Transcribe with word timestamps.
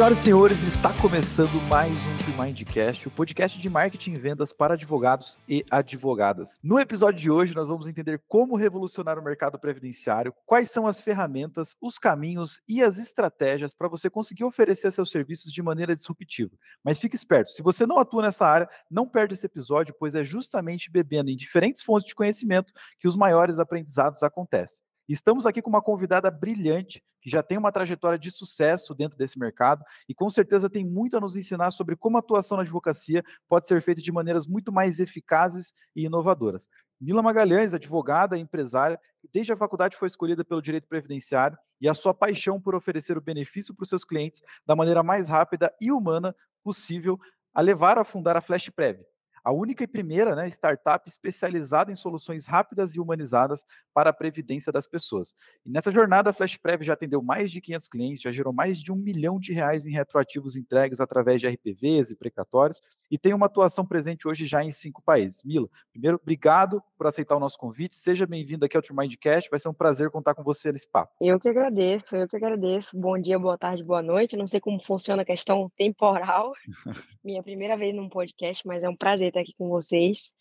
Senhoras 0.00 0.18
e 0.18 0.22
senhores, 0.22 0.62
está 0.62 0.94
começando 0.94 1.60
mais 1.68 1.92
um 2.06 2.42
Mindcast, 2.42 3.06
o 3.06 3.10
podcast 3.10 3.60
de 3.60 3.68
marketing 3.68 4.12
e 4.12 4.18
vendas 4.18 4.50
para 4.50 4.72
advogados 4.72 5.38
e 5.46 5.62
advogadas. 5.70 6.58
No 6.62 6.80
episódio 6.80 7.20
de 7.20 7.30
hoje, 7.30 7.54
nós 7.54 7.68
vamos 7.68 7.86
entender 7.86 8.18
como 8.26 8.56
revolucionar 8.56 9.18
o 9.18 9.22
mercado 9.22 9.58
previdenciário, 9.58 10.32
quais 10.46 10.70
são 10.70 10.86
as 10.86 11.02
ferramentas, 11.02 11.76
os 11.82 11.98
caminhos 11.98 12.62
e 12.66 12.82
as 12.82 12.96
estratégias 12.96 13.74
para 13.74 13.88
você 13.88 14.08
conseguir 14.08 14.44
oferecer 14.44 14.90
seus 14.90 15.10
serviços 15.10 15.52
de 15.52 15.62
maneira 15.62 15.94
disruptiva. 15.94 16.56
Mas 16.82 16.98
fique 16.98 17.14
esperto, 17.14 17.50
se 17.50 17.60
você 17.60 17.84
não 17.86 17.98
atua 17.98 18.22
nessa 18.22 18.46
área, 18.46 18.70
não 18.90 19.06
perde 19.06 19.34
esse 19.34 19.44
episódio, 19.44 19.94
pois 19.98 20.14
é 20.14 20.24
justamente 20.24 20.90
bebendo 20.90 21.28
em 21.28 21.36
diferentes 21.36 21.82
fontes 21.82 22.08
de 22.08 22.14
conhecimento 22.14 22.72
que 22.98 23.06
os 23.06 23.14
maiores 23.14 23.58
aprendizados 23.58 24.22
acontecem. 24.22 24.82
Estamos 25.12 25.44
aqui 25.44 25.60
com 25.60 25.68
uma 25.68 25.82
convidada 25.82 26.30
brilhante, 26.30 27.02
que 27.20 27.28
já 27.28 27.42
tem 27.42 27.58
uma 27.58 27.72
trajetória 27.72 28.16
de 28.16 28.30
sucesso 28.30 28.94
dentro 28.94 29.18
desse 29.18 29.40
mercado 29.40 29.84
e 30.08 30.14
com 30.14 30.30
certeza 30.30 30.70
tem 30.70 30.84
muito 30.84 31.16
a 31.16 31.20
nos 31.20 31.34
ensinar 31.34 31.72
sobre 31.72 31.96
como 31.96 32.16
a 32.16 32.20
atuação 32.20 32.56
na 32.56 32.62
advocacia 32.62 33.24
pode 33.48 33.66
ser 33.66 33.82
feita 33.82 34.00
de 34.00 34.12
maneiras 34.12 34.46
muito 34.46 34.70
mais 34.70 35.00
eficazes 35.00 35.72
e 35.96 36.04
inovadoras. 36.04 36.68
Mila 37.00 37.22
Magalhães, 37.22 37.74
advogada 37.74 38.38
e 38.38 38.40
empresária, 38.40 39.00
desde 39.34 39.52
a 39.52 39.56
faculdade 39.56 39.96
foi 39.96 40.06
escolhida 40.06 40.44
pelo 40.44 40.62
direito 40.62 40.86
previdenciário 40.86 41.58
e 41.80 41.88
a 41.88 41.94
sua 41.94 42.14
paixão 42.14 42.60
por 42.60 42.76
oferecer 42.76 43.18
o 43.18 43.20
benefício 43.20 43.74
para 43.74 43.82
os 43.82 43.88
seus 43.88 44.04
clientes 44.04 44.40
da 44.64 44.76
maneira 44.76 45.02
mais 45.02 45.28
rápida 45.28 45.74
e 45.80 45.90
humana 45.90 46.36
possível 46.62 47.18
a 47.52 47.60
levar 47.60 47.98
a 47.98 48.04
fundar 48.04 48.36
a 48.36 48.40
Flash 48.40 48.70
Prev, 48.70 49.00
a 49.44 49.52
única 49.52 49.84
e 49.84 49.86
primeira 49.86 50.34
né, 50.34 50.48
startup 50.48 51.08
especializada 51.08 51.90
em 51.90 51.96
soluções 51.96 52.46
rápidas 52.46 52.94
e 52.94 53.00
humanizadas 53.00 53.64
para 53.92 54.10
a 54.10 54.12
previdência 54.12 54.72
das 54.72 54.86
pessoas. 54.86 55.34
E 55.64 55.70
nessa 55.70 55.90
jornada, 55.90 56.30
a 56.30 56.32
FlashPrev 56.32 56.84
já 56.84 56.92
atendeu 56.92 57.22
mais 57.22 57.50
de 57.50 57.60
500 57.60 57.88
clientes, 57.88 58.22
já 58.22 58.32
gerou 58.32 58.52
mais 58.52 58.78
de 58.78 58.92
um 58.92 58.96
milhão 58.96 59.38
de 59.38 59.52
reais 59.52 59.86
em 59.86 59.92
retroativos 59.92 60.56
entregues 60.56 61.00
através 61.00 61.40
de 61.40 61.48
RPVs 61.48 62.10
e 62.10 62.16
precatórios, 62.16 62.80
e 63.10 63.18
tem 63.18 63.34
uma 63.34 63.46
atuação 63.46 63.84
presente 63.84 64.28
hoje 64.28 64.44
já 64.44 64.62
em 64.62 64.72
cinco 64.72 65.02
países. 65.02 65.42
Mila, 65.44 65.68
primeiro, 65.90 66.18
obrigado 66.20 66.82
por 66.96 67.06
aceitar 67.06 67.36
o 67.36 67.40
nosso 67.40 67.58
convite, 67.58 67.96
seja 67.96 68.26
bem-vindo 68.26 68.64
aqui 68.64 68.76
ao 68.76 68.82
Mindcast, 68.90 69.50
vai 69.50 69.58
ser 69.58 69.68
um 69.68 69.74
prazer 69.74 70.10
contar 70.10 70.34
com 70.34 70.42
você 70.42 70.72
nesse 70.72 70.88
papo. 70.88 71.12
Eu 71.20 71.38
que 71.38 71.48
agradeço, 71.48 72.16
eu 72.16 72.28
que 72.28 72.36
agradeço. 72.36 72.98
Bom 72.98 73.18
dia, 73.18 73.38
boa 73.38 73.56
tarde, 73.56 73.82
boa 73.82 74.02
noite. 74.02 74.36
Não 74.36 74.46
sei 74.46 74.60
como 74.60 74.82
funciona 74.82 75.22
a 75.22 75.24
questão 75.24 75.70
temporal. 75.76 76.52
Minha 77.24 77.42
primeira 77.42 77.76
vez 77.76 77.94
num 77.94 78.08
podcast, 78.08 78.66
mas 78.66 78.82
é 78.82 78.88
um 78.88 78.96
prazer 78.96 79.29
estar 79.30 79.40
aqui 79.40 79.54
com 79.56 79.68
vocês. 79.68 80.32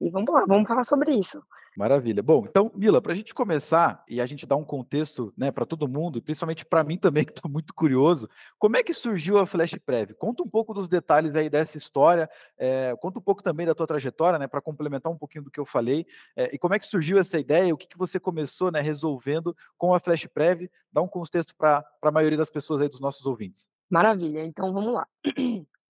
E 0.00 0.10
vamos 0.10 0.32
lá, 0.32 0.44
vamos 0.46 0.66
falar 0.66 0.84
sobre 0.84 1.12
isso. 1.12 1.42
Maravilha. 1.76 2.22
Bom, 2.22 2.44
então, 2.48 2.70
Mila, 2.74 3.00
para 3.00 3.12
a 3.12 3.14
gente 3.14 3.32
começar 3.32 4.04
e 4.08 4.20
a 4.20 4.26
gente 4.26 4.44
dar 4.44 4.56
um 4.56 4.64
contexto 4.64 5.32
né, 5.36 5.50
para 5.52 5.64
todo 5.64 5.88
mundo, 5.88 6.18
e 6.18 6.20
principalmente 6.20 6.64
para 6.64 6.82
mim 6.82 6.98
também, 6.98 7.24
que 7.24 7.32
estou 7.32 7.50
muito 7.50 7.72
curioso, 7.72 8.28
como 8.58 8.76
é 8.76 8.82
que 8.82 8.92
surgiu 8.92 9.38
a 9.38 9.46
Flash 9.46 9.76
Prev? 9.86 10.12
Conta 10.14 10.42
um 10.42 10.48
pouco 10.48 10.74
dos 10.74 10.88
detalhes 10.88 11.34
aí 11.34 11.48
dessa 11.48 11.78
história, 11.78 12.28
é, 12.58 12.94
conta 13.00 13.18
um 13.18 13.22
pouco 13.22 13.42
também 13.42 13.66
da 13.66 13.74
tua 13.74 13.86
trajetória, 13.86 14.38
né, 14.38 14.48
para 14.48 14.60
complementar 14.60 15.12
um 15.12 15.16
pouquinho 15.16 15.44
do 15.44 15.50
que 15.50 15.60
eu 15.60 15.64
falei, 15.64 16.06
é, 16.36 16.54
e 16.54 16.58
como 16.58 16.74
é 16.74 16.78
que 16.78 16.86
surgiu 16.86 17.18
essa 17.18 17.38
ideia, 17.38 17.72
o 17.72 17.78
que, 17.78 17.86
que 17.86 17.98
você 17.98 18.18
começou 18.18 18.70
né, 18.70 18.80
resolvendo 18.80 19.56
com 19.78 19.94
a 19.94 20.00
Flash 20.00 20.26
Prev, 20.26 20.68
dá 20.92 21.00
um 21.00 21.08
contexto 21.08 21.54
para 21.56 21.84
a 22.02 22.10
maioria 22.10 22.38
das 22.38 22.50
pessoas 22.50 22.80
aí 22.80 22.88
dos 22.88 23.00
nossos 23.00 23.24
ouvintes. 23.26 23.68
Maravilha, 23.88 24.44
então 24.44 24.72
vamos 24.72 24.92
lá. 24.92 25.06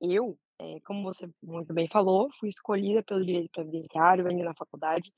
Eu 0.01 0.39
é, 0.61 0.79
como 0.85 1.03
você 1.03 1.29
muito 1.43 1.73
bem 1.73 1.89
falou, 1.89 2.29
fui 2.39 2.51
escolhida 2.51 3.03
pelo 3.03 3.25
direito 3.25 3.51
previdenciário 3.51 4.27
ainda 4.27 4.45
na 4.45 4.55
faculdade. 4.55 5.11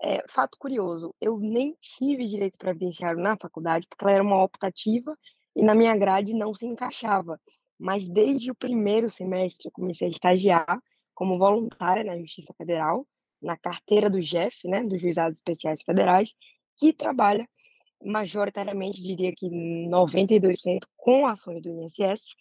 É, 0.00 0.22
fato 0.28 0.56
curioso, 0.58 1.12
eu 1.20 1.38
nem 1.38 1.76
tive 1.80 2.26
direito 2.26 2.56
previdenciário 2.58 3.20
na 3.20 3.36
faculdade, 3.36 3.86
porque 3.88 4.04
ela 4.04 4.12
era 4.12 4.22
uma 4.22 4.42
optativa 4.42 5.16
e 5.56 5.62
na 5.62 5.74
minha 5.74 5.96
grade 5.96 6.32
não 6.32 6.54
se 6.54 6.66
encaixava. 6.66 7.40
Mas 7.78 8.08
desde 8.08 8.50
o 8.50 8.54
primeiro 8.54 9.10
semestre 9.10 9.66
eu 9.66 9.72
comecei 9.72 10.06
a 10.08 10.10
estagiar 10.10 10.80
como 11.12 11.38
voluntária 11.38 12.04
na 12.04 12.16
Justiça 12.18 12.54
Federal, 12.56 13.06
na 13.42 13.56
carteira 13.56 14.08
do 14.08 14.22
JEF, 14.22 14.68
né, 14.68 14.82
dos 14.84 15.00
Juizados 15.00 15.38
Especiais 15.38 15.82
Federais, 15.82 16.34
que 16.76 16.92
trabalha 16.92 17.48
majoritariamente, 18.02 19.02
diria 19.02 19.32
que 19.34 19.48
92% 19.48 20.86
com 20.96 21.26
ações 21.26 21.62
do 21.62 21.70
INSS, 21.70 22.34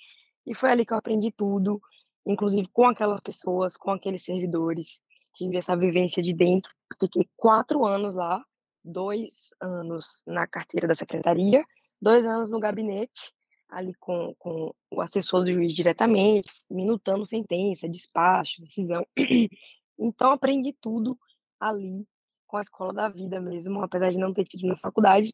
e 0.46 0.54
foi 0.54 0.72
ali 0.72 0.86
que 0.86 0.94
eu 0.94 0.98
aprendi 0.98 1.32
tudo, 1.32 1.82
inclusive 2.26 2.68
com 2.72 2.86
aquelas 2.86 3.22
pessoas, 3.22 3.78
com 3.78 3.92
aqueles 3.92 4.24
servidores. 4.24 5.00
Tive 5.36 5.58
essa 5.58 5.76
vivência 5.76 6.22
de 6.22 6.34
dentro. 6.34 6.72
Fiquei 7.00 7.28
quatro 7.36 7.86
anos 7.86 8.16
lá, 8.16 8.44
dois 8.84 9.50
anos 9.60 10.24
na 10.26 10.46
carteira 10.46 10.88
da 10.88 10.96
secretaria, 10.96 11.64
dois 12.02 12.26
anos 12.26 12.50
no 12.50 12.60
gabinete, 12.60 13.34
ali 13.70 13.94
com, 13.96 14.36
com 14.38 14.74
o 14.92 15.02
assessor 15.02 15.44
do 15.44 15.52
juiz 15.52 15.74
diretamente, 15.74 16.52
minutando 16.70 17.26
sentença, 17.26 17.90
despacho, 17.90 18.62
decisão. 18.62 19.06
Então, 19.96 20.32
aprendi 20.32 20.74
tudo 20.82 21.16
ali 21.60 22.06
com 22.48 22.58
a 22.58 22.62
escola 22.62 22.92
da 22.92 23.08
vida 23.08 23.40
mesmo, 23.40 23.82
apesar 23.84 24.12
de 24.12 24.18
não 24.18 24.34
ter 24.34 24.44
tido 24.44 24.68
na 24.68 24.76
faculdade. 24.76 25.34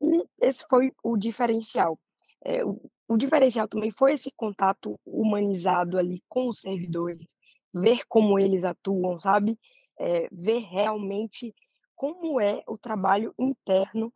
E 0.00 0.24
esse 0.40 0.64
foi 0.68 0.92
o 1.02 1.16
diferencial. 1.16 1.98
É, 2.44 2.64
o, 2.64 2.80
o 3.08 3.16
diferencial 3.16 3.68
também 3.68 3.90
foi 3.90 4.14
esse 4.14 4.30
contato 4.30 4.98
humanizado 5.04 5.98
ali 5.98 6.22
com 6.28 6.48
os 6.48 6.60
servidores, 6.60 7.26
ver 7.72 8.02
como 8.08 8.38
eles 8.38 8.64
atuam, 8.64 9.20
sabe? 9.20 9.58
É, 9.98 10.28
ver 10.32 10.60
realmente 10.60 11.54
como 11.94 12.40
é 12.40 12.62
o 12.66 12.78
trabalho 12.78 13.34
interno 13.38 14.12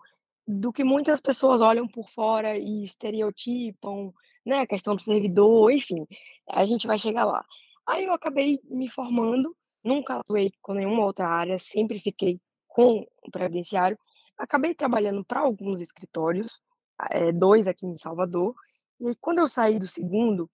do 0.46 0.72
que 0.72 0.84
muitas 0.84 1.20
pessoas 1.20 1.60
olham 1.60 1.86
por 1.86 2.08
fora 2.10 2.56
e 2.56 2.84
estereotipam, 2.84 4.12
né? 4.44 4.60
A 4.60 4.66
questão 4.66 4.94
do 4.94 5.02
servidor, 5.02 5.70
enfim, 5.70 6.06
a 6.48 6.64
gente 6.64 6.86
vai 6.86 6.98
chegar 6.98 7.24
lá. 7.24 7.44
Aí 7.86 8.04
eu 8.04 8.12
acabei 8.12 8.60
me 8.64 8.88
formando, 8.88 9.54
nunca 9.82 10.16
atuei 10.16 10.52
com 10.62 10.74
nenhuma 10.74 11.04
outra 11.04 11.28
área, 11.28 11.58
sempre 11.58 11.98
fiquei 11.98 12.40
com 12.68 13.06
o 13.22 13.30
previdenciário. 13.30 13.98
Acabei 14.36 14.74
trabalhando 14.74 15.24
para 15.24 15.40
alguns 15.40 15.80
escritórios, 15.80 16.60
é, 17.10 17.32
dois 17.32 17.66
aqui 17.66 17.86
em 17.86 17.96
Salvador, 17.96 18.54
e 19.00 19.14
quando 19.16 19.38
eu 19.38 19.48
saí 19.48 19.78
do 19.78 19.88
segundo, 19.88 20.50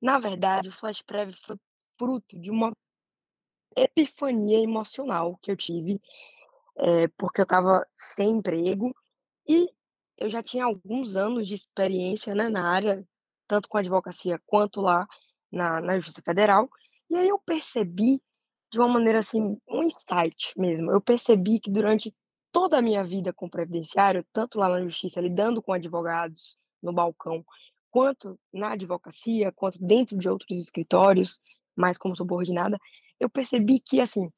na 0.00 0.18
verdade, 0.18 0.68
o 0.68 0.72
Flash 0.72 1.02
Prev 1.02 1.32
foi 1.44 1.56
fruto 1.98 2.38
de 2.38 2.50
uma 2.50 2.72
epifania 3.76 4.58
emocional 4.58 5.38
que 5.40 5.50
eu 5.50 5.56
tive, 5.56 6.00
é, 6.76 7.08
porque 7.16 7.40
eu 7.40 7.44
estava 7.44 7.86
sem 7.98 8.30
emprego 8.30 8.94
e 9.48 9.68
eu 10.18 10.30
já 10.30 10.42
tinha 10.42 10.64
alguns 10.64 11.16
anos 11.16 11.46
de 11.46 11.54
experiência 11.54 12.34
né, 12.34 12.48
na 12.48 12.70
área, 12.70 13.06
tanto 13.48 13.68
com 13.68 13.78
advocacia 13.78 14.40
quanto 14.46 14.80
lá 14.80 15.06
na, 15.50 15.80
na 15.80 15.96
Justiça 15.96 16.22
Federal. 16.22 16.68
E 17.10 17.16
aí 17.16 17.28
eu 17.28 17.38
percebi, 17.38 18.22
de 18.70 18.78
uma 18.78 18.88
maneira 18.88 19.20
assim, 19.20 19.58
um 19.68 19.82
insight 19.82 20.52
mesmo. 20.56 20.90
Eu 20.92 21.00
percebi 21.00 21.60
que 21.60 21.70
durante 21.70 22.14
toda 22.54 22.78
a 22.78 22.82
minha 22.82 23.02
vida 23.02 23.32
com 23.32 23.50
previdenciário, 23.50 24.24
tanto 24.32 24.60
lá 24.60 24.68
na 24.68 24.80
Justiça, 24.80 25.20
lidando 25.20 25.60
com 25.60 25.72
advogados 25.72 26.56
no 26.80 26.92
balcão, 26.92 27.44
quanto 27.90 28.38
na 28.52 28.74
advocacia, 28.74 29.50
quanto 29.50 29.84
dentro 29.84 30.16
de 30.16 30.28
outros 30.28 30.56
escritórios, 30.56 31.40
mais 31.74 31.98
como 31.98 32.14
subordinada, 32.14 32.78
eu 33.18 33.28
percebi 33.28 33.80
que, 33.80 34.00
assim, 34.00 34.30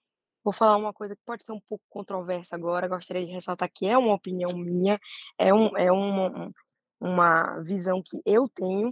vou 0.43 0.53
falar 0.53 0.79
uma 0.79 0.95
coisa 0.95 1.15
que 1.15 1.21
pode 1.27 1.45
ser 1.45 1.53
um 1.53 1.61
pouco 1.69 1.85
controversa 1.91 2.57
agora, 2.57 2.89
gostaria 2.89 3.27
de 3.27 3.33
ressaltar 3.33 3.71
que 3.71 3.87
é 3.87 3.99
uma 3.99 4.15
opinião 4.15 4.57
minha, 4.57 4.99
é, 5.37 5.53
um, 5.53 5.77
é 5.77 5.93
uma, 5.93 6.51
uma 6.99 7.61
visão 7.61 8.03
que 8.03 8.23
eu 8.25 8.49
tenho, 8.49 8.91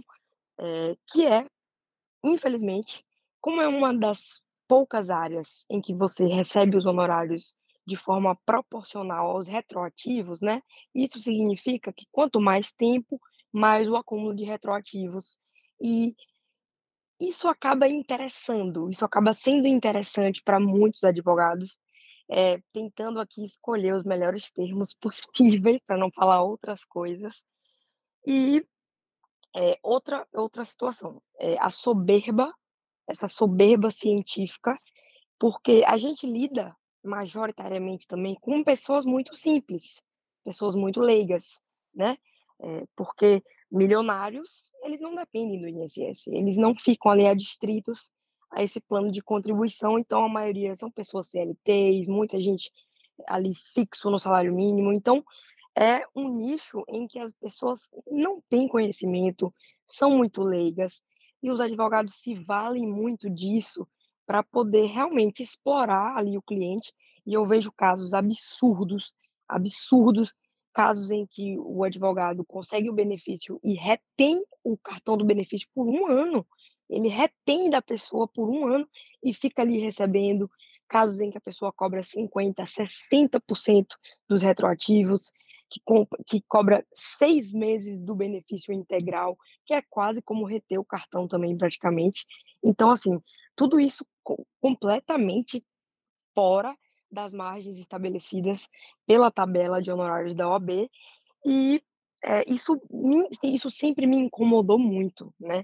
é, 0.59 0.95
que 1.07 1.25
é, 1.25 1.47
infelizmente, 2.23 3.03
como 3.41 3.59
é 3.59 3.67
uma 3.67 3.91
das 3.91 4.39
poucas 4.67 5.09
áreas 5.09 5.65
em 5.67 5.81
que 5.81 5.95
você 5.95 6.27
recebe 6.27 6.77
os 6.77 6.85
honorários 6.85 7.55
de 7.85 7.95
forma 7.95 8.35
proporcional 8.45 9.27
aos 9.27 9.47
retroativos, 9.47 10.41
né? 10.41 10.61
Isso 10.93 11.19
significa 11.19 11.93
que 11.93 12.05
quanto 12.11 12.41
mais 12.41 12.71
tempo 12.71 13.19
mais 13.55 13.87
o 13.87 13.95
acúmulo 13.95 14.35
de 14.35 14.43
retroativos. 14.43 15.39
E 15.81 16.13
isso 17.19 17.47
acaba 17.47 17.87
interessando, 17.87 18.89
isso 18.89 19.05
acaba 19.05 19.33
sendo 19.33 19.67
interessante 19.67 20.41
para 20.43 20.59
muitos 20.59 21.03
advogados, 21.05 21.77
é, 22.29 22.59
tentando 22.73 23.19
aqui 23.19 23.45
escolher 23.45 23.95
os 23.95 24.03
melhores 24.03 24.51
termos 24.51 24.93
possíveis, 24.93 25.79
para 25.87 25.97
não 25.97 26.11
falar 26.11 26.43
outras 26.43 26.83
coisas. 26.83 27.45
E 28.27 28.65
é, 29.55 29.79
outra, 29.81 30.27
outra 30.33 30.65
situação, 30.65 31.21
é 31.39 31.57
a 31.59 31.69
soberba, 31.69 32.53
essa 33.07 33.29
soberba 33.29 33.89
científica, 33.89 34.77
porque 35.39 35.81
a 35.87 35.95
gente 35.95 36.27
lida 36.27 36.75
majoritariamente 37.05 38.07
também 38.07 38.35
com 38.35 38.63
pessoas 38.63 39.05
muito 39.05 39.35
simples, 39.35 40.01
pessoas 40.43 40.75
muito 40.75 40.99
leigas, 41.01 41.59
né? 41.93 42.17
É, 42.59 42.85
porque 42.95 43.43
milionários, 43.71 44.71
eles 44.83 45.01
não 45.01 45.15
dependem 45.15 45.59
do 45.59 45.67
INSS, 45.67 46.27
eles 46.27 46.57
não 46.57 46.75
ficam 46.75 47.11
ali 47.11 47.27
adstritos 47.27 48.09
a 48.51 48.63
esse 48.63 48.79
plano 48.79 49.11
de 49.11 49.21
contribuição, 49.21 49.99
então 49.99 50.23
a 50.23 50.29
maioria 50.29 50.75
são 50.75 50.89
pessoas 50.89 51.27
CLTs, 51.27 52.07
muita 52.07 52.39
gente 52.39 52.71
ali 53.27 53.53
fixo 53.73 54.09
no 54.09 54.19
salário 54.19 54.53
mínimo, 54.53 54.93
então 54.93 55.23
é 55.77 56.05
um 56.15 56.29
nicho 56.37 56.83
em 56.87 57.05
que 57.05 57.19
as 57.19 57.33
pessoas 57.33 57.89
não 58.09 58.41
têm 58.49 58.67
conhecimento, 58.67 59.53
são 59.85 60.11
muito 60.11 60.41
leigas, 60.41 61.01
e 61.43 61.51
os 61.51 61.59
advogados 61.59 62.15
se 62.15 62.33
valem 62.33 62.87
muito 62.87 63.29
disso 63.29 63.85
para 64.25 64.43
poder 64.43 64.87
realmente 64.87 65.43
explorar 65.43 66.17
ali 66.17 66.37
o 66.37 66.41
cliente, 66.41 66.93
e 67.25 67.33
eu 67.33 67.45
vejo 67.45 67.71
casos 67.71 68.13
absurdos, 68.13 69.15
absurdos, 69.47 70.33
casos 70.73 71.09
em 71.09 71.25
que 71.25 71.57
o 71.59 71.83
advogado 71.83 72.43
consegue 72.43 72.89
o 72.89 72.93
benefício 72.93 73.59
e 73.63 73.73
retém 73.73 74.43
o 74.63 74.77
cartão 74.77 75.15
do 75.15 75.25
benefício 75.25 75.67
por 75.73 75.87
um 75.87 76.07
ano, 76.07 76.45
ele 76.89 77.07
retém 77.07 77.69
da 77.69 77.81
pessoa 77.81 78.27
por 78.27 78.49
um 78.49 78.67
ano 78.67 78.87
e 79.23 79.33
fica 79.33 79.61
ali 79.61 79.79
recebendo, 79.79 80.49
casos 80.87 81.19
em 81.19 81.31
que 81.31 81.37
a 81.37 81.41
pessoa 81.41 81.71
cobra 81.71 82.01
50%, 82.01 82.55
60% 82.55 83.85
dos 84.27 84.41
retroativos, 84.41 85.31
que, 85.69 85.81
que 86.27 86.43
cobra 86.47 86.85
seis 86.93 87.53
meses 87.53 87.97
do 87.97 88.13
benefício 88.13 88.73
integral, 88.73 89.37
que 89.65 89.73
é 89.73 89.81
quase 89.89 90.21
como 90.21 90.45
reter 90.45 90.79
o 90.79 90.85
cartão 90.85 91.27
também, 91.27 91.57
praticamente. 91.57 92.25
Então, 92.63 92.91
assim, 92.91 93.19
tudo 93.55 93.79
isso 93.79 94.05
completamente 94.59 95.65
fora 96.33 96.75
das 97.11 97.33
margens 97.33 97.77
estabelecidas 97.77 98.67
pela 99.05 99.31
tabela 99.31 99.81
de 99.81 99.91
honorários 99.91 100.35
da 100.35 100.49
OAB, 100.49 100.89
e 101.45 101.81
é, 102.23 102.43
isso, 102.51 102.81
me, 102.89 103.29
isso 103.43 103.69
sempre 103.69 104.07
me 104.07 104.17
incomodou 104.17 104.79
muito, 104.79 105.33
né? 105.39 105.63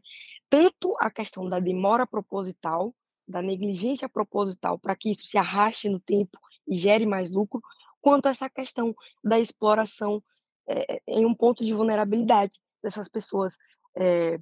Tanto 0.50 0.96
a 1.00 1.10
questão 1.10 1.50
da 1.50 1.60
demora 1.60 2.06
proposital, 2.06 2.94
da 3.28 3.42
negligência 3.42 4.08
proposital, 4.08 4.78
para 4.78 4.96
que 4.96 5.12
isso 5.12 5.26
se 5.26 5.38
arraste 5.38 5.90
no 5.90 6.00
tempo 6.00 6.38
e 6.68 6.78
gere 6.78 7.06
mais 7.06 7.32
lucro, 7.32 7.62
quanto 8.00 8.28
essa 8.28 8.50
questão 8.50 8.96
da 9.24 9.40
exploração 9.40 10.24
é, 10.68 11.02
em 11.08 11.26
um 11.26 11.34
ponto 11.34 11.66
de 11.66 11.74
vulnerabilidade 11.74 12.60
dessas 12.84 13.08
pessoas. 13.10 13.58
É, 13.96 14.40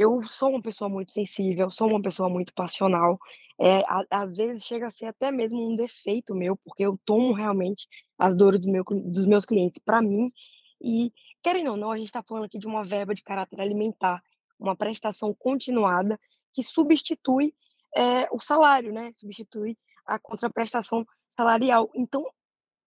eu 0.00 0.22
sou 0.26 0.50
uma 0.50 0.62
pessoa 0.62 0.88
muito 0.88 1.12
sensível, 1.12 1.70
sou 1.70 1.88
uma 1.88 2.00
pessoa 2.00 2.28
muito 2.28 2.52
passional, 2.54 3.18
é, 3.60 3.82
às 4.10 4.36
vezes 4.36 4.64
chega 4.64 4.86
a 4.86 4.90
ser 4.90 5.06
até 5.06 5.30
mesmo 5.30 5.70
um 5.70 5.76
defeito 5.76 6.34
meu, 6.34 6.56
porque 6.56 6.84
eu 6.84 6.98
tomo 7.04 7.34
realmente 7.34 7.86
as 8.18 8.34
dores 8.34 8.60
do 8.60 8.70
meu, 8.70 8.82
dos 8.84 9.26
meus 9.26 9.44
clientes 9.44 9.78
para 9.78 10.00
mim, 10.00 10.30
e 10.80 11.12
querendo 11.42 11.72
ou 11.72 11.76
não, 11.76 11.90
a 11.90 11.98
gente 11.98 12.06
está 12.06 12.22
falando 12.22 12.44
aqui 12.44 12.58
de 12.58 12.66
uma 12.66 12.84
verba 12.84 13.14
de 13.14 13.22
caráter 13.22 13.60
alimentar, 13.60 14.22
uma 14.58 14.74
prestação 14.74 15.34
continuada 15.34 16.18
que 16.54 16.62
substitui 16.62 17.54
é, 17.94 18.28
o 18.32 18.40
salário, 18.40 18.92
né? 18.92 19.12
Substitui 19.12 19.76
a 20.06 20.18
contraprestação 20.18 21.06
salarial. 21.30 21.90
Então, 21.94 22.26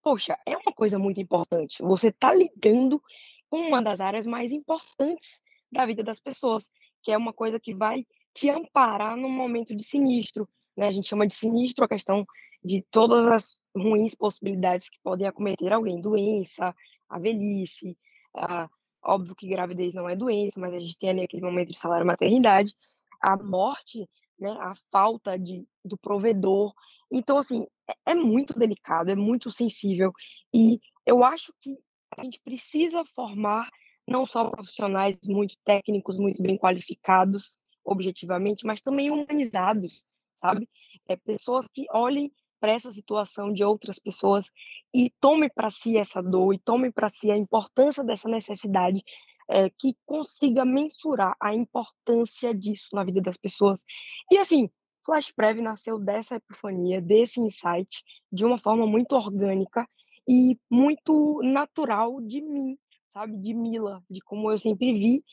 Poxa, 0.04 0.38
é 0.46 0.58
uma 0.58 0.74
coisa 0.74 1.00
muito 1.00 1.22
importante. 1.22 1.82
Você 1.82 2.10
está 2.10 2.34
lidando 2.34 3.02
com 3.50 3.58
uma 3.58 3.82
das 3.82 4.02
áreas 4.02 4.26
mais 4.26 4.52
importantes 4.52 5.42
da 5.72 5.86
vida 5.86 6.04
das 6.04 6.20
pessoas, 6.20 6.70
que 7.04 7.12
é 7.12 7.18
uma 7.18 7.34
coisa 7.34 7.60
que 7.60 7.74
vai 7.74 8.06
te 8.34 8.50
amparar 8.50 9.16
no 9.16 9.30
momento 9.30 9.76
de 9.76 9.84
sinistro, 9.84 10.48
né? 10.76 10.88
A 10.88 10.92
gente 10.92 11.08
chama 11.08 11.28
de 11.28 11.36
sinistro 11.36 11.86
a 11.86 11.88
questão 11.88 12.26
de 12.64 12.82
todas 12.90 13.28
as 13.28 13.66
ruins 13.76 14.16
possibilidades 14.16 14.90
que 14.90 14.98
podem 15.04 15.28
acometer 15.28 15.72
alguém, 15.72 16.02
doença, 16.02 16.74
a 17.10 17.20
velhice, 17.20 17.98
a, 18.36 18.70
óbvio 19.04 19.36
que 19.36 19.48
gravidez 19.48 19.94
não 19.94 20.08
é 20.08 20.16
doença, 20.16 20.60
mas 20.60 20.74
a 20.74 20.80
gente 20.80 20.98
tem 20.98 21.10
ali 21.10 21.22
aquele 21.22 21.44
momento 21.44 21.72
de 21.72 21.78
salário 21.78 22.08
maternidade, 22.08 22.74
a 23.22 23.36
morte, 23.38 24.10
né, 24.40 24.52
a 24.60 24.74
falta 24.92 25.38
de, 25.38 25.68
do 25.84 25.98
provedor. 25.98 26.74
Então, 27.12 27.38
assim, 27.38 27.68
é, 27.90 28.12
é 28.12 28.16
muito 28.16 28.58
delicado, 28.58 29.12
é 29.12 29.16
muito 29.16 29.52
sensível. 29.52 30.14
E 30.54 30.80
eu 31.06 31.24
acho 31.24 31.54
que 31.62 31.78
a 32.18 32.24
gente 32.24 32.40
precisa 32.42 33.04
formar 33.14 33.70
não 34.08 34.26
só 34.26 34.50
profissionais 34.50 35.18
muito 35.26 35.56
técnicos, 35.64 36.18
muito 36.18 36.42
bem 36.42 36.58
qualificados, 36.58 37.58
objetivamente, 37.84 38.66
mas 38.66 38.82
também 38.82 39.10
humanizados, 39.12 40.04
sabe? 40.36 40.70
É, 41.08 41.16
pessoas 41.16 41.68
que 41.68 41.86
olhem 41.92 42.32
para 42.60 42.72
essa 42.72 42.92
situação 42.92 43.52
de 43.52 43.64
outras 43.64 44.00
pessoas 44.00 44.50
e 44.94 45.12
tomem 45.20 45.50
para 45.54 45.70
si 45.70 45.98
essa 45.98 46.22
dor 46.24 46.54
e 46.54 46.60
tomem 46.60 46.92
para 46.92 47.10
si 47.10 47.30
a 47.30 47.38
importância 47.38 48.04
dessa 48.04 48.30
necessidade, 48.30 49.04
é, 49.50 49.70
que 49.70 49.96
consiga 50.06 50.64
mensurar 50.64 51.36
a 51.42 51.54
importância 51.54 52.54
disso 52.54 52.88
na 52.94 53.04
vida 53.04 53.22
das 53.22 53.38
pessoas. 53.38 53.84
E 54.32 54.38
assim, 54.38 54.70
FlashPrev 55.06 55.62
nasceu 55.62 56.00
dessa 56.00 56.36
epifania, 56.36 57.02
desse 57.02 57.42
insight, 57.42 58.04
de 58.32 58.46
uma 58.46 58.58
forma 58.58 58.88
muito 58.88 59.14
orgânica 59.14 59.86
e 60.28 60.58
muito 60.72 61.42
natural 61.44 62.22
de 62.22 62.42
mim, 62.42 62.78
sabe? 63.14 63.38
De 63.38 63.54
Mila, 63.54 64.04
de 64.10 64.20
como 64.22 64.52
eu 64.52 64.58
sempre 64.58 64.92
vi 64.94 65.24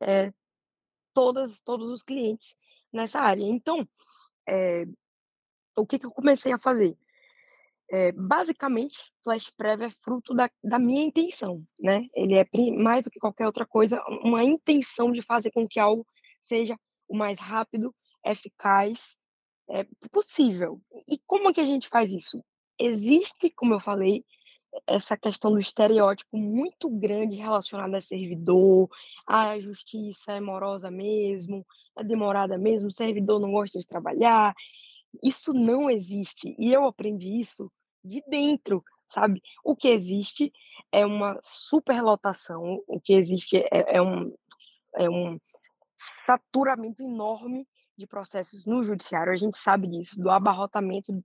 é, 0.00 0.32
todas, 1.14 1.60
todos 1.60 1.90
os 1.90 2.02
clientes 2.02 2.54
nessa 2.92 3.20
área. 3.20 3.42
Então, 3.42 3.88
é, 4.48 4.86
o 5.76 5.86
que, 5.86 5.98
que 5.98 6.06
eu 6.06 6.10
comecei 6.10 6.52
a 6.52 6.58
fazer? 6.58 6.96
É, 7.92 8.12
basicamente, 8.12 8.96
FlashPrev 9.24 9.82
é 9.84 9.90
fruto 9.90 10.32
da, 10.32 10.48
da 10.62 10.78
minha 10.78 11.02
intenção, 11.02 11.66
né? 11.80 12.06
Ele 12.14 12.36
é 12.36 12.46
mais 12.78 13.04
do 13.04 13.10
que 13.10 13.18
qualquer 13.18 13.46
outra 13.46 13.66
coisa, 13.66 14.00
uma 14.22 14.44
intenção 14.44 15.10
de 15.10 15.22
fazer 15.22 15.50
com 15.50 15.66
que 15.66 15.80
algo 15.80 16.06
seja 16.42 16.78
o 17.08 17.16
mais 17.16 17.38
rápido, 17.38 17.94
eficaz 18.24 19.16
é, 19.68 19.84
possível. 20.12 20.80
E 21.08 21.18
como 21.26 21.48
é 21.48 21.52
que 21.52 21.60
a 21.60 21.64
gente 21.64 21.88
faz 21.88 22.12
isso? 22.12 22.44
Existe, 22.78 23.50
como 23.50 23.74
eu 23.74 23.80
falei, 23.80 24.24
essa 24.86 25.16
questão 25.16 25.52
do 25.52 25.58
estereótipo 25.58 26.36
muito 26.36 26.88
grande 26.88 27.36
relacionada 27.36 27.98
a 27.98 28.00
servidor, 28.00 28.88
a 29.26 29.58
justiça 29.58 30.32
é 30.32 30.40
morosa 30.40 30.90
mesmo, 30.90 31.66
é 31.96 32.04
demorada 32.04 32.56
mesmo, 32.56 32.90
servidor 32.90 33.40
não 33.40 33.52
gosta 33.52 33.78
de 33.78 33.86
trabalhar. 33.86 34.54
Isso 35.22 35.52
não 35.52 35.90
existe. 35.90 36.54
E 36.58 36.72
eu 36.72 36.86
aprendi 36.86 37.40
isso 37.40 37.70
de 38.04 38.22
dentro, 38.28 38.82
sabe? 39.08 39.42
O 39.64 39.74
que 39.74 39.88
existe 39.88 40.52
é 40.92 41.04
uma 41.04 41.38
superlotação, 41.42 42.82
o 42.86 43.00
que 43.00 43.12
existe 43.12 43.56
é, 43.56 43.96
é 43.96 44.02
um, 44.02 44.32
é 44.94 45.10
um 45.10 45.38
saturamento 46.26 47.02
enorme 47.02 47.66
de 47.96 48.06
processos 48.06 48.64
no 48.64 48.82
judiciário, 48.82 49.32
a 49.32 49.36
gente 49.36 49.58
sabe 49.58 49.86
disso, 49.86 50.18
do 50.18 50.30
abarrotamento 50.30 51.22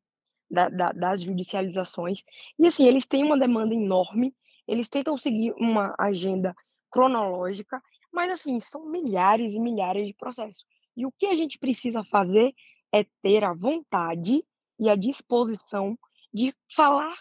da, 0.49 0.69
da, 0.69 0.91
das 0.91 1.21
judicializações. 1.21 2.23
E 2.57 2.67
assim, 2.67 2.85
eles 2.85 3.05
têm 3.05 3.23
uma 3.23 3.37
demanda 3.37 3.73
enorme, 3.73 4.35
eles 4.67 4.89
tentam 4.89 5.17
seguir 5.17 5.53
uma 5.57 5.95
agenda 5.99 6.55
cronológica, 6.89 7.81
mas 8.11 8.31
assim, 8.31 8.59
são 8.59 8.89
milhares 8.89 9.53
e 9.53 9.59
milhares 9.59 10.07
de 10.07 10.13
processos. 10.13 10.65
E 10.95 11.05
o 11.05 11.11
que 11.11 11.27
a 11.27 11.35
gente 11.35 11.59
precisa 11.59 12.03
fazer 12.03 12.53
é 12.91 13.05
ter 13.21 13.43
a 13.43 13.53
vontade 13.53 14.43
e 14.79 14.89
a 14.89 14.95
disposição 14.95 15.97
de 16.33 16.53
falar 16.75 17.15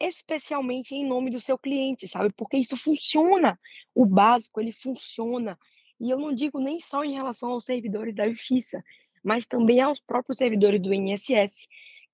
especialmente 0.00 0.94
em 0.94 1.06
nome 1.06 1.30
do 1.30 1.40
seu 1.40 1.58
cliente, 1.58 2.08
sabe? 2.08 2.32
Porque 2.32 2.56
isso 2.56 2.76
funciona. 2.76 3.60
O 3.94 4.06
básico, 4.06 4.60
ele 4.60 4.72
funciona. 4.72 5.58
E 6.00 6.08
eu 6.08 6.18
não 6.18 6.34
digo 6.34 6.58
nem 6.58 6.80
só 6.80 7.04
em 7.04 7.12
relação 7.12 7.50
aos 7.50 7.66
servidores 7.66 8.14
da 8.14 8.26
justiça, 8.26 8.82
mas 9.22 9.44
também 9.44 9.80
aos 9.80 10.00
próprios 10.00 10.38
servidores 10.38 10.80
do 10.80 10.94
INSS, 10.94 11.68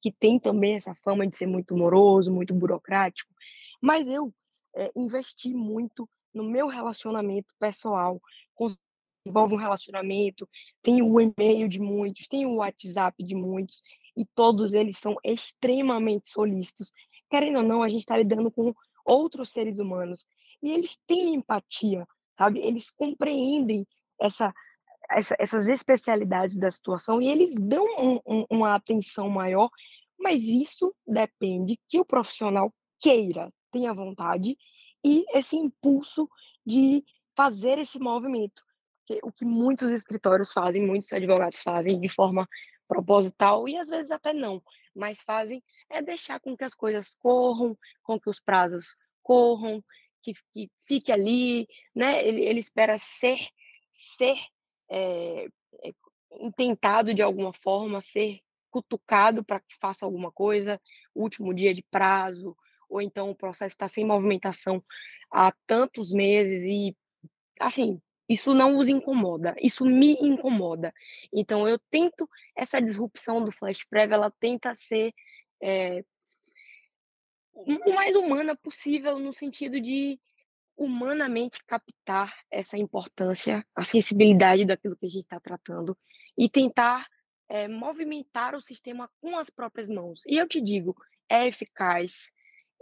que 0.07 0.13
tem 0.13 0.39
também 0.39 0.77
essa 0.77 0.95
fama 0.95 1.27
de 1.27 1.35
ser 1.35 1.47
muito 1.47 1.77
moroso, 1.77 2.33
muito 2.33 2.55
burocrático. 2.55 3.35
Mas 3.83 4.07
eu 4.07 4.33
é, 4.77 4.89
investi 4.95 5.53
muito 5.53 6.09
no 6.33 6.45
meu 6.45 6.69
relacionamento 6.69 7.53
pessoal, 7.59 8.23
envolve 9.27 9.55
um 9.55 9.59
relacionamento, 9.59 10.49
tem 10.81 11.03
o 11.03 11.21
e-mail 11.21 11.69
de 11.69 11.81
muitos, 11.81 12.29
tem 12.29 12.47
o 12.47 12.59
WhatsApp 12.59 13.21
de 13.21 13.35
muitos, 13.35 13.83
e 14.17 14.25
todos 14.25 14.75
eles 14.75 14.97
são 14.97 15.17
extremamente 15.25 16.31
solícitos. 16.31 16.93
Querendo 17.29 17.57
ou 17.57 17.65
não, 17.65 17.83
a 17.83 17.89
gente 17.89 18.03
está 18.03 18.17
lidando 18.17 18.49
com 18.49 18.73
outros 19.05 19.51
seres 19.51 19.81
humanos, 19.81 20.25
e 20.63 20.71
eles 20.71 20.97
têm 21.05 21.35
empatia, 21.35 22.07
sabe? 22.39 22.61
Eles 22.61 22.91
compreendem 22.91 23.85
essa 24.21 24.55
essa, 25.11 25.37
essas 25.39 25.67
especialidades 25.67 26.57
da 26.57 26.71
situação 26.71 27.21
e 27.21 27.29
eles 27.29 27.55
dão 27.55 27.85
um, 27.99 28.21
um, 28.27 28.47
uma 28.51 28.75
atenção 28.75 29.29
maior, 29.29 29.69
mas 30.19 30.43
isso 30.43 30.95
depende 31.07 31.79
que 31.89 31.99
o 31.99 32.05
profissional 32.05 32.73
queira, 32.99 33.53
tenha 33.71 33.93
vontade 33.93 34.57
e 35.05 35.25
esse 35.35 35.57
impulso 35.57 36.29
de 36.65 37.05
fazer 37.37 37.79
esse 37.79 37.99
movimento. 37.99 38.63
O 39.23 39.31
que 39.31 39.45
muitos 39.45 39.91
escritórios 39.91 40.53
fazem, 40.53 40.85
muitos 40.85 41.13
advogados 41.13 41.61
fazem 41.63 42.01
de 42.01 42.09
forma 42.09 42.49
proposital 42.89 43.69
e 43.69 43.77
às 43.77 43.89
vezes 43.89 44.11
até 44.11 44.33
não, 44.33 44.63
mas 44.95 45.21
fazem 45.21 45.63
é 45.91 46.01
deixar 46.03 46.41
com 46.41 46.57
que 46.57 46.65
as 46.65 46.75
coisas 46.75 47.15
corram, 47.15 47.77
com 48.03 48.19
que 48.19 48.31
os 48.31 48.41
prazos 48.41 48.97
corram, 49.23 49.83
que, 50.23 50.33
que 50.53 50.71
fique 50.87 51.13
ali, 51.13 51.69
né? 51.95 52.27
Ele, 52.27 52.43
ele 52.43 52.61
espera 52.61 52.99
ser 52.99 53.39
ser 53.93 54.39
é, 54.89 55.47
é, 55.85 55.93
intentado 56.41 57.15
de 57.15 57.23
alguma 57.23 57.53
forma 57.53 58.01
ser 58.01 58.41
cutucado 58.71 59.45
para 59.45 59.61
que 59.61 59.77
faça 59.81 60.05
alguma 60.05 60.31
coisa, 60.31 60.81
último 61.15 61.55
dia 61.55 61.75
de 61.75 61.83
prazo, 61.91 62.57
ou 62.89 63.01
então 63.01 63.31
o 63.31 63.37
processo 63.37 63.75
está 63.75 63.89
sem 63.89 64.05
movimentação 64.05 64.83
há 65.31 65.53
tantos 65.67 66.13
meses 66.13 66.63
e, 66.63 66.97
assim, 67.61 68.01
isso 68.29 68.55
não 68.55 68.79
os 68.79 68.89
incomoda, 68.89 69.55
isso 69.61 69.85
me 69.85 70.15
incomoda. 70.21 70.93
Então 71.33 71.69
eu 71.69 71.79
tento 71.91 72.29
essa 72.57 72.81
disrupção 72.81 73.45
do 73.45 73.53
Flash 73.53 73.85
Prev, 73.89 74.13
ela 74.13 74.31
tenta 74.31 74.75
ser 74.75 75.13
é, 75.63 76.05
o 77.55 77.95
mais 77.95 78.15
humana 78.17 78.57
possível 78.57 79.19
no 79.19 79.33
sentido 79.33 79.81
de 79.81 80.21
humanamente 80.77 81.59
captar 81.67 82.35
essa 82.51 82.77
importância, 82.77 83.65
a 83.75 83.83
sensibilidade 83.83 84.67
daquilo 84.67 84.97
que 84.97 85.07
a 85.07 85.09
gente 85.09 85.23
está 85.23 85.41
tratando 85.41 85.97
e 86.37 86.51
tentar 86.51 87.07
é, 87.49 87.69
movimentar 87.69 88.55
o 88.55 88.61
sistema 88.61 89.11
com 89.21 89.38
as 89.38 89.50
próprias 89.50 89.88
mãos. 89.88 90.23
E 90.26 90.37
eu 90.37 90.49
te 90.49 90.61
digo, 90.61 90.97
é 91.29 91.47
eficaz. 91.47 92.33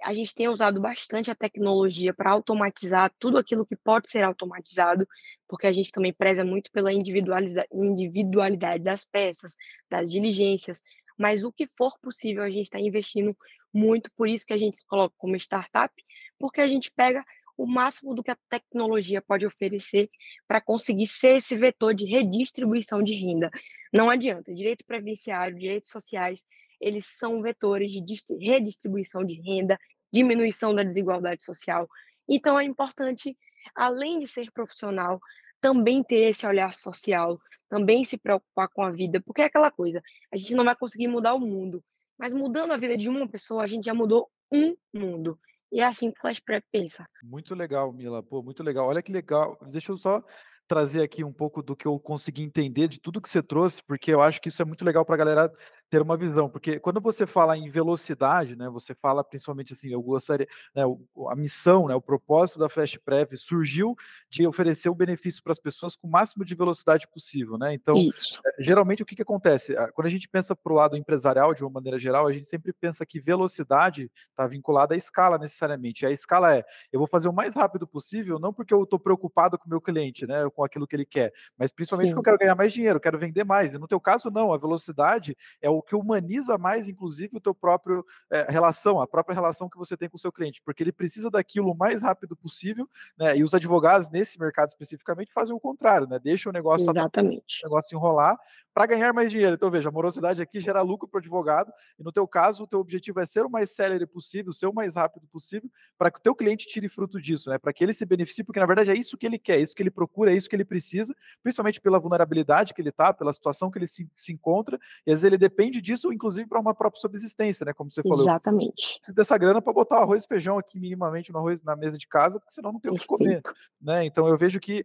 A 0.03 0.13
gente 0.13 0.35
tem 0.35 0.49
usado 0.49 0.81
bastante 0.81 1.31
a 1.31 1.35
tecnologia 1.35 2.13
para 2.13 2.31
automatizar 2.33 3.13
tudo 3.19 3.39
aquilo 3.39 3.67
que 3.67 3.77
pode 3.77 4.11
ser 4.11 4.25
automatizado, 4.25 5.07
porque 5.49 5.67
a 5.67 5.73
gente 5.73 5.93
também 5.93 6.13
preza 6.13 6.45
muito 6.45 6.71
pela 6.73 6.91
individualidade 6.93 8.83
das 8.83 9.05
peças, 9.05 9.55
das 9.89 10.11
diligências, 10.11 10.83
mas 11.17 11.45
o 11.45 11.53
que 11.53 11.69
for 11.77 11.97
possível 12.01 12.43
a 12.43 12.51
gente 12.51 12.65
está 12.65 12.81
investindo 12.81 13.37
muito, 13.73 14.11
por 14.17 14.29
isso 14.29 14.47
que 14.47 14.53
a 14.53 14.57
gente 14.57 14.77
se 14.77 14.87
coloca 14.87 15.15
como 15.17 15.37
startup, 15.37 15.93
porque 16.39 16.61
a 16.61 16.69
gente 16.69 16.91
pega 16.93 17.25
o 17.57 17.67
máximo 17.67 18.15
do 18.15 18.23
que 18.23 18.31
a 18.31 18.39
tecnologia 18.49 19.23
pode 19.23 19.47
oferecer 19.47 20.11
para 20.47 20.61
conseguir 20.61 21.07
ser 21.07 21.37
esse 21.37 21.57
vetor 21.57 21.95
de 21.95 22.05
redistribuição 22.05 23.03
de 23.03 23.15
renda. 23.15 23.51
Não 23.93 24.11
adianta, 24.11 24.53
direito 24.53 24.85
previdenciário, 24.85 25.59
direitos 25.59 25.91
sociais, 25.91 26.45
eles 26.81 27.07
são 27.07 27.41
vetores 27.41 27.93
de 27.93 28.03
redistribuição 28.41 29.25
de 29.25 29.41
renda, 29.41 29.79
diminuição 30.13 30.75
da 30.75 30.83
desigualdade 30.83 31.45
social. 31.45 31.89
Então 32.29 32.59
é 32.59 32.65
importante, 32.65 33.37
além 33.75 34.19
de 34.19 34.27
ser 34.27 34.51
profissional, 34.51 35.21
também 35.61 36.03
ter 36.03 36.31
esse 36.31 36.47
olhar 36.47 36.73
social, 36.73 37.41
também 37.69 38.05
se 38.05 38.19
preocupar 38.19 38.69
com 38.69 38.83
a 38.83 38.91
vida, 38.91 39.21
porque 39.21 39.43
é 39.43 39.47
aquela 39.47 39.71
coisa, 39.71 40.03
a 40.31 40.37
gente 40.37 40.55
não 40.55 40.65
vai 40.65 40.77
conseguir 40.77 41.09
mudar 41.09 41.35
o 41.35 41.41
mundo, 41.41 41.83
mas 42.19 42.35
mudando 42.35 42.73
a 42.73 42.77
vida 42.77 42.97
de 42.97 43.09
uma 43.09 43.29
pessoa, 43.29 43.63
a 43.63 43.67
gente 43.67 43.85
já 43.85 43.95
mudou 43.95 44.31
um 44.53 44.77
mundo. 44.93 45.39
E 45.75 45.81
é 45.81 45.85
assim 45.85 46.13
que 46.13 46.19
o 46.19 46.21
Flash 46.21 46.39
Prep 46.39 46.65
pensa. 46.71 47.05
Muito 47.21 47.53
legal, 47.53 47.93
Mila. 47.93 48.23
Pô, 48.23 48.41
muito 48.41 48.63
legal. 48.63 48.87
Olha 48.87 49.03
que 49.03 49.11
legal. 49.11 49.59
Deixa 49.69 49.91
eu 49.91 49.97
só 49.97 50.23
trazer 50.69 51.03
aqui 51.03 51.25
um 51.25 51.33
pouco 51.33 51.65
do 51.65 51.75
que 51.75 51.85
eu 51.85 51.99
consegui 51.99 52.45
entender 52.45 52.87
de 52.87 53.01
tudo 53.01 53.21
que 53.21 53.29
você 53.29 53.43
trouxe, 53.43 53.83
porque 53.83 54.13
eu 54.13 54.23
acho 54.23 54.41
que 54.41 54.49
isso 54.49 54.63
é 54.63 54.65
muito 54.65 54.85
legal 54.85 55.05
para 55.05 55.17
a 55.17 55.19
galera 55.19 55.53
ter 55.95 56.03
uma 56.03 56.17
visão, 56.17 56.51
porque 56.51 56.81
quando 56.81 57.01
você 57.01 57.25
fala 57.25 57.57
em 57.57 57.71
velocidade, 57.71 58.57
né, 58.57 58.69
você 58.69 58.97
fala 58.97 59.23
principalmente 59.23 59.75
assim, 59.75 59.93
eu 59.93 60.03
gostaria, 60.03 60.49
né, 60.75 60.83
a 61.29 61.37
missão, 61.37 61.87
né, 61.87 61.95
o 61.95 62.01
propósito 62.01 62.59
da 62.59 62.69
Flash 62.69 62.97
Prev 62.97 63.37
surgiu 63.37 63.95
de 64.29 64.45
oferecer 64.45 64.89
o 64.89 64.95
benefício 64.95 65.41
para 65.41 65.53
as 65.53 65.61
pessoas 65.61 65.95
com 65.95 66.09
o 66.09 66.11
máximo 66.11 66.45
de 66.45 66.53
velocidade 66.57 67.07
possível, 67.07 67.57
né? 67.57 67.73
Então, 67.73 67.95
Isso. 67.97 68.41
Eh, 68.45 68.57
geralmente 68.59 69.05
o 69.05 69.07
que, 69.07 69.15
que 69.15 69.23
acontece? 69.23 69.77
Ah, 69.77 69.89
quando 69.93 70.09
a 70.09 70.11
gente 70.11 70.29
pensa 70.29 70.57
para 70.57 70.73
o 70.73 70.75
lado 70.75 70.97
empresarial, 70.97 71.55
de 71.55 71.63
uma 71.63 71.71
maneira 71.71 71.97
geral, 71.97 72.27
a 72.27 72.33
gente 72.33 72.49
sempre 72.49 72.73
pensa 72.73 73.07
que 73.07 73.21
velocidade 73.21 74.11
está 74.31 74.49
vinculada 74.49 74.95
à 74.95 74.97
escala 74.97 75.39
necessariamente. 75.39 76.05
E 76.05 76.07
a 76.09 76.11
escala 76.11 76.57
é, 76.57 76.65
eu 76.93 76.99
vou 76.99 77.07
fazer 77.07 77.29
o 77.29 77.33
mais 77.33 77.55
rápido 77.55 77.87
possível, 77.87 78.41
não 78.41 78.53
porque 78.53 78.75
eu 78.75 78.83
estou 78.83 78.99
preocupado 78.99 79.57
com 79.57 79.67
o 79.67 79.71
meu 79.71 79.81
cliente, 79.81 80.27
né, 80.27 80.51
com 80.51 80.65
aquilo 80.65 80.89
que 80.89 80.97
ele 80.97 81.07
quer, 81.07 81.33
mas 81.57 81.71
principalmente 81.71 82.09
Sim. 82.09 82.15
porque 82.17 82.31
eu 82.31 82.33
quero 82.33 82.45
ganhar 82.47 82.57
mais 82.57 82.73
dinheiro, 82.73 82.99
quero 82.99 83.17
vender 83.17 83.45
mais. 83.45 83.73
E 83.73 83.79
no 83.79 83.87
teu 83.87 84.01
caso, 84.01 84.29
não, 84.29 84.53
a 84.53 84.59
velocidade 84.59 85.37
é 85.63 85.71
o 85.71 85.84
que 85.85 85.95
humaniza 85.95 86.59
mais, 86.59 86.89
inclusive, 86.89 87.37
o 87.37 87.41
teu 87.41 87.55
próprio 87.55 88.05
é, 88.31 88.51
relação, 88.51 89.01
a 89.01 89.07
própria 89.07 89.35
relação 89.35 89.69
que 89.69 89.79
você 89.79 89.97
tem 89.97 90.09
com 90.09 90.17
o 90.17 90.21
seu 90.21 90.33
cliente, 90.33 90.63
porque 90.65 90.83
ele 90.83 90.93
precisa 90.93 91.31
daquilo 91.31 91.73
o 91.73 91.77
mais 91.77 92.03
rápido 92.03 92.37
possível, 92.37 92.89
né? 93.19 93.37
E 93.37 93.45
os 93.45 93.55
advogados 93.55 94.11
nesse 94.11 94.39
mercado 94.39 94.69
especificamente 94.69 95.33
fazem 95.33 95.55
o 95.55 95.61
contrário, 95.61 96.07
né? 96.07 96.19
Deixa 96.19 96.49
o 96.49 96.53
negócio, 96.53 96.91
Exatamente. 96.91 97.61
o 97.63 97.67
negócio 97.67 97.97
enrolar 97.97 98.39
para 98.75 98.87
ganhar 98.87 99.13
mais 99.15 99.31
dinheiro. 99.31 99.55
Então, 99.55 99.71
veja, 99.71 99.89
a 99.89 99.93
morosidade 99.93 100.43
aqui 100.43 100.61
gera 100.61 100.83
lucro 100.83 101.09
para 101.09 101.19
o 101.19 101.21
advogado, 101.21 101.73
e 101.97 102.03
no 102.03 102.11
teu 102.11 102.27
caso, 102.27 102.65
o 102.65 102.67
teu 102.67 102.81
objetivo 102.81 103.21
é 103.21 103.27
ser 103.27 103.47
o 103.47 103.51
mais 103.51 103.71
célere 103.71 104.05
possível, 104.05 104.53
ser 104.53 104.67
o 104.67 104.75
mais 104.75 104.97
rápido 104.97 105.27
possível, 105.29 105.71
para 105.97 106.11
que 106.11 106.19
o 106.19 106.23
teu 106.23 106.35
cliente 106.35 106.67
tire 106.67 106.89
fruto 106.89 107.21
disso, 107.21 107.49
né? 107.49 107.57
Para 107.57 107.73
que 107.73 107.85
ele 107.85 107.95
se 107.95 108.05
beneficie, 108.05 108.43
porque 108.43 108.59
na 108.59 108.67
verdade 108.67 108.91
é 108.91 108.95
isso 108.97 109.17
que 109.17 109.27
ele 109.27 109.39
quer, 109.39 109.59
é 109.59 109.63
isso 109.63 109.77
que 109.77 109.83
ele 109.83 109.93
procura, 109.93 110.33
é 110.33 110.37
isso 110.37 110.49
que 110.49 110.57
ele 110.57 110.65
precisa, 110.65 111.15
principalmente 111.43 111.81
pela 111.81 112.01
vulnerabilidade 112.01 112.75
que 112.75 112.83
ele 112.83 112.89
está, 112.89 113.15
pela 113.15 113.33
situação 113.33 113.71
que 113.71 113.79
ele 113.79 113.87
se, 113.87 114.11
se 114.13 114.33
encontra, 114.33 114.77
e 115.07 115.13
às 115.13 115.21
vezes 115.21 115.25
ele 115.25 115.39
depende 115.39 115.81
disso, 115.81 116.13
inclusive, 116.13 116.49
para 116.49 116.59
uma 116.59 116.75
própria 116.75 117.01
subsistência, 117.01 117.65
né? 117.65 117.73
Como 117.73 117.93
você 117.93 118.03
falou. 118.03 118.21
Exatamente. 118.21 118.99
Precisa 118.99 119.15
dessa 119.15 119.39
grana 119.39 119.63
para 119.63 119.73
botar 119.73 120.01
o 120.01 120.03
arroz 120.03 120.25
e 120.25 120.29
feijão 120.29 120.59
aqui 120.59 120.81
minimamente 120.81 121.33
no 121.33 121.39
arroz 121.39 121.63
na 121.63 121.77
mesa 121.77 121.97
de 121.97 122.09
casa, 122.09 122.41
porque 122.41 122.53
senão 122.53 122.73
não 122.73 122.81
tem 122.81 122.91
o 122.91 122.97
que 122.97 123.07
comer. 123.07 123.41
Né? 123.81 124.05
Então 124.05 124.27
eu 124.27 124.37
vejo 124.37 124.59
que 124.59 124.85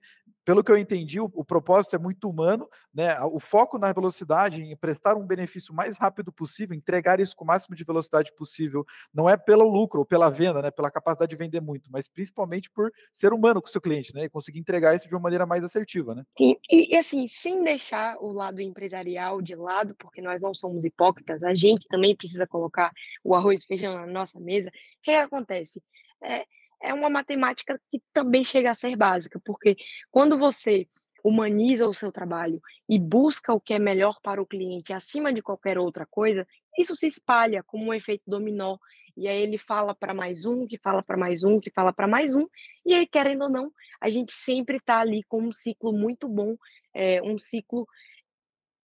pelo 0.50 0.64
que 0.64 0.72
eu 0.72 0.78
entendi, 0.80 1.20
o, 1.20 1.30
o, 1.36 1.46
propósito 1.46 1.96
é 1.96 2.00
muito 2.00 2.28
humano, 2.28 2.68
né? 2.92 3.22
O 3.22 3.40
foco 3.40 3.78
na 3.78 3.94
velocidade, 3.94 4.64
em 4.64 4.76
prestar 4.76 5.16
um 5.16 5.24
benefício 5.24 5.72
mais 5.76 6.00
rápido 6.00 6.32
possível, 6.32 6.76
entregar 6.76 7.20
isso 7.20 7.36
com 7.36 7.44
o 7.44 7.48
máximo 7.48 7.76
de 7.76 7.84
velocidade 7.84 8.34
possível, 8.36 8.84
não 9.14 9.30
é 9.30 9.38
pelo 9.38 9.70
lucro 9.70 10.00
ou 10.00 10.06
pela 10.08 10.28
venda, 10.28 10.60
né? 10.60 10.72
Pela 10.72 10.90
capacidade 10.90 11.30
de 11.30 11.36
vender 11.36 11.62
muito, 11.62 11.92
mas 11.92 12.10
principalmente 12.10 12.68
por 12.72 12.92
ser 13.14 13.32
humano 13.32 13.62
com 13.62 13.68
o 13.68 13.72
seu 13.72 13.80
cliente, 13.80 14.12
né? 14.16 14.24
E 14.24 14.30
conseguir 14.30 14.58
entregar 14.58 14.96
isso 14.96 15.08
de 15.08 15.14
uma 15.14 15.22
maneira 15.22 15.46
mais 15.46 15.64
assertiva, 15.64 16.16
né? 16.16 16.24
Sim, 16.36 16.56
e, 16.68 16.96
e 16.96 16.98
assim, 16.98 17.28
sem 17.28 17.64
deixar 17.64 18.18
o 18.20 18.32
lado 18.32 18.60
empresarial 18.60 19.44
de 19.44 19.54
lado, 19.54 19.96
porque 20.00 20.20
nós 20.20 20.42
não 20.42 20.56
somos 20.56 20.84
hipócritas, 20.84 21.44
a 21.44 21.54
gente 21.54 21.88
também 21.88 22.16
precisa 22.16 22.48
colocar 22.48 22.92
o 23.24 23.36
arroz 23.36 23.62
e 23.62 23.68
feijão 23.68 23.94
na 23.94 24.08
nossa 24.08 24.40
mesa. 24.40 24.70
O 24.70 24.72
que, 25.04 25.12
acontece? 25.12 25.80
É, 26.24 26.44
é 26.82 26.94
uma 26.94 27.10
matemática 27.10 27.80
que 27.90 28.02
também 28.14 28.44
chega 28.44 28.72
a 28.72 28.76
ser 28.76 28.96
básica, 28.96 29.40
porque 29.44 29.76
quando 30.12 30.38
você 30.38 30.88
humaniza 31.24 31.88
o 31.88 31.94
seu 31.94 32.12
trabalho 32.12 32.62
e 32.88 32.98
busca 32.98 33.54
o 33.54 33.60
que 33.60 33.74
é 33.74 33.80
melhor 33.80 34.20
para 34.22 34.42
o 34.42 34.46
cliente 34.46 34.94
acima 34.94 35.34
de 35.34 35.42
qualquer 35.42 35.78
outra 35.78 36.06
coisa, 36.06 36.48
isso 36.78 36.96
se 36.96 37.08
espalha 37.08 37.64
como 37.64 37.86
um 37.86 37.94
efeito 37.94 38.24
dominó. 38.26 38.78
E 39.18 39.28
aí 39.28 39.42
ele 39.42 39.58
fala 39.58 39.94
para 39.94 40.14
mais 40.14 40.46
um, 40.46 40.66
que 40.66 40.78
fala 40.78 41.04
para 41.04 41.18
mais 41.18 41.44
um, 41.44 41.60
que 41.60 41.70
fala 41.70 41.92
para 41.92 42.08
mais 42.08 42.34
um, 42.34 42.48
e 42.86 42.94
aí, 42.94 43.06
querendo 43.06 43.44
ou 43.44 43.50
não, 43.50 43.72
a 44.00 44.10
gente 44.10 44.32
sempre 44.32 44.78
está 44.78 45.00
ali 45.00 45.24
com 45.24 45.42
um 45.42 45.52
ciclo 45.52 45.92
muito 45.92 46.30
bom, 46.30 46.56
é, 46.94 47.22
um 47.22 47.38
ciclo 47.38 47.86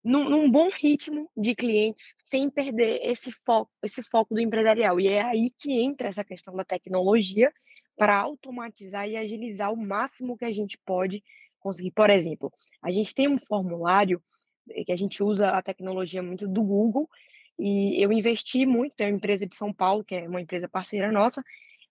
num, 0.03 0.29
num, 0.29 0.51
bom 0.51 0.69
ritmo 0.69 1.31
de 1.35 1.55
clientes, 1.55 2.13
sem 2.23 2.49
perder 2.49 2.99
esse 3.01 3.31
foco, 3.31 3.71
esse 3.81 4.03
foco 4.03 4.35
do 4.35 4.41
empresarial. 4.41 4.99
E 4.99 5.07
é 5.07 5.21
aí 5.21 5.51
que 5.57 5.71
entra 5.71 6.09
essa 6.09 6.23
questão 6.23 6.53
da 6.55 6.65
tecnologia 6.65 7.51
para 7.95 8.17
automatizar 8.17 9.07
e 9.07 9.15
agilizar 9.17 9.71
o 9.71 9.77
máximo 9.77 10.37
que 10.37 10.45
a 10.45 10.51
gente 10.51 10.77
pode 10.85 11.23
conseguir. 11.59 11.91
Por 11.91 12.09
exemplo, 12.09 12.51
a 12.81 12.91
gente 12.91 13.13
tem 13.13 13.27
um 13.27 13.37
formulário 13.37 14.21
eh, 14.69 14.83
que 14.83 14.91
a 14.91 14.95
gente 14.95 15.23
usa 15.23 15.49
a 15.49 15.61
tecnologia 15.61 16.21
muito 16.21 16.47
do 16.47 16.61
Google 16.61 17.09
e 17.57 18.01
eu 18.03 18.11
investi 18.11 18.65
muito, 18.65 18.95
tem 18.95 19.07
uma 19.07 19.17
empresa 19.17 19.47
de 19.47 19.55
São 19.55 19.73
Paulo, 19.73 20.03
que 20.03 20.15
é 20.15 20.27
uma 20.27 20.41
empresa 20.41 20.67
parceira 20.67 21.11
nossa, 21.11 21.43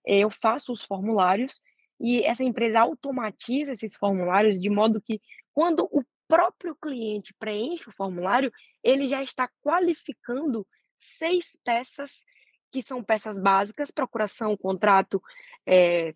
eu 0.05 0.29
faço 0.29 0.71
os 0.71 0.83
formulários 0.83 1.61
e 1.99 2.21
essa 2.23 2.43
empresa 2.43 2.81
automatiza 2.81 3.73
esses 3.73 3.95
formulários 3.95 4.59
de 4.59 4.69
modo 4.69 5.01
que 5.01 5.19
quando 5.53 5.87
o 5.91 6.03
próprio 6.27 6.75
cliente 6.75 7.33
preenche 7.39 7.89
o 7.89 7.93
formulário, 7.93 8.51
ele 8.83 9.07
já 9.07 9.21
está 9.23 9.49
qualificando 9.61 10.65
seis 10.97 11.57
peças 11.63 12.23
que 12.75 12.81
são 12.81 13.01
peças 13.01 13.39
básicas, 13.39 13.89
procuração, 13.89 14.57
contrato, 14.57 15.23
é, 15.65 16.13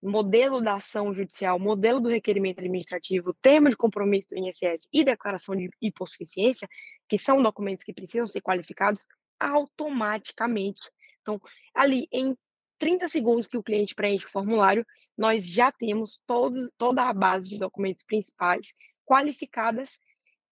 modelo 0.00 0.60
da 0.60 0.74
ação 0.74 1.12
judicial, 1.12 1.58
modelo 1.58 1.98
do 1.98 2.08
requerimento 2.08 2.60
administrativo, 2.60 3.34
termo 3.34 3.68
de 3.68 3.76
compromisso 3.76 4.28
do 4.28 4.38
INSS 4.38 4.88
e 4.92 5.02
declaração 5.02 5.56
de 5.56 5.68
hipossuficiência, 5.82 6.68
que 7.08 7.18
são 7.18 7.42
documentos 7.42 7.84
que 7.84 7.92
precisam 7.92 8.28
ser 8.28 8.40
qualificados 8.40 9.08
automaticamente. 9.40 10.88
Então, 11.22 11.40
ali 11.74 12.06
em 12.12 12.36
30 12.78 13.08
segundos 13.08 13.48
que 13.48 13.58
o 13.58 13.62
cliente 13.64 13.92
preenche 13.92 14.26
o 14.26 14.30
formulário, 14.30 14.86
nós 15.18 15.44
já 15.44 15.72
temos 15.72 16.22
todos, 16.24 16.70
toda 16.78 17.02
a 17.02 17.12
base 17.12 17.48
de 17.48 17.58
documentos 17.58 18.04
principais 18.04 18.72
qualificadas 19.04 19.98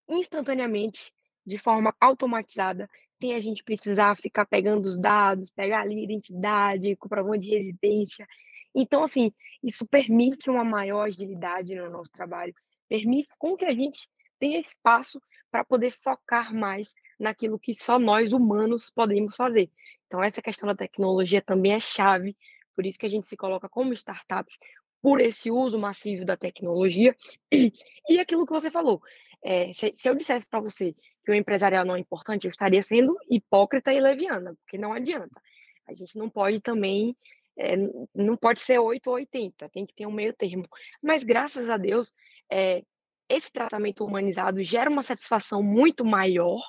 instantaneamente, 0.09 1.13
de 1.47 1.59
forma 1.59 1.95
automatizada, 2.01 2.91
sem 3.25 3.33
a 3.33 3.41
gente 3.41 3.65
precisar 3.65 4.15
ficar 4.17 4.45
pegando 4.45 4.85
os 4.85 4.99
dados, 4.99 5.49
pegar 5.49 5.81
ali 5.81 6.05
identidade, 6.05 6.95
comprovante 6.97 7.47
de 7.47 7.55
residência. 7.55 8.27
Então, 8.75 9.03
assim, 9.03 9.33
isso 9.63 9.87
permite 9.87 10.51
uma 10.51 10.63
maior 10.63 11.07
agilidade 11.07 11.75
no 11.75 11.89
nosso 11.89 12.13
trabalho, 12.13 12.55
permite 12.87 13.29
com 13.39 13.57
que 13.57 13.65
a 13.65 13.73
gente 13.73 14.07
tenha 14.39 14.59
espaço 14.59 15.23
para 15.51 15.65
poder 15.65 15.91
focar 15.91 16.55
mais 16.55 16.93
naquilo 17.19 17.59
que 17.59 17.73
só 17.73 17.99
nós 17.99 18.35
humanos 18.35 18.91
podemos 18.91 19.37
fazer. 19.37 19.71
Então, 20.07 20.23
essa 20.23 20.43
questão 20.43 20.67
da 20.67 20.75
tecnologia 20.75 21.41
também 21.41 21.73
é 21.73 21.81
chave, 21.81 22.37
por 22.77 22.85
isso 22.85 22.99
que 22.99 23.07
a 23.07 23.11
gente 23.11 23.27
se 23.27 23.39
coloca 23.39 23.71
como 23.71 23.95
startup, 23.95 24.53
por 25.01 25.19
esse 25.19 25.51
uso 25.51 25.79
massivo 25.79 26.27
da 26.27 26.37
tecnologia. 26.37 27.17
E 27.51 28.19
aquilo 28.19 28.45
que 28.45 28.53
você 28.53 28.71
falou, 28.71 29.01
é, 29.45 29.73
se, 29.75 29.93
se 29.95 30.09
eu 30.09 30.15
dissesse 30.15 30.47
para 30.49 30.59
você 30.59 30.95
que 31.23 31.31
o 31.31 31.35
empresarial 31.35 31.85
não 31.85 31.95
é 31.95 32.01
importante, 32.01 32.47
eu 32.47 32.51
estaria 32.51 32.83
sendo 32.83 33.17
hipócrita 33.31 33.93
e 33.93 34.01
leviana, 34.01 34.55
porque 34.57 34.79
não 34.79 34.93
adianta. 34.93 35.41
A 35.87 35.93
gente 35.93 36.17
não 36.17 36.31
pode 36.31 36.61
também, 36.61 37.15
é, 37.59 37.77
não 38.15 38.37
pode 38.37 38.61
ser 38.61 38.79
8 38.79 39.07
ou 39.07 39.15
80, 39.17 39.69
tem 39.69 39.85
que 39.85 39.95
ter 39.95 40.07
um 40.07 40.13
meio 40.13 40.33
termo. 40.33 40.67
Mas 41.03 41.23
graças 41.23 41.69
a 41.69 41.77
Deus, 41.77 42.11
é, 42.51 42.83
esse 43.29 43.53
tratamento 43.53 44.05
humanizado 44.05 44.63
gera 44.65 44.89
uma 44.89 45.03
satisfação 45.03 45.63
muito 45.63 46.05
maior, 46.05 46.61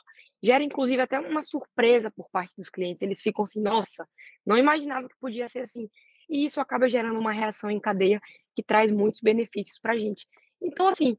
gera 0.43 0.63
inclusive 0.63 1.01
até 1.01 1.17
uma 1.17 1.41
surpresa 1.41 2.11
por 2.11 2.29
parte 2.29 2.53
dos 2.57 2.69
clientes. 2.69 3.01
Eles 3.01 3.21
ficam 3.21 3.45
assim, 3.45 3.61
nossa, 3.61 4.07
não 4.45 4.57
imaginava 4.57 5.07
que 5.07 5.15
podia 5.19 5.47
ser 5.47 5.59
assim. 5.59 5.89
E 6.29 6.43
isso 6.43 6.59
acaba 6.59 6.89
gerando 6.89 7.19
uma 7.19 7.31
reação 7.31 7.69
em 7.69 7.79
cadeia 7.79 8.21
que 8.53 8.63
traz 8.63 8.91
muitos 8.91 9.21
benefícios 9.21 9.79
para 9.79 9.93
a 9.93 9.97
gente. 9.97 10.27
Então, 10.61 10.87
assim, 10.87 11.17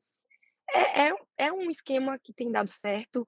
é, 0.72 1.08
é, 1.08 1.14
é 1.38 1.52
um 1.52 1.70
esquema 1.70 2.18
que 2.18 2.32
tem 2.32 2.50
dado 2.50 2.70
certo 2.70 3.26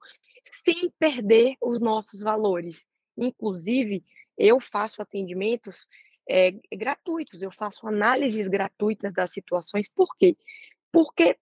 sem 0.63 0.89
perder 0.97 1.55
os 1.61 1.81
nossos 1.81 2.21
valores. 2.21 2.85
Inclusive, 3.17 4.03
eu 4.37 4.59
faço 4.59 5.01
atendimentos 5.01 5.87
é, 6.29 6.51
gratuitos, 6.73 7.41
eu 7.41 7.51
faço 7.51 7.87
análises 7.87 8.47
gratuitas 8.47 9.13
das 9.13 9.31
situações. 9.31 9.89
Por 9.89 10.15
quê? 10.15 10.37
Porque 10.91 11.37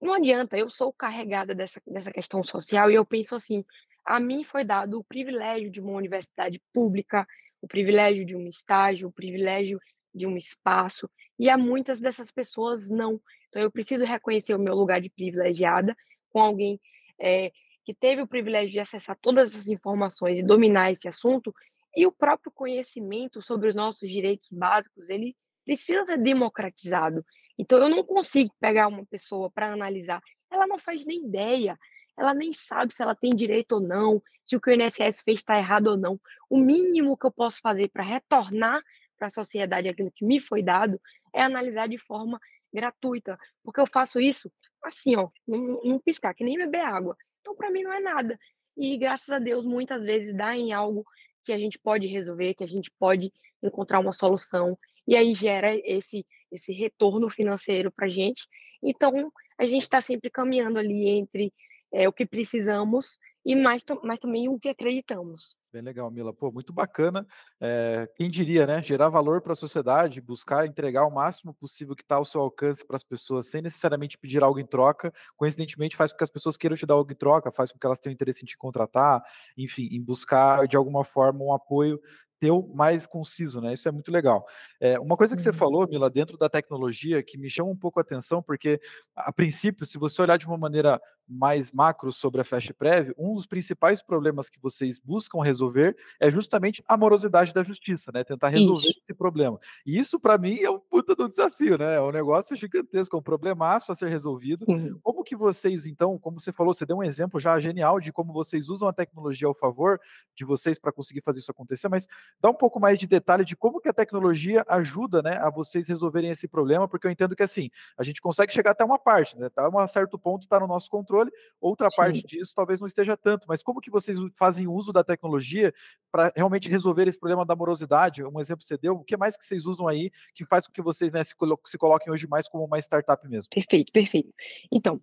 não 0.00 0.14
adianta, 0.14 0.56
eu 0.56 0.70
sou 0.70 0.92
carregada 0.92 1.54
dessa, 1.54 1.80
dessa 1.86 2.10
questão 2.10 2.42
social 2.42 2.90
e 2.90 2.94
eu 2.94 3.04
penso 3.04 3.34
assim: 3.34 3.64
a 4.04 4.18
mim 4.18 4.42
foi 4.42 4.64
dado 4.64 4.98
o 4.98 5.04
privilégio 5.04 5.70
de 5.70 5.80
uma 5.80 5.92
universidade 5.92 6.60
pública, 6.72 7.26
o 7.60 7.68
privilégio 7.68 8.24
de 8.24 8.34
um 8.34 8.46
estágio, 8.46 9.08
o 9.08 9.12
privilégio 9.12 9.78
de 10.14 10.26
um 10.26 10.36
espaço, 10.36 11.08
e 11.38 11.50
a 11.50 11.58
muitas 11.58 12.00
dessas 12.00 12.30
pessoas 12.30 12.88
não. 12.88 13.20
Então, 13.50 13.60
eu 13.60 13.70
preciso 13.70 14.04
reconhecer 14.04 14.54
o 14.54 14.58
meu 14.58 14.74
lugar 14.74 15.00
de 15.00 15.10
privilegiada 15.10 15.96
com 16.32 16.40
alguém 16.40 16.80
é, 17.20 17.52
que 17.84 17.92
teve 17.92 18.22
o 18.22 18.26
privilégio 18.26 18.70
de 18.70 18.78
acessar 18.78 19.18
todas 19.20 19.50
essas 19.50 19.68
informações 19.68 20.38
e 20.38 20.42
dominar 20.42 20.92
esse 20.92 21.08
assunto, 21.08 21.54
e 21.96 22.06
o 22.06 22.12
próprio 22.12 22.52
conhecimento 22.52 23.42
sobre 23.42 23.68
os 23.68 23.74
nossos 23.74 24.08
direitos 24.08 24.48
básicos, 24.50 25.08
ele 25.08 25.36
precisa 25.64 26.06
ser 26.06 26.18
democratizado. 26.18 27.26
Então, 27.58 27.78
eu 27.78 27.88
não 27.88 28.04
consigo 28.04 28.54
pegar 28.60 28.86
uma 28.86 29.04
pessoa 29.04 29.50
para 29.50 29.72
analisar. 29.72 30.22
Ela 30.50 30.66
não 30.68 30.78
faz 30.78 31.04
nem 31.04 31.26
ideia, 31.26 31.76
ela 32.16 32.32
nem 32.32 32.52
sabe 32.52 32.94
se 32.94 33.02
ela 33.02 33.14
tem 33.14 33.34
direito 33.34 33.72
ou 33.72 33.80
não, 33.80 34.22
se 34.44 34.54
o 34.54 34.60
que 34.60 34.70
o 34.70 34.72
INSS 34.72 35.22
fez 35.22 35.40
está 35.40 35.58
errado 35.58 35.88
ou 35.88 35.96
não. 35.96 36.20
O 36.48 36.58
mínimo 36.58 37.16
que 37.16 37.26
eu 37.26 37.32
posso 37.32 37.60
fazer 37.60 37.88
para 37.88 38.04
retornar 38.04 38.80
para 39.18 39.26
a 39.26 39.30
sociedade 39.30 39.88
aquilo 39.88 40.10
que 40.10 40.24
me 40.24 40.40
foi 40.40 40.62
dado 40.62 41.00
é 41.34 41.42
analisar 41.42 41.88
de 41.88 41.98
forma 41.98 42.40
gratuita, 42.72 43.38
porque 43.62 43.80
eu 43.80 43.86
faço 43.86 44.20
isso 44.20 44.50
assim, 44.82 45.16
ó, 45.16 45.28
não, 45.46 45.80
não 45.84 45.98
piscar, 45.98 46.34
que 46.34 46.44
nem 46.44 46.56
beber 46.56 46.80
água. 46.80 47.16
Então, 47.40 47.54
para 47.54 47.70
mim, 47.70 47.82
não 47.82 47.92
é 47.92 48.00
nada. 48.00 48.38
E 48.76 48.96
graças 48.96 49.28
a 49.30 49.38
Deus, 49.38 49.64
muitas 49.64 50.04
vezes 50.04 50.34
dá 50.34 50.56
em 50.56 50.72
algo 50.72 51.04
que 51.44 51.52
a 51.52 51.58
gente 51.58 51.78
pode 51.78 52.06
resolver, 52.06 52.54
que 52.54 52.64
a 52.64 52.68
gente 52.68 52.90
pode 52.98 53.32
encontrar 53.62 53.98
uma 53.98 54.12
solução, 54.12 54.78
e 55.06 55.16
aí 55.16 55.34
gera 55.34 55.74
esse, 55.84 56.24
esse 56.50 56.72
retorno 56.72 57.28
financeiro 57.28 57.90
para 57.90 58.06
a 58.06 58.10
gente. 58.10 58.46
Então, 58.82 59.32
a 59.58 59.64
gente 59.64 59.82
está 59.82 60.00
sempre 60.00 60.30
caminhando 60.30 60.78
ali 60.78 61.08
entre 61.08 61.52
é, 61.92 62.08
o 62.08 62.12
que 62.12 62.24
precisamos 62.24 63.18
e 63.44 63.54
mais, 63.56 63.82
mais 64.02 64.18
também 64.18 64.48
o 64.48 64.58
que 64.58 64.68
acreditamos. 64.68 65.56
Bem 65.72 65.82
legal, 65.82 66.10
Mila. 66.10 66.32
Pô, 66.32 66.50
muito 66.50 66.72
bacana. 66.72 67.24
É, 67.60 68.08
quem 68.16 68.28
diria, 68.28 68.66
né? 68.66 68.82
Gerar 68.82 69.08
valor 69.08 69.40
para 69.40 69.52
a 69.52 69.56
sociedade, 69.56 70.20
buscar 70.20 70.66
entregar 70.66 71.06
o 71.06 71.14
máximo 71.14 71.54
possível 71.54 71.94
que 71.94 72.02
está 72.02 72.16
ao 72.16 72.24
seu 72.24 72.40
alcance 72.40 72.84
para 72.84 72.96
as 72.96 73.04
pessoas, 73.04 73.48
sem 73.48 73.62
necessariamente 73.62 74.18
pedir 74.18 74.42
algo 74.42 74.58
em 74.58 74.66
troca. 74.66 75.12
Coincidentemente, 75.36 75.96
faz 75.96 76.10
com 76.10 76.18
que 76.18 76.24
as 76.24 76.30
pessoas 76.30 76.56
queiram 76.56 76.76
te 76.76 76.84
dar 76.84 76.94
algo 76.94 77.12
em 77.12 77.14
troca, 77.14 77.52
faz 77.52 77.70
com 77.70 77.78
que 77.78 77.86
elas 77.86 78.00
tenham 78.00 78.14
interesse 78.14 78.42
em 78.42 78.46
te 78.46 78.58
contratar, 78.58 79.22
enfim, 79.56 79.88
em 79.92 80.02
buscar 80.02 80.66
de 80.66 80.76
alguma 80.76 81.04
forma 81.04 81.44
um 81.44 81.54
apoio 81.54 82.00
teu 82.40 82.66
mais 82.74 83.06
conciso, 83.06 83.60
né? 83.60 83.74
Isso 83.74 83.86
é 83.86 83.92
muito 83.92 84.10
legal. 84.10 84.46
É, 84.80 84.98
uma 84.98 85.16
coisa 85.16 85.36
que 85.36 85.42
você 85.42 85.50
uhum. 85.50 85.56
falou, 85.56 85.86
Mila, 85.86 86.08
dentro 86.08 86.38
da 86.38 86.48
tecnologia, 86.48 87.22
que 87.22 87.36
me 87.36 87.50
chama 87.50 87.70
um 87.70 87.76
pouco 87.76 88.00
a 88.00 88.02
atenção, 88.02 88.42
porque, 88.42 88.80
a 89.14 89.30
princípio, 89.30 89.84
se 89.84 89.98
você 89.98 90.22
olhar 90.22 90.38
de 90.38 90.46
uma 90.46 90.56
maneira 90.56 91.00
mais 91.30 91.70
macro 91.70 92.12
sobre 92.12 92.40
a 92.40 92.44
Fast 92.44 92.72
Prev, 92.74 93.12
um 93.16 93.34
dos 93.34 93.46
principais 93.46 94.02
problemas 94.02 94.48
que 94.48 94.60
vocês 94.60 94.98
buscam 94.98 95.42
resolver 95.42 95.96
é 96.18 96.28
justamente 96.28 96.82
a 96.88 96.96
morosidade 96.96 97.54
da 97.54 97.62
justiça, 97.62 98.10
né? 98.12 98.24
Tentar 98.24 98.48
resolver 98.48 98.88
isso. 98.88 99.00
esse 99.04 99.14
problema. 99.14 99.58
E 99.86 99.98
isso, 99.98 100.18
para 100.18 100.36
mim, 100.36 100.58
é 100.60 100.70
um 100.70 100.78
puta 100.78 101.14
do 101.14 101.28
desafio, 101.28 101.78
né? 101.78 101.96
É 101.96 102.00
um 102.00 102.10
negócio 102.10 102.56
gigantesco, 102.56 103.16
é 103.16 103.18
um 103.18 103.22
problemaço 103.22 103.92
a 103.92 103.94
ser 103.94 104.08
resolvido. 104.08 104.64
Uhum. 104.68 104.98
Como 105.02 105.22
que 105.22 105.36
vocês, 105.36 105.86
então, 105.86 106.18
como 106.18 106.40
você 106.40 106.52
falou, 106.52 106.74
você 106.74 106.84
deu 106.84 106.96
um 106.96 107.02
exemplo 107.02 107.38
já 107.38 107.58
genial 107.58 108.00
de 108.00 108.12
como 108.12 108.32
vocês 108.32 108.68
usam 108.68 108.88
a 108.88 108.92
tecnologia 108.92 109.46
ao 109.46 109.54
favor 109.54 110.00
de 110.34 110.44
vocês 110.44 110.78
para 110.78 110.92
conseguir 110.92 111.20
fazer 111.20 111.38
isso 111.38 111.50
acontecer, 111.50 111.88
mas 111.88 112.08
dá 112.40 112.50
um 112.50 112.54
pouco 112.54 112.80
mais 112.80 112.98
de 112.98 113.06
detalhe 113.06 113.44
de 113.44 113.56
como 113.56 113.80
que 113.80 113.88
a 113.88 113.92
tecnologia 113.92 114.64
ajuda, 114.68 115.22
né, 115.22 115.36
a 115.36 115.50
vocês 115.50 115.86
resolverem 115.86 116.30
esse 116.30 116.48
problema, 116.48 116.88
porque 116.88 117.06
eu 117.06 117.10
entendo 117.10 117.36
que 117.36 117.42
assim, 117.42 117.70
a 117.96 118.02
gente 118.02 118.20
consegue 118.20 118.52
chegar 118.52 118.72
até 118.72 118.84
uma 118.84 118.98
parte, 118.98 119.38
né? 119.38 119.48
Tá 119.48 119.68
um 119.68 119.86
certo 119.86 120.18
ponto 120.18 120.42
está 120.42 120.58
no 120.58 120.66
nosso 120.66 120.90
controle 120.90 121.19
controle, 121.20 121.30
outra 121.60 121.90
Sim. 121.90 121.96
parte 121.96 122.22
disso 122.26 122.52
talvez 122.54 122.80
não 122.80 122.86
esteja 122.86 123.16
tanto, 123.16 123.46
mas 123.48 123.62
como 123.62 123.80
que 123.80 123.90
vocês 123.90 124.18
fazem 124.36 124.66
uso 124.66 124.92
da 124.92 125.04
tecnologia 125.04 125.72
para 126.10 126.32
realmente 126.34 126.68
resolver 126.68 127.06
esse 127.08 127.18
problema 127.18 127.44
da 127.44 127.54
morosidade? 127.54 128.24
Um 128.24 128.40
exemplo 128.40 128.60
que 128.60 128.66
você 128.66 128.78
deu, 128.78 128.94
o 128.94 129.04
que 129.04 129.16
mais 129.16 129.36
que 129.36 129.44
vocês 129.44 129.66
usam 129.66 129.86
aí 129.86 130.10
que 130.34 130.44
faz 130.44 130.66
com 130.66 130.72
que 130.72 130.82
vocês 130.82 131.12
né, 131.12 131.22
se, 131.22 131.34
colo 131.34 131.60
se 131.64 131.78
coloquem 131.78 132.12
hoje 132.12 132.26
mais 132.26 132.48
como 132.48 132.64
uma 132.64 132.78
startup 132.78 133.26
mesmo? 133.28 133.50
Perfeito, 133.50 133.92
perfeito. 133.92 134.32
Então, 134.72 135.00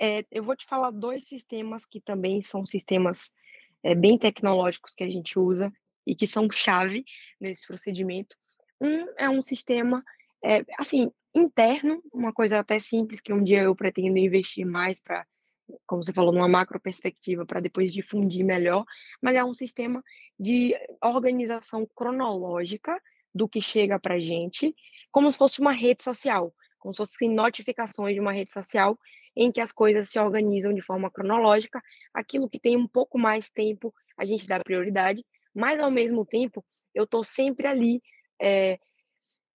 é, 0.00 0.24
eu 0.30 0.42
vou 0.42 0.56
te 0.56 0.66
falar 0.66 0.90
dois 0.90 1.24
sistemas 1.24 1.84
que 1.84 2.00
também 2.00 2.40
são 2.40 2.64
sistemas 2.64 3.32
é, 3.82 3.94
bem 3.94 4.16
tecnológicos 4.16 4.94
que 4.94 5.04
a 5.04 5.08
gente 5.08 5.38
usa 5.38 5.72
e 6.06 6.14
que 6.14 6.26
são 6.26 6.48
chave 6.50 7.04
nesse 7.40 7.66
procedimento. 7.66 8.36
Um 8.80 9.06
é 9.16 9.28
um 9.28 9.42
sistema, 9.42 10.02
é, 10.44 10.64
assim, 10.78 11.10
interno, 11.34 12.02
uma 12.12 12.32
coisa 12.32 12.58
até 12.58 12.78
simples 12.78 13.20
que 13.20 13.32
um 13.32 13.42
dia 13.42 13.62
eu 13.62 13.74
pretendo 13.74 14.18
investir 14.18 14.66
mais 14.66 15.00
para 15.00 15.26
como 15.86 16.02
você 16.02 16.12
falou, 16.12 16.32
numa 16.32 16.48
macro 16.48 16.80
perspectiva 16.80 17.46
para 17.46 17.60
depois 17.60 17.92
difundir 17.92 18.44
melhor, 18.44 18.84
mas 19.20 19.36
é 19.36 19.44
um 19.44 19.54
sistema 19.54 20.02
de 20.38 20.74
organização 21.02 21.86
cronológica 21.94 23.00
do 23.34 23.48
que 23.48 23.60
chega 23.60 23.98
para 23.98 24.14
a 24.14 24.18
gente, 24.18 24.74
como 25.10 25.30
se 25.30 25.38
fosse 25.38 25.60
uma 25.60 25.72
rede 25.72 26.02
social, 26.02 26.54
como 26.78 26.92
se 26.92 26.98
fossem 26.98 27.30
notificações 27.30 28.14
de 28.14 28.20
uma 28.20 28.32
rede 28.32 28.50
social 28.50 28.98
em 29.34 29.50
que 29.50 29.60
as 29.60 29.72
coisas 29.72 30.10
se 30.10 30.18
organizam 30.18 30.74
de 30.74 30.82
forma 30.82 31.10
cronológica. 31.10 31.82
Aquilo 32.12 32.48
que 32.48 32.58
tem 32.58 32.76
um 32.76 32.86
pouco 32.86 33.18
mais 33.18 33.48
tempo, 33.50 33.94
a 34.16 34.24
gente 34.24 34.46
dá 34.46 34.60
prioridade, 34.60 35.24
mas 35.54 35.80
ao 35.80 35.90
mesmo 35.90 36.26
tempo 36.26 36.64
eu 36.94 37.04
estou 37.04 37.24
sempre 37.24 37.66
ali 37.66 38.02
é, 38.40 38.78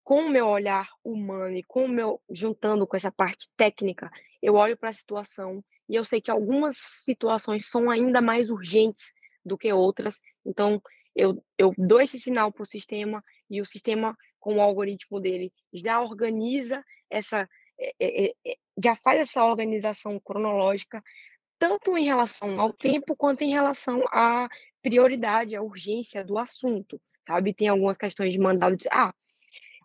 com 0.03 0.21
o 0.21 0.29
meu 0.29 0.47
olhar 0.47 0.89
humano 1.03 1.55
e 1.55 1.63
com 1.63 1.85
o 1.85 1.89
meu 1.89 2.21
juntando 2.29 2.87
com 2.87 2.95
essa 2.95 3.11
parte 3.11 3.49
técnica, 3.55 4.09
eu 4.41 4.55
olho 4.55 4.77
para 4.77 4.89
a 4.89 4.93
situação 4.93 5.63
e 5.89 5.95
eu 5.95 6.03
sei 6.03 6.19
que 6.19 6.31
algumas 6.31 6.77
situações 6.77 7.69
são 7.69 7.89
ainda 7.89 8.21
mais 8.21 8.49
urgentes 8.49 9.13
do 9.43 9.57
que 9.57 9.71
outras. 9.71 10.21
Então, 10.45 10.81
eu, 11.15 11.43
eu 11.57 11.73
dou 11.77 12.01
esse 12.01 12.19
sinal 12.19 12.51
para 12.51 12.63
o 12.63 12.67
sistema 12.67 13.23
e 13.49 13.61
o 13.61 13.65
sistema, 13.65 14.15
com 14.39 14.57
o 14.57 14.61
algoritmo 14.61 15.19
dele, 15.19 15.51
já 15.73 16.01
organiza 16.01 16.83
essa, 17.09 17.49
é, 17.79 17.93
é, 17.99 18.33
já 18.83 18.95
faz 18.95 19.21
essa 19.21 19.43
organização 19.43 20.19
cronológica, 20.19 21.01
tanto 21.57 21.97
em 21.97 22.05
relação 22.05 22.59
ao 22.59 22.73
tempo 22.73 23.15
quanto 23.15 23.43
em 23.43 23.49
relação 23.49 24.03
à 24.11 24.47
prioridade, 24.81 25.55
à 25.55 25.61
urgência 25.61 26.23
do 26.23 26.37
assunto, 26.37 27.01
sabe? 27.25 27.53
Tem 27.53 27.67
algumas 27.67 27.97
questões 27.97 28.31
de 28.31 28.39
mandado 28.39 28.75
de. 28.75 28.87
Ah, 28.91 29.13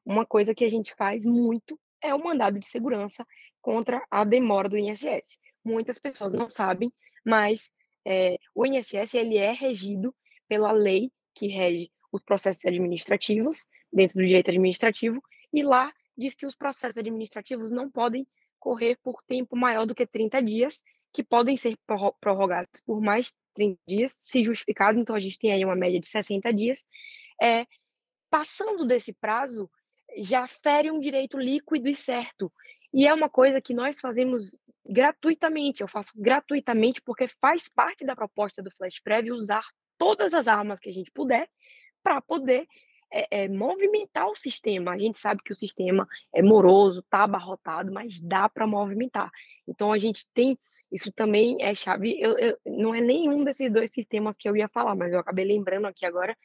uma 0.04 0.26
coisa 0.26 0.54
que 0.54 0.64
a 0.64 0.68
gente 0.68 0.94
faz 0.96 1.24
muito 1.24 1.78
é 2.00 2.12
o 2.12 2.22
mandado 2.22 2.58
de 2.58 2.66
segurança 2.66 3.24
contra 3.60 4.04
a 4.10 4.24
demora 4.24 4.68
do 4.68 4.76
INSS 4.76 5.38
muitas 5.64 5.98
pessoas 5.98 6.32
não 6.32 6.50
sabem, 6.50 6.92
mas 7.24 7.70
é, 8.04 8.38
o 8.54 8.66
INSS 8.66 9.14
ele 9.14 9.36
é 9.36 9.52
regido 9.52 10.14
pela 10.48 10.72
lei 10.72 11.10
que 11.34 11.46
rege 11.46 11.90
os 12.10 12.22
processos 12.22 12.64
administrativos, 12.66 13.66
dentro 13.92 14.18
do 14.18 14.26
direito 14.26 14.50
administrativo, 14.50 15.22
e 15.52 15.62
lá 15.62 15.92
diz 16.16 16.34
que 16.34 16.46
os 16.46 16.54
processos 16.54 16.98
administrativos 16.98 17.70
não 17.70 17.90
podem 17.90 18.26
correr 18.58 18.96
por 19.02 19.22
tempo 19.22 19.56
maior 19.56 19.86
do 19.86 19.94
que 19.94 20.06
30 20.06 20.42
dias, 20.42 20.82
que 21.12 21.22
podem 21.22 21.56
ser 21.56 21.76
prorrogados 22.20 22.80
por 22.84 23.00
mais 23.00 23.34
30 23.54 23.78
dias, 23.86 24.12
se 24.12 24.42
justificado, 24.42 24.98
então 24.98 25.14
a 25.14 25.20
gente 25.20 25.38
tem 25.38 25.52
aí 25.52 25.64
uma 25.64 25.76
média 25.76 26.00
de 26.00 26.06
60 26.06 26.52
dias. 26.52 26.84
É, 27.40 27.66
passando 28.30 28.86
desse 28.86 29.12
prazo, 29.12 29.70
já 30.18 30.46
fere 30.46 30.90
um 30.90 30.98
direito 30.98 31.38
líquido 31.38 31.88
e 31.88 31.94
certo. 31.94 32.52
E 32.92 33.06
é 33.06 33.14
uma 33.14 33.28
coisa 33.28 33.60
que 33.60 33.72
nós 33.72 34.00
fazemos 34.00 34.56
gratuitamente. 34.84 35.80
Eu 35.80 35.88
faço 35.88 36.12
gratuitamente 36.16 37.00
porque 37.00 37.26
faz 37.40 37.68
parte 37.68 38.04
da 38.04 38.16
proposta 38.16 38.62
do 38.62 38.70
Flash 38.70 39.00
Prev 39.00 39.30
usar 39.30 39.64
todas 39.96 40.34
as 40.34 40.48
armas 40.48 40.78
que 40.78 40.90
a 40.90 40.92
gente 40.92 41.10
puder 41.10 41.48
para 42.02 42.20
poder 42.20 42.66
é, 43.12 43.44
é, 43.44 43.48
movimentar 43.48 44.28
o 44.28 44.36
sistema. 44.36 44.92
A 44.92 44.98
gente 44.98 45.18
sabe 45.18 45.42
que 45.42 45.52
o 45.52 45.56
sistema 45.56 46.08
é 46.34 46.42
moroso, 46.42 47.00
está 47.00 47.24
abarrotado, 47.24 47.92
mas 47.92 48.20
dá 48.20 48.48
para 48.48 48.66
movimentar. 48.66 49.30
Então 49.66 49.92
a 49.92 49.98
gente 49.98 50.26
tem 50.34 50.58
isso 50.92 51.10
também 51.10 51.56
é 51.58 51.74
chave. 51.74 52.20
Eu, 52.20 52.36
eu, 52.36 52.58
não 52.66 52.94
é 52.94 53.00
nenhum 53.00 53.42
desses 53.42 53.72
dois 53.72 53.90
sistemas 53.90 54.36
que 54.36 54.46
eu 54.46 54.54
ia 54.54 54.68
falar, 54.68 54.94
mas 54.94 55.10
eu 55.10 55.18
acabei 55.18 55.44
lembrando 55.44 55.86
aqui 55.86 56.04
agora. 56.04 56.36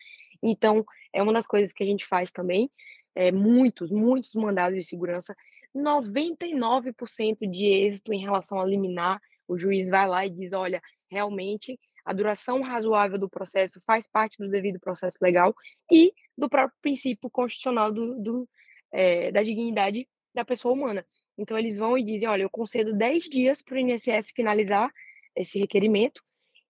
Então, 0.42 0.86
é 1.12 1.22
uma 1.22 1.34
das 1.34 1.46
coisas 1.46 1.74
que 1.74 1.84
a 1.84 1.86
gente 1.86 2.06
faz 2.06 2.32
também, 2.32 2.72
é, 3.14 3.30
muitos, 3.30 3.92
muitos 3.92 4.34
mandados 4.36 4.78
de 4.78 4.86
segurança, 4.86 5.36
99% 5.76 7.50
de 7.50 7.66
êxito 7.66 8.14
em 8.14 8.20
relação 8.20 8.60
a 8.60 8.66
liminar, 8.66 9.22
o 9.48 9.58
juiz 9.58 9.90
vai 9.90 10.08
lá 10.08 10.26
e 10.26 10.30
diz, 10.30 10.54
olha, 10.54 10.82
realmente 11.10 11.80
a 12.04 12.14
duração 12.14 12.62
razoável 12.62 13.18
do 13.18 13.30
processo 13.30 13.82
faz 13.86 14.08
parte 14.08 14.38
do 14.38 14.50
devido 14.50 14.80
processo 14.80 15.18
legal 15.22 15.54
e 15.92 16.14
do 16.38 16.50
próprio 16.50 16.78
princípio 16.82 17.30
constitucional 17.30 17.92
do, 17.92 18.18
do 18.22 18.50
é, 18.92 19.32
da 19.32 19.44
dignidade 19.44 20.08
da 20.34 20.46
pessoa 20.46 20.74
humana. 20.74 21.06
Então, 21.38 21.58
eles 21.58 21.78
vão 21.78 21.98
e 21.98 22.04
dizem: 22.04 22.28
olha, 22.28 22.44
eu 22.44 22.50
concedo 22.50 22.94
10 22.94 23.26
dias 23.26 23.62
para 23.62 23.76
o 23.76 23.78
INSS 23.78 24.32
finalizar 24.34 24.92
esse 25.36 25.60
requerimento, 25.60 26.22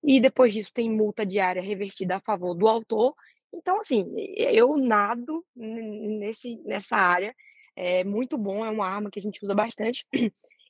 e 0.03 0.19
depois 0.19 0.53
disso 0.53 0.73
tem 0.73 0.89
multa 0.89 1.25
diária 1.25 1.61
revertida 1.61 2.15
a 2.15 2.19
favor 2.19 2.53
do 2.53 2.67
autor. 2.67 3.13
Então, 3.53 3.79
assim, 3.79 4.11
eu 4.35 4.75
nado 4.77 5.45
nesse, 5.55 6.57
nessa 6.63 6.97
área, 6.97 7.33
é 7.77 8.03
muito 8.03 8.37
bom, 8.39 8.65
é 8.65 8.69
uma 8.71 8.87
arma 8.87 9.11
que 9.11 9.19
a 9.19 9.21
gente 9.21 9.43
usa 9.43 9.53
bastante. 9.53 10.05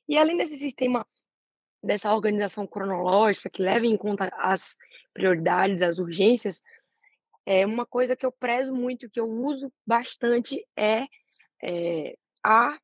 E 0.06 0.16
além 0.16 0.36
desse 0.36 0.56
sistema 0.56 1.06
dessa 1.82 2.14
organização 2.14 2.66
cronológica 2.66 3.50
que 3.50 3.62
leva 3.62 3.86
em 3.86 3.96
conta 3.96 4.30
as 4.38 4.74
prioridades, 5.12 5.82
as 5.82 5.98
urgências, 5.98 6.62
é 7.44 7.66
uma 7.66 7.84
coisa 7.84 8.16
que 8.16 8.24
eu 8.24 8.32
prezo 8.32 8.74
muito, 8.74 9.10
que 9.10 9.20
eu 9.20 9.28
uso 9.28 9.72
bastante 9.86 10.66
é, 10.76 11.04
é 11.62 12.16
a 12.42 12.78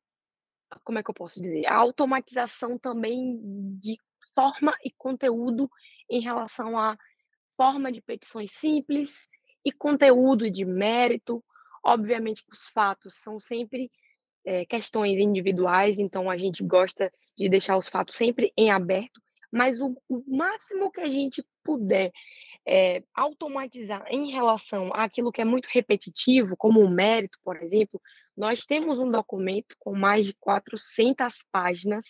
como 0.83 0.99
é 0.99 1.03
que 1.03 1.09
eu 1.09 1.15
posso 1.15 1.41
dizer? 1.41 1.65
A 1.67 1.75
automatização 1.75 2.77
também 2.77 3.39
de 3.79 3.97
forma 4.33 4.75
e 4.83 4.91
conteúdo 4.91 5.69
em 6.09 6.19
relação 6.19 6.77
à 6.77 6.97
forma 7.55 7.91
de 7.91 8.01
petições 8.01 8.51
simples 8.51 9.29
e 9.63 9.71
conteúdo 9.71 10.49
de 10.49 10.65
mérito. 10.65 11.43
Obviamente 11.83 12.43
os 12.51 12.67
fatos 12.69 13.15
são 13.15 13.39
sempre 13.39 13.91
é, 14.45 14.65
questões 14.65 15.17
individuais, 15.17 15.99
então 15.99 16.29
a 16.29 16.37
gente 16.37 16.63
gosta 16.63 17.11
de 17.37 17.49
deixar 17.49 17.77
os 17.77 17.87
fatos 17.87 18.15
sempre 18.15 18.53
em 18.57 18.71
aberto, 18.71 19.21
mas 19.51 19.79
o, 19.79 19.95
o 20.09 20.23
máximo 20.27 20.91
que 20.91 21.01
a 21.01 21.07
gente 21.07 21.43
puder 21.63 22.11
é, 22.67 23.03
automatizar 23.13 24.05
em 24.09 24.31
relação 24.31 24.91
àquilo 24.93 25.31
que 25.31 25.41
é 25.41 25.45
muito 25.45 25.67
repetitivo, 25.67 26.55
como 26.57 26.81
o 26.81 26.89
mérito, 26.89 27.39
por 27.43 27.61
exemplo, 27.61 28.01
nós 28.35 28.65
temos 28.65 28.99
um 28.99 29.09
documento 29.09 29.75
com 29.79 29.95
mais 29.95 30.25
de 30.25 30.33
400 30.39 31.43
páginas, 31.51 32.05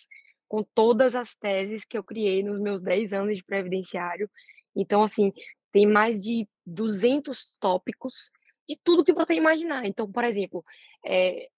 com 0.48 0.62
todas 0.62 1.14
as 1.14 1.34
teses 1.34 1.84
que 1.84 1.96
eu 1.96 2.04
criei 2.04 2.42
nos 2.42 2.58
meus 2.58 2.80
10 2.80 3.12
anos 3.12 3.36
de 3.36 3.44
previdenciário. 3.44 4.28
Então, 4.74 5.02
assim, 5.02 5.32
tem 5.72 5.86
mais 5.86 6.22
de 6.22 6.48
200 6.64 7.52
tópicos 7.60 8.30
de 8.68 8.76
tudo 8.82 9.04
que 9.04 9.12
você 9.12 9.34
imaginar. 9.34 9.86
Então, 9.86 10.10
por 10.10 10.24
exemplo, 10.24 10.64
é, 11.04 11.48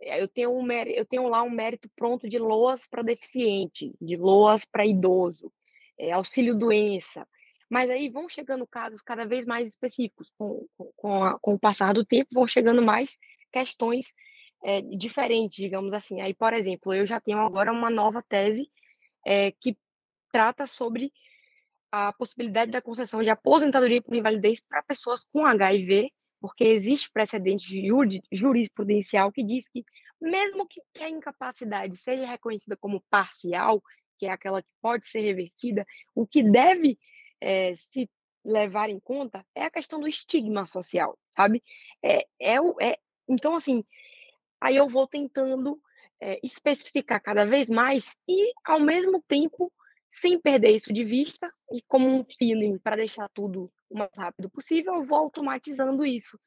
eu 0.00 0.28
tenho, 0.28 0.50
um, 0.50 0.72
eu 0.72 1.04
tenho 1.04 1.28
lá 1.28 1.42
um 1.42 1.50
mérito 1.50 1.88
pronto 1.94 2.28
de 2.28 2.38
loas 2.38 2.86
para 2.86 3.02
deficiente, 3.02 3.92
de 4.00 4.16
loas 4.16 4.64
para 4.64 4.86
idoso, 4.86 5.52
é, 5.98 6.12
auxílio 6.12 6.56
doença. 6.56 7.26
Mas 7.68 7.88
aí 7.88 8.08
vão 8.08 8.28
chegando 8.28 8.66
casos 8.66 9.00
cada 9.00 9.24
vez 9.24 9.44
mais 9.46 9.68
específicos. 9.68 10.32
Com, 10.36 10.66
com, 10.96 11.22
a, 11.22 11.38
com 11.38 11.54
o 11.54 11.58
passar 11.58 11.92
do 11.92 12.04
tempo, 12.04 12.30
vão 12.32 12.46
chegando 12.46 12.82
mais 12.82 13.16
questões 13.52 14.12
é, 14.64 14.80
diferentes, 14.82 15.56
digamos 15.56 15.92
assim. 15.92 16.20
Aí, 16.20 16.34
por 16.34 16.52
exemplo, 16.52 16.92
eu 16.92 17.06
já 17.06 17.20
tenho 17.20 17.38
agora 17.38 17.70
uma 17.70 17.90
nova 17.90 18.22
tese 18.28 18.70
é, 19.24 19.52
que 19.52 19.76
trata 20.32 20.66
sobre 20.66 21.12
a 21.92 22.12
possibilidade 22.12 22.70
da 22.70 22.80
concessão 22.80 23.22
de 23.22 23.30
aposentadoria 23.30 24.00
por 24.00 24.14
invalidez 24.14 24.60
para 24.60 24.82
pessoas 24.82 25.24
com 25.32 25.44
HIV 25.44 26.10
porque 26.40 26.64
existe 26.64 27.10
precedente 27.10 27.66
jurisprudencial 28.32 29.30
que 29.30 29.44
diz 29.44 29.68
que, 29.68 29.84
mesmo 30.20 30.66
que 30.66 30.80
a 31.02 31.08
incapacidade 31.08 31.96
seja 31.96 32.26
reconhecida 32.26 32.76
como 32.76 33.04
parcial, 33.10 33.82
que 34.18 34.26
é 34.26 34.30
aquela 34.30 34.62
que 34.62 34.68
pode 34.80 35.06
ser 35.06 35.20
revertida, 35.20 35.86
o 36.14 36.26
que 36.26 36.42
deve 36.42 36.98
é, 37.40 37.74
se 37.76 38.08
levar 38.44 38.88
em 38.88 38.98
conta 38.98 39.44
é 39.54 39.64
a 39.64 39.70
questão 39.70 40.00
do 40.00 40.08
estigma 40.08 40.66
social, 40.66 41.18
sabe? 41.34 41.62
É, 42.02 42.26
é, 42.40 42.56
é, 42.80 42.98
então, 43.28 43.54
assim, 43.54 43.84
aí 44.60 44.76
eu 44.76 44.88
vou 44.88 45.06
tentando 45.06 45.80
é, 46.20 46.38
especificar 46.42 47.22
cada 47.22 47.44
vez 47.44 47.68
mais 47.68 48.16
e, 48.28 48.52
ao 48.64 48.80
mesmo 48.80 49.22
tempo, 49.26 49.72
sem 50.08 50.40
perder 50.40 50.74
isso 50.74 50.92
de 50.92 51.04
vista 51.04 51.52
e 51.72 51.82
como 51.82 52.08
um 52.08 52.24
feeling 52.24 52.78
para 52.78 52.96
deixar 52.96 53.28
tudo 53.30 53.70
o 53.90 53.98
mais 53.98 54.10
rápido 54.16 54.48
possível, 54.48 54.94
eu 54.94 55.02
vou 55.02 55.18
automatizando 55.18 56.06
isso, 56.06 56.38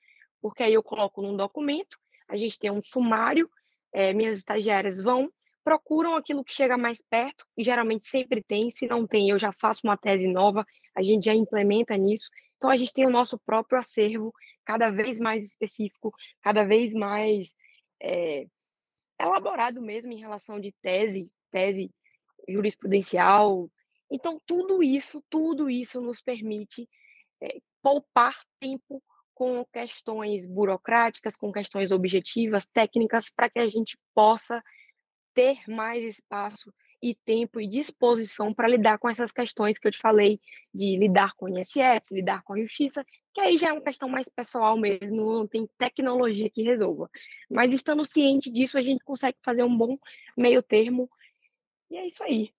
porque 0.41 0.63
aí 0.63 0.73
eu 0.73 0.81
coloco 0.81 1.21
num 1.21 1.35
documento, 1.35 1.97
a 2.27 2.35
gente 2.35 2.57
tem 2.57 2.71
um 2.71 2.81
sumário, 2.81 3.49
é, 3.91 4.13
minhas 4.13 4.37
estagiárias 4.37 4.99
vão, 4.99 5.31
procuram 5.63 6.15
aquilo 6.15 6.43
que 6.43 6.53
chega 6.53 6.77
mais 6.77 7.01
perto, 7.01 7.45
e 7.57 7.63
geralmente 7.63 8.05
sempre 8.05 8.41
tem, 8.41 8.71
se 8.71 8.87
não 8.87 9.05
tem, 9.05 9.29
eu 9.29 9.37
já 9.37 9.51
faço 9.51 9.81
uma 9.83 9.97
tese 9.97 10.27
nova, 10.27 10.65
a 10.95 11.03
gente 11.03 11.25
já 11.25 11.35
implementa 11.35 11.95
nisso, 11.97 12.29
então 12.57 12.69
a 12.69 12.77
gente 12.77 12.93
tem 12.93 13.05
o 13.05 13.11
nosso 13.11 13.37
próprio 13.39 13.77
acervo, 13.77 14.33
cada 14.65 14.89
vez 14.89 15.19
mais 15.19 15.43
específico, 15.43 16.13
cada 16.41 16.63
vez 16.63 16.93
mais 16.93 17.53
é, 18.01 18.45
elaborado 19.19 19.81
mesmo 19.81 20.11
em 20.11 20.19
relação 20.19 20.59
de 20.59 20.71
tese, 20.81 21.31
tese 21.51 21.91
jurisprudencial. 22.47 23.69
Então, 24.09 24.39
tudo 24.45 24.83
isso, 24.83 25.23
tudo 25.29 25.69
isso 25.69 26.01
nos 26.01 26.21
permite 26.21 26.87
é, 27.43 27.59
poupar 27.81 28.35
tempo 28.59 29.03
com 29.33 29.65
questões 29.65 30.45
burocráticas, 30.45 31.35
com 31.35 31.51
questões 31.51 31.91
objetivas, 31.91 32.65
técnicas, 32.65 33.29
para 33.29 33.49
que 33.49 33.59
a 33.59 33.67
gente 33.67 33.97
possa 34.13 34.63
ter 35.33 35.59
mais 35.67 36.03
espaço 36.03 36.73
e 37.01 37.15
tempo 37.25 37.59
e 37.59 37.67
disposição 37.67 38.53
para 38.53 38.69
lidar 38.69 38.97
com 38.97 39.09
essas 39.09 39.29
questões 39.29 39.77
que 39.77 39.85
eu 39.85 39.91
te 39.91 39.97
falei, 39.97 40.39
de 40.73 40.95
lidar 40.95 41.33
com 41.33 41.47
o 41.47 41.49
INSS, 41.49 42.11
lidar 42.11 42.43
com 42.43 42.53
a 42.53 42.61
justiça, 42.61 43.05
que 43.33 43.41
aí 43.41 43.57
já 43.57 43.69
é 43.69 43.73
uma 43.73 43.81
questão 43.81 44.07
mais 44.07 44.29
pessoal 44.29 44.77
mesmo, 44.77 45.33
não 45.33 45.45
tem 45.45 45.67
tecnologia 45.77 46.49
que 46.49 46.63
resolva. 46.63 47.09
Mas 47.49 47.73
estando 47.73 48.05
ciente 48.05 48.49
disso, 48.49 48.77
a 48.77 48.81
gente 48.81 49.03
consegue 49.03 49.37
fazer 49.41 49.63
um 49.63 49.77
bom 49.77 49.97
meio 50.37 50.63
termo, 50.63 51.09
e 51.91 51.97
é 51.97 52.07
isso 52.07 52.23
aí. 52.23 52.53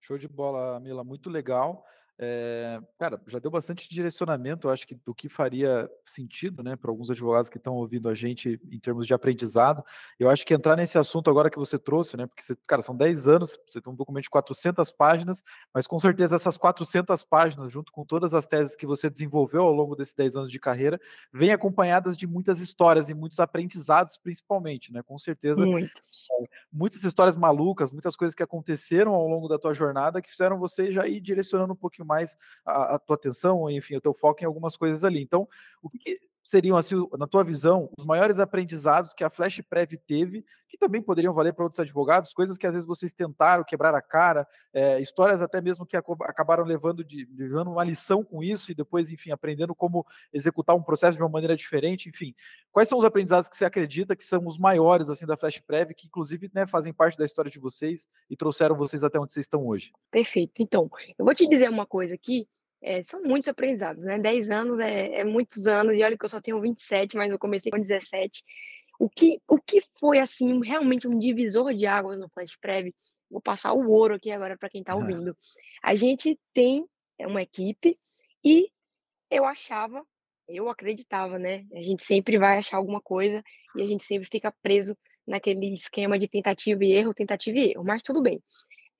Show 0.00 0.18
de 0.18 0.26
bola, 0.26 0.80
Mila, 0.80 1.04
muito 1.04 1.30
legal. 1.30 1.84
É, 2.18 2.80
cara, 2.98 3.20
já 3.26 3.38
deu 3.38 3.50
bastante 3.50 3.88
direcionamento, 3.90 4.66
eu 4.68 4.72
acho 4.72 4.86
que 4.86 4.94
do 4.94 5.14
que 5.14 5.28
faria 5.28 5.88
sentido, 6.06 6.62
né, 6.62 6.74
para 6.74 6.90
alguns 6.90 7.10
advogados 7.10 7.50
que 7.50 7.58
estão 7.58 7.74
ouvindo 7.74 8.08
a 8.08 8.14
gente 8.14 8.58
em 8.70 8.80
termos 8.80 9.06
de 9.06 9.12
aprendizado. 9.12 9.84
Eu 10.18 10.30
acho 10.30 10.46
que 10.46 10.54
entrar 10.54 10.76
nesse 10.76 10.96
assunto 10.96 11.28
agora 11.28 11.50
que 11.50 11.58
você 11.58 11.78
trouxe, 11.78 12.16
né, 12.16 12.26
porque, 12.26 12.42
você, 12.42 12.56
cara, 12.66 12.80
são 12.80 12.96
10 12.96 13.28
anos, 13.28 13.58
você 13.66 13.82
tem 13.82 13.92
um 13.92 13.96
documento 13.96 14.24
de 14.24 14.30
400 14.30 14.90
páginas, 14.90 15.42
mas 15.74 15.86
com 15.86 15.98
certeza 16.00 16.36
essas 16.36 16.56
400 16.56 17.22
páginas, 17.22 17.70
junto 17.70 17.92
com 17.92 18.02
todas 18.02 18.32
as 18.32 18.46
teses 18.46 18.74
que 18.74 18.86
você 18.86 19.10
desenvolveu 19.10 19.62
ao 19.64 19.72
longo 19.72 19.94
desses 19.94 20.14
10 20.14 20.36
anos 20.36 20.50
de 20.50 20.58
carreira, 20.58 20.98
vêm 21.30 21.52
acompanhadas 21.52 22.16
de 22.16 22.26
muitas 22.26 22.60
histórias 22.60 23.10
e 23.10 23.14
muitos 23.14 23.40
aprendizados, 23.40 24.16
principalmente, 24.16 24.90
né, 24.90 25.02
com 25.02 25.18
certeza. 25.18 25.66
Muitos. 25.66 26.28
Muitas 26.72 27.04
histórias 27.04 27.36
malucas, 27.36 27.92
muitas 27.92 28.16
coisas 28.16 28.34
que 28.34 28.42
aconteceram 28.42 29.12
ao 29.12 29.26
longo 29.28 29.48
da 29.48 29.58
tua 29.58 29.74
jornada 29.74 30.22
que 30.22 30.30
fizeram 30.30 30.58
você 30.58 30.90
já 30.92 31.06
ir 31.06 31.20
direcionando 31.20 31.74
um 31.74 31.76
pouquinho 31.76 32.05
mais 32.06 32.36
a, 32.64 32.94
a, 32.94 32.98
tua 32.98 33.16
atenção, 33.16 33.68
enfim, 33.70 33.96
o 33.96 34.00
teu 34.00 34.14
foco 34.14 34.42
em 34.42 34.46
algumas 34.46 34.76
coisas 34.76 35.04
ali. 35.04 35.20
Então, 35.20 35.48
o 35.82 35.90
que, 35.90 35.98
que 35.98 36.18
seriam, 36.46 36.76
assim, 36.76 36.94
na 37.18 37.26
tua 37.26 37.42
visão, 37.42 37.90
os 37.98 38.04
maiores 38.04 38.38
aprendizados 38.38 39.12
que 39.12 39.24
a 39.24 39.30
Flash 39.30 39.60
Prev 39.68 39.94
teve, 40.06 40.44
que 40.68 40.78
também 40.78 41.02
poderiam 41.02 41.34
valer 41.34 41.52
para 41.52 41.64
outros 41.64 41.80
advogados, 41.80 42.32
coisas 42.32 42.56
que 42.56 42.64
às 42.64 42.72
vezes 42.72 42.86
vocês 42.86 43.12
tentaram 43.12 43.64
quebrar 43.64 43.92
a 43.96 44.00
cara, 44.00 44.46
é, 44.72 45.00
histórias 45.00 45.42
até 45.42 45.60
mesmo 45.60 45.84
que 45.84 45.96
acabaram 45.96 46.62
levando, 46.62 47.02
de, 47.02 47.28
levando 47.36 47.72
uma 47.72 47.82
lição 47.82 48.22
com 48.22 48.44
isso 48.44 48.70
e 48.70 48.76
depois, 48.76 49.10
enfim, 49.10 49.32
aprendendo 49.32 49.74
como 49.74 50.06
executar 50.32 50.76
um 50.76 50.82
processo 50.82 51.16
de 51.16 51.22
uma 51.22 51.28
maneira 51.28 51.56
diferente, 51.56 52.08
enfim. 52.08 52.32
Quais 52.70 52.88
são 52.88 52.96
os 52.96 53.04
aprendizados 53.04 53.48
que 53.48 53.56
você 53.56 53.64
acredita 53.64 54.14
que 54.14 54.24
são 54.24 54.46
os 54.46 54.56
maiores, 54.56 55.10
assim, 55.10 55.26
da 55.26 55.36
Flash 55.36 55.58
Prev, 55.58 55.94
que 55.94 56.06
inclusive, 56.06 56.48
né, 56.54 56.64
fazem 56.64 56.92
parte 56.92 57.18
da 57.18 57.24
história 57.24 57.50
de 57.50 57.58
vocês 57.58 58.06
e 58.30 58.36
trouxeram 58.36 58.76
vocês 58.76 59.02
até 59.02 59.18
onde 59.18 59.32
vocês 59.32 59.46
estão 59.46 59.66
hoje? 59.66 59.90
Perfeito. 60.12 60.62
Então, 60.62 60.88
eu 61.18 61.24
vou 61.24 61.34
te 61.34 61.48
dizer 61.48 61.68
uma 61.68 61.86
coisa 61.86 62.14
aqui, 62.14 62.46
é, 62.86 63.02
são 63.02 63.20
muitos 63.20 63.48
aprendizados, 63.48 64.04
né? 64.04 64.16
10 64.16 64.48
anos 64.48 64.78
é, 64.78 65.16
é, 65.16 65.24
muitos 65.24 65.66
anos, 65.66 65.98
e 65.98 66.04
olha 66.04 66.16
que 66.16 66.24
eu 66.24 66.28
só 66.28 66.40
tenho 66.40 66.60
27, 66.60 67.16
mas 67.16 67.32
eu 67.32 67.38
comecei 67.38 67.68
com 67.68 67.80
17. 67.80 68.44
O 68.96 69.10
que, 69.10 69.40
o 69.48 69.58
que 69.58 69.80
foi, 69.98 70.20
assim, 70.20 70.64
realmente 70.64 71.08
um 71.08 71.18
divisor 71.18 71.74
de 71.74 71.84
águas 71.84 72.16
no 72.16 72.28
Flash 72.28 72.56
Prev? 72.56 72.94
Vou 73.28 73.40
passar 73.40 73.72
o 73.72 73.90
ouro 73.90 74.14
aqui 74.14 74.30
agora 74.30 74.56
para 74.56 74.68
quem 74.68 74.82
está 74.82 74.94
ouvindo. 74.94 75.36
A 75.82 75.96
gente 75.96 76.38
tem 76.54 76.86
uma 77.18 77.42
equipe 77.42 77.98
e 78.44 78.70
eu 79.28 79.44
achava, 79.44 80.06
eu 80.46 80.68
acreditava, 80.68 81.40
né? 81.40 81.66
A 81.74 81.82
gente 81.82 82.04
sempre 82.04 82.38
vai 82.38 82.56
achar 82.56 82.76
alguma 82.76 83.00
coisa 83.00 83.42
e 83.74 83.82
a 83.82 83.84
gente 83.84 84.04
sempre 84.04 84.28
fica 84.30 84.54
preso 84.62 84.96
naquele 85.26 85.74
esquema 85.74 86.16
de 86.16 86.28
tentativa 86.28 86.84
e 86.84 86.92
erro, 86.92 87.12
tentativa 87.12 87.58
e 87.58 87.72
erro, 87.72 87.82
mas 87.84 88.00
tudo 88.00 88.22
bem. 88.22 88.40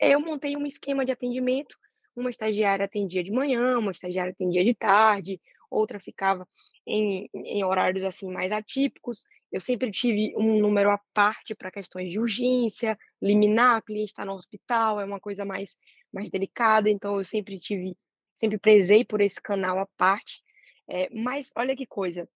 Eu 0.01 0.19
montei 0.19 0.57
um 0.57 0.67
esquema 0.67 1.05
de 1.05 1.13
atendimento 1.13 1.79
uma 2.17 2.31
estagiária 2.31 2.85
atendia 2.85 3.23
de 3.23 3.31
manhã, 3.31 3.79
uma 3.79 3.93
estagiária 3.93 4.33
atendia 4.33 4.65
de 4.65 4.75
tarde, 4.75 5.41
outra 5.71 6.01
ficava 6.01 6.49
em, 6.87 7.29
em 7.35 7.65
horários 7.65 8.05
assim 8.05 8.31
mais 8.31 8.53
atípicos. 8.53 9.25
Eu 9.53 9.61
sempre 9.61 9.91
tive 9.91 10.35
um 10.37 10.59
número 10.61 10.91
à 10.91 10.99
parte 11.13 11.55
para 11.55 11.71
questões 11.71 12.11
de 12.11 12.19
urgência, 12.19 12.99
liminar, 13.21 13.83
cliente 13.83 14.11
está 14.11 14.25
no 14.25 14.35
hospital, 14.35 15.01
é 15.01 15.05
uma 15.05 15.21
coisa 15.21 15.45
mais, 15.45 15.77
mais 16.13 16.29
delicada, 16.31 16.91
então 16.91 17.19
eu 17.19 17.25
sempre 17.25 17.59
tive, 17.59 17.97
sempre 18.35 18.59
prezei 18.59 19.05
por 19.05 19.21
esse 19.21 19.41
canal 19.41 19.79
à 19.79 19.87
parte. 19.97 20.43
É, 20.89 21.09
mas 21.11 21.53
olha 21.57 21.77
que 21.77 21.87
coisa, 21.87 22.29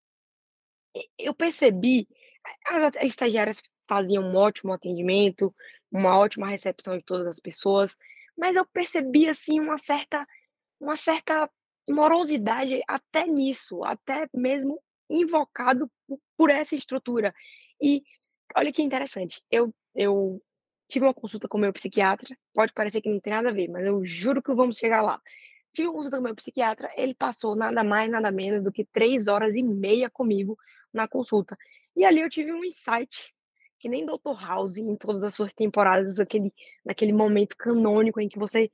eu 1.18 1.34
percebi, 1.34 2.08
as 2.66 3.04
estagiárias 3.04 3.62
faziam 3.88 4.24
um 4.24 4.36
ótimo 4.36 4.74
atendimento, 4.74 5.54
uma 5.92 6.18
ótima 6.18 6.48
recepção 6.48 6.98
de 6.98 7.04
todas 7.04 7.28
as 7.28 7.40
pessoas, 7.40 7.98
mas 8.40 8.56
eu 8.56 8.66
percebi 8.66 9.28
assim 9.28 9.60
uma 9.60 9.78
certa 9.78 10.26
uma 10.80 10.96
certa 10.96 11.50
morosidade 11.90 12.82
até 12.88 13.28
nisso, 13.28 13.84
até 13.84 14.30
mesmo 14.34 14.82
invocado 15.10 15.92
por 16.38 16.50
essa 16.50 16.74
estrutura. 16.74 17.34
E 17.82 18.02
olha 18.56 18.72
que 18.72 18.82
interessante, 18.82 19.44
eu 19.52 19.74
eu 19.94 20.42
tive 20.88 21.06
uma 21.06 21.14
consulta 21.14 21.48
com 21.48 21.58
meu 21.58 21.74
psiquiatra, 21.74 22.36
pode 22.54 22.74
parecer 22.74 23.02
que 23.02 23.10
não 23.10 23.20
tem 23.20 23.34
nada 23.34 23.50
a 23.50 23.54
ver, 23.54 23.68
mas 23.70 23.86
eu 23.86 24.04
juro 24.06 24.42
que 24.42 24.54
vamos 24.54 24.78
chegar 24.78 25.02
lá. 25.02 25.22
Tive 25.74 25.88
uma 25.90 25.96
consulta 25.96 26.18
com 26.18 26.24
meu 26.24 26.36
psiquiatra, 26.36 26.90
ele 26.96 27.14
passou 27.14 27.56
nada 27.56 27.84
mais, 27.84 28.10
nada 28.10 28.32
menos 28.32 28.64
do 28.64 28.72
que 28.72 28.86
três 28.86 29.28
horas 29.28 29.56
e 29.56 29.62
meia 29.62 30.10
comigo 30.10 30.58
na 30.94 31.08
consulta. 31.08 31.58
E 31.96 32.06
ali 32.06 32.22
eu 32.22 32.30
tive 32.30 32.54
um 32.54 32.64
insight, 32.64 33.34
que 33.80 33.90
nem 33.90 34.06
Dr. 34.06 34.38
House 34.40 34.78
em 34.78 34.96
todas 34.96 35.24
as 35.24 35.34
suas 35.34 35.54
temporadas, 35.54 36.20
aquele, 36.20 36.54
naquele 36.86 37.14
momento 37.14 37.56
canônico 37.58 38.20
em 38.20 38.28
que 38.28 38.38
você 38.38 38.72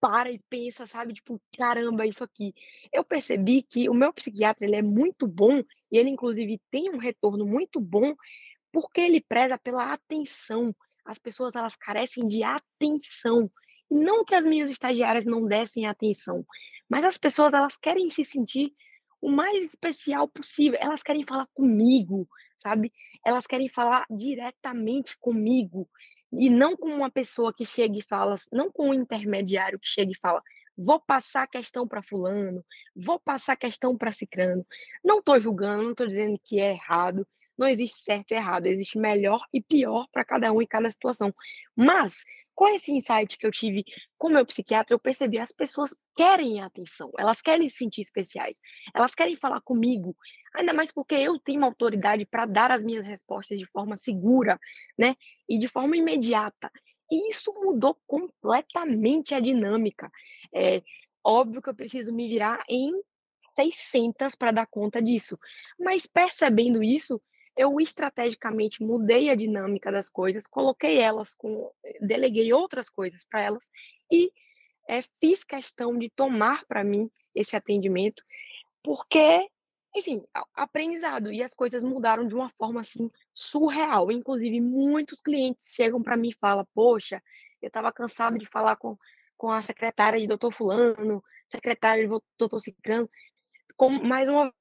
para 0.00 0.30
e 0.30 0.38
pensa, 0.48 0.86
sabe, 0.86 1.14
tipo, 1.14 1.40
caramba, 1.56 2.06
isso 2.06 2.22
aqui. 2.22 2.54
Eu 2.92 3.02
percebi 3.02 3.62
que 3.62 3.88
o 3.88 3.94
meu 3.94 4.12
psiquiatra, 4.12 4.64
ele 4.64 4.76
é 4.76 4.82
muito 4.82 5.26
bom, 5.26 5.62
e 5.90 5.98
ele 5.98 6.10
inclusive 6.10 6.60
tem 6.70 6.90
um 6.90 6.98
retorno 6.98 7.44
muito 7.44 7.80
bom, 7.80 8.14
porque 8.72 9.00
ele 9.00 9.20
preza 9.20 9.58
pela 9.58 9.92
atenção. 9.92 10.74
As 11.04 11.18
pessoas, 11.18 11.54
elas 11.54 11.74
carecem 11.74 12.28
de 12.28 12.42
atenção. 12.42 13.50
Não 13.90 14.24
que 14.24 14.34
as 14.34 14.46
minhas 14.46 14.70
estagiárias 14.70 15.24
não 15.24 15.46
dessem 15.46 15.86
atenção, 15.86 16.44
mas 16.88 17.04
as 17.04 17.18
pessoas, 17.18 17.54
elas 17.54 17.76
querem 17.76 18.08
se 18.10 18.24
sentir 18.24 18.72
o 19.20 19.30
mais 19.30 19.64
especial 19.64 20.28
possível. 20.28 20.78
Elas 20.80 21.02
querem 21.02 21.24
falar 21.24 21.46
comigo, 21.54 22.28
sabe? 22.56 22.92
Elas 23.24 23.46
querem 23.46 23.68
falar 23.68 24.06
diretamente 24.10 25.16
comigo. 25.18 25.88
E 26.32 26.50
não 26.50 26.76
com 26.76 26.88
uma 26.88 27.10
pessoa 27.10 27.52
que 27.54 27.64
chega 27.64 27.98
e 27.98 28.02
fala, 28.02 28.36
não 28.52 28.70
com 28.70 28.90
um 28.90 28.94
intermediário 28.94 29.78
que 29.78 29.88
chega 29.88 30.12
e 30.12 30.18
fala, 30.18 30.42
vou 30.76 31.00
passar 31.00 31.42
a 31.42 31.48
questão 31.48 31.88
para 31.88 32.02
fulano, 32.02 32.64
vou 32.94 33.18
passar 33.18 33.54
a 33.54 33.56
questão 33.56 33.96
para 33.96 34.12
cicrano. 34.12 34.64
Não 35.02 35.18
estou 35.18 35.40
julgando, 35.40 35.82
não 35.82 35.90
estou 35.92 36.06
dizendo 36.06 36.38
que 36.44 36.60
é 36.60 36.72
errado, 36.72 37.26
não 37.58 37.66
existe 37.66 37.98
certo 38.00 38.30
e 38.30 38.34
errado, 38.34 38.66
existe 38.66 38.98
melhor 38.98 39.40
e 39.52 39.60
pior 39.60 40.06
para 40.12 40.24
cada 40.24 40.52
um 40.52 40.62
e 40.62 40.66
cada 40.66 40.88
situação. 40.88 41.34
Mas 41.74 42.22
com 42.58 42.66
esse 42.66 42.90
insight 42.90 43.38
que 43.38 43.46
eu 43.46 43.52
tive 43.52 43.84
com 44.18 44.30
meu 44.30 44.44
psiquiatra, 44.44 44.92
eu 44.92 44.98
percebi 44.98 45.38
as 45.38 45.52
pessoas 45.52 45.94
querem 46.16 46.60
atenção, 46.60 47.12
elas 47.16 47.40
querem 47.40 47.68
se 47.68 47.76
sentir 47.76 48.00
especiais, 48.00 48.56
elas 48.92 49.14
querem 49.14 49.36
falar 49.36 49.60
comigo, 49.60 50.16
ainda 50.52 50.72
mais 50.72 50.90
porque 50.90 51.14
eu 51.14 51.38
tenho 51.38 51.64
autoridade 51.64 52.26
para 52.26 52.46
dar 52.46 52.72
as 52.72 52.82
minhas 52.82 53.06
respostas 53.06 53.60
de 53.60 53.66
forma 53.66 53.96
segura, 53.96 54.58
né? 54.98 55.14
E 55.48 55.56
de 55.56 55.68
forma 55.68 55.96
imediata. 55.96 56.68
E 57.08 57.30
isso 57.30 57.54
mudou 57.54 57.96
completamente 58.08 59.36
a 59.36 59.38
dinâmica. 59.38 60.10
É 60.52 60.82
óbvio 61.22 61.62
que 61.62 61.70
eu 61.70 61.76
preciso 61.76 62.12
me 62.12 62.28
virar 62.28 62.64
em 62.68 62.90
600 63.54 64.34
para 64.34 64.50
dar 64.50 64.66
conta 64.66 65.00
disso, 65.00 65.38
mas 65.78 66.08
percebendo 66.08 66.82
isso, 66.82 67.22
eu 67.58 67.80
estrategicamente 67.80 68.84
mudei 68.84 69.30
a 69.30 69.34
dinâmica 69.34 69.90
das 69.90 70.08
coisas, 70.08 70.46
coloquei 70.46 71.00
elas 71.00 71.34
com, 71.34 71.72
deleguei 72.00 72.52
outras 72.52 72.88
coisas 72.88 73.24
para 73.24 73.42
elas 73.42 73.68
e 74.10 74.32
é, 74.88 75.02
fiz 75.20 75.42
questão 75.42 75.98
de 75.98 76.08
tomar 76.08 76.64
para 76.66 76.84
mim 76.84 77.10
esse 77.34 77.56
atendimento, 77.56 78.22
porque, 78.80 79.50
enfim, 79.94 80.22
aprendizado 80.54 81.32
e 81.32 81.42
as 81.42 81.52
coisas 81.52 81.82
mudaram 81.82 82.28
de 82.28 82.34
uma 82.34 82.48
forma 82.50 82.80
assim 82.80 83.10
surreal. 83.34 84.12
Inclusive, 84.12 84.60
muitos 84.60 85.20
clientes 85.20 85.74
chegam 85.74 86.00
para 86.00 86.16
mim 86.16 86.28
e 86.28 86.34
falam: 86.34 86.66
Poxa, 86.72 87.20
eu 87.60 87.66
estava 87.66 87.92
cansado 87.92 88.38
de 88.38 88.46
falar 88.46 88.76
com, 88.76 88.96
com 89.36 89.50
a 89.50 89.60
secretária 89.60 90.20
de 90.20 90.28
doutor 90.28 90.52
Fulano, 90.52 91.22
secretária 91.50 92.04
de 92.06 92.20
doutor 92.38 92.60
Cicrano. 92.60 93.10
Com, 93.76 93.90
mais 93.90 94.28
uma 94.28 94.52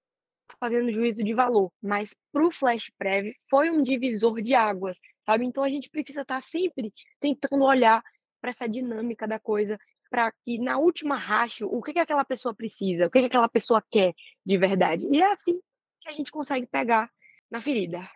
fazendo 0.60 0.92
juízo 0.92 1.24
de 1.24 1.34
valor, 1.34 1.72
mas 1.82 2.16
para 2.32 2.46
o 2.46 2.52
Flash 2.52 2.92
Prev 2.98 3.34
foi 3.50 3.70
um 3.70 3.82
divisor 3.84 4.42
de 4.42 4.54
águas, 4.54 5.00
sabe? 5.26 5.46
Então 5.46 5.64
a 5.64 5.70
gente 5.70 5.90
precisa 5.90 6.22
estar 6.22 6.36
tá 6.36 6.42
sempre 6.42 6.94
tentando 7.20 7.64
olhar 7.64 8.04
para 8.40 8.50
essa 8.50 8.68
dinâmica 8.68 9.28
da 9.28 9.40
coisa, 9.40 9.78
para 10.10 10.32
que 10.44 10.58
na 10.58 10.78
última 10.78 11.18
racha, 11.18 11.66
o 11.66 11.82
que, 11.82 11.94
que 11.94 12.00
aquela 12.00 12.24
pessoa 12.24 12.54
precisa, 12.54 13.08
o 13.08 13.10
que, 13.10 13.20
que 13.20 13.26
aquela 13.26 13.50
pessoa 13.50 13.84
quer 13.92 14.14
de 14.46 14.58
verdade. 14.58 15.08
E 15.12 15.22
é 15.22 15.32
assim 15.32 15.60
que 16.02 16.10
a 16.10 16.14
gente 16.14 16.32
consegue 16.32 16.66
pegar 16.66 17.10
na 17.52 17.62
ferida. 17.62 18.08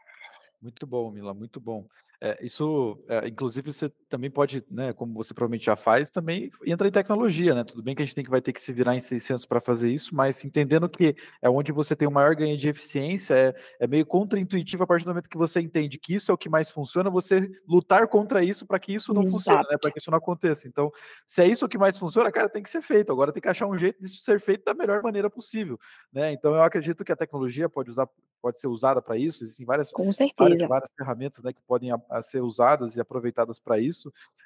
Muito 0.62 0.86
bom, 0.86 1.12
Mila, 1.12 1.34
muito 1.34 1.60
bom. 1.60 1.88
É, 2.22 2.38
isso, 2.46 3.04
é, 3.10 3.28
inclusive, 3.28 3.72
você 3.72 3.91
também 4.12 4.30
pode, 4.30 4.63
né, 4.69 4.91
como 4.93 5.13
você 5.13 5.34
provavelmente 5.34 5.65
já 5.65 5.76
faz, 5.76 6.12
também 6.12 6.52
entra 6.65 6.88
em 6.88 6.91
tecnologia, 6.91 7.56
né? 7.56 7.63
Tudo 7.63 7.82
bem 7.82 7.95
que 7.95 8.02
a 8.02 8.06
gente 8.06 8.13
tem 8.13 8.24
que 8.24 8.30
vai 8.30 8.41
ter 8.41 8.52
que 8.52 8.62
se 8.62 8.74
virar 8.74 8.93
em 8.93 9.00
600 9.00 9.45
para 9.45 9.62
fazer 9.62 9.89
isso, 9.89 10.13
mas 10.13 10.43
entendendo 10.43 10.89
que 10.89 11.15
é 11.41 11.50
onde 11.50 11.71
você 11.71 11.95
tem 11.95 12.08
o 12.08 12.12
maior 12.12 12.36
ganho 12.36 12.58
de 12.58 12.67
eficiência, 12.69 13.34
é, 13.34 13.56
é 13.80 13.88
meio 13.88 14.06
contraintuitivo 14.06 14.84
a 14.84 14.88
partir 14.88 15.06
do 15.06 15.10
momento 15.10 15.30
que 15.30 15.38
você 15.38 15.62
entende 15.62 15.97
que 15.97 16.13
isso 16.13 16.30
é 16.30 16.34
o 16.34 16.38
que 16.38 16.50
mais 16.50 16.69
funciona, 16.69 17.10
você 17.10 17.50
lutar 17.67 18.08
contra 18.08 18.43
isso 18.43 18.65
para 18.65 18.80
que 18.80 18.93
isso 18.93 19.13
não 19.13 19.21
Exato. 19.24 19.38
funcione, 19.38 19.63
né? 19.71 19.78
Para 19.82 19.91
que 19.91 20.00
isso 20.00 20.12
não 20.12 20.17
aconteça. 20.17 20.67
Então, 20.67 20.91
se 21.26 21.41
é 21.41 21.47
isso 21.47 21.65
o 21.65 21.69
que 21.69 21.78
mais 21.78 21.97
funciona, 21.97 22.32
cara, 22.32 22.50
tem 22.50 22.62
que 22.62 22.69
ser 22.69 22.82
feito. 22.82 23.12
Agora 23.12 23.32
tem 23.32 23.41
que 23.41 23.47
achar 23.47 23.67
um 23.67 23.78
jeito 23.78 24.02
disso 24.02 24.21
ser 24.21 24.39
feito 24.41 24.65
da 24.65 24.74
melhor 24.74 25.02
maneira 25.02 25.30
possível, 25.30 25.80
né? 26.12 26.34
Então, 26.34 26.54
eu 26.54 26.63
acredito 26.63 27.04
que 27.06 27.12
a 27.12 27.15
tecnologia 27.15 27.69
pode 27.69 27.89
usar, 27.89 28.08
pode 28.41 28.60
ser 28.60 28.67
usada 28.67 29.02
para 29.02 29.17
isso. 29.17 29.43
Existem 29.43 29.65
várias, 29.65 29.91
várias, 30.38 30.62
várias 30.67 30.89
ferramentas, 30.97 31.43
né, 31.43 31.54
que 31.54 31.62
podem 31.62 31.91
a 32.10 32.21
ser 32.21 32.41
usadas 32.41 32.95
e 32.95 33.00
aproveitadas 33.00 33.60
para 33.60 33.80
isso, 33.80 34.01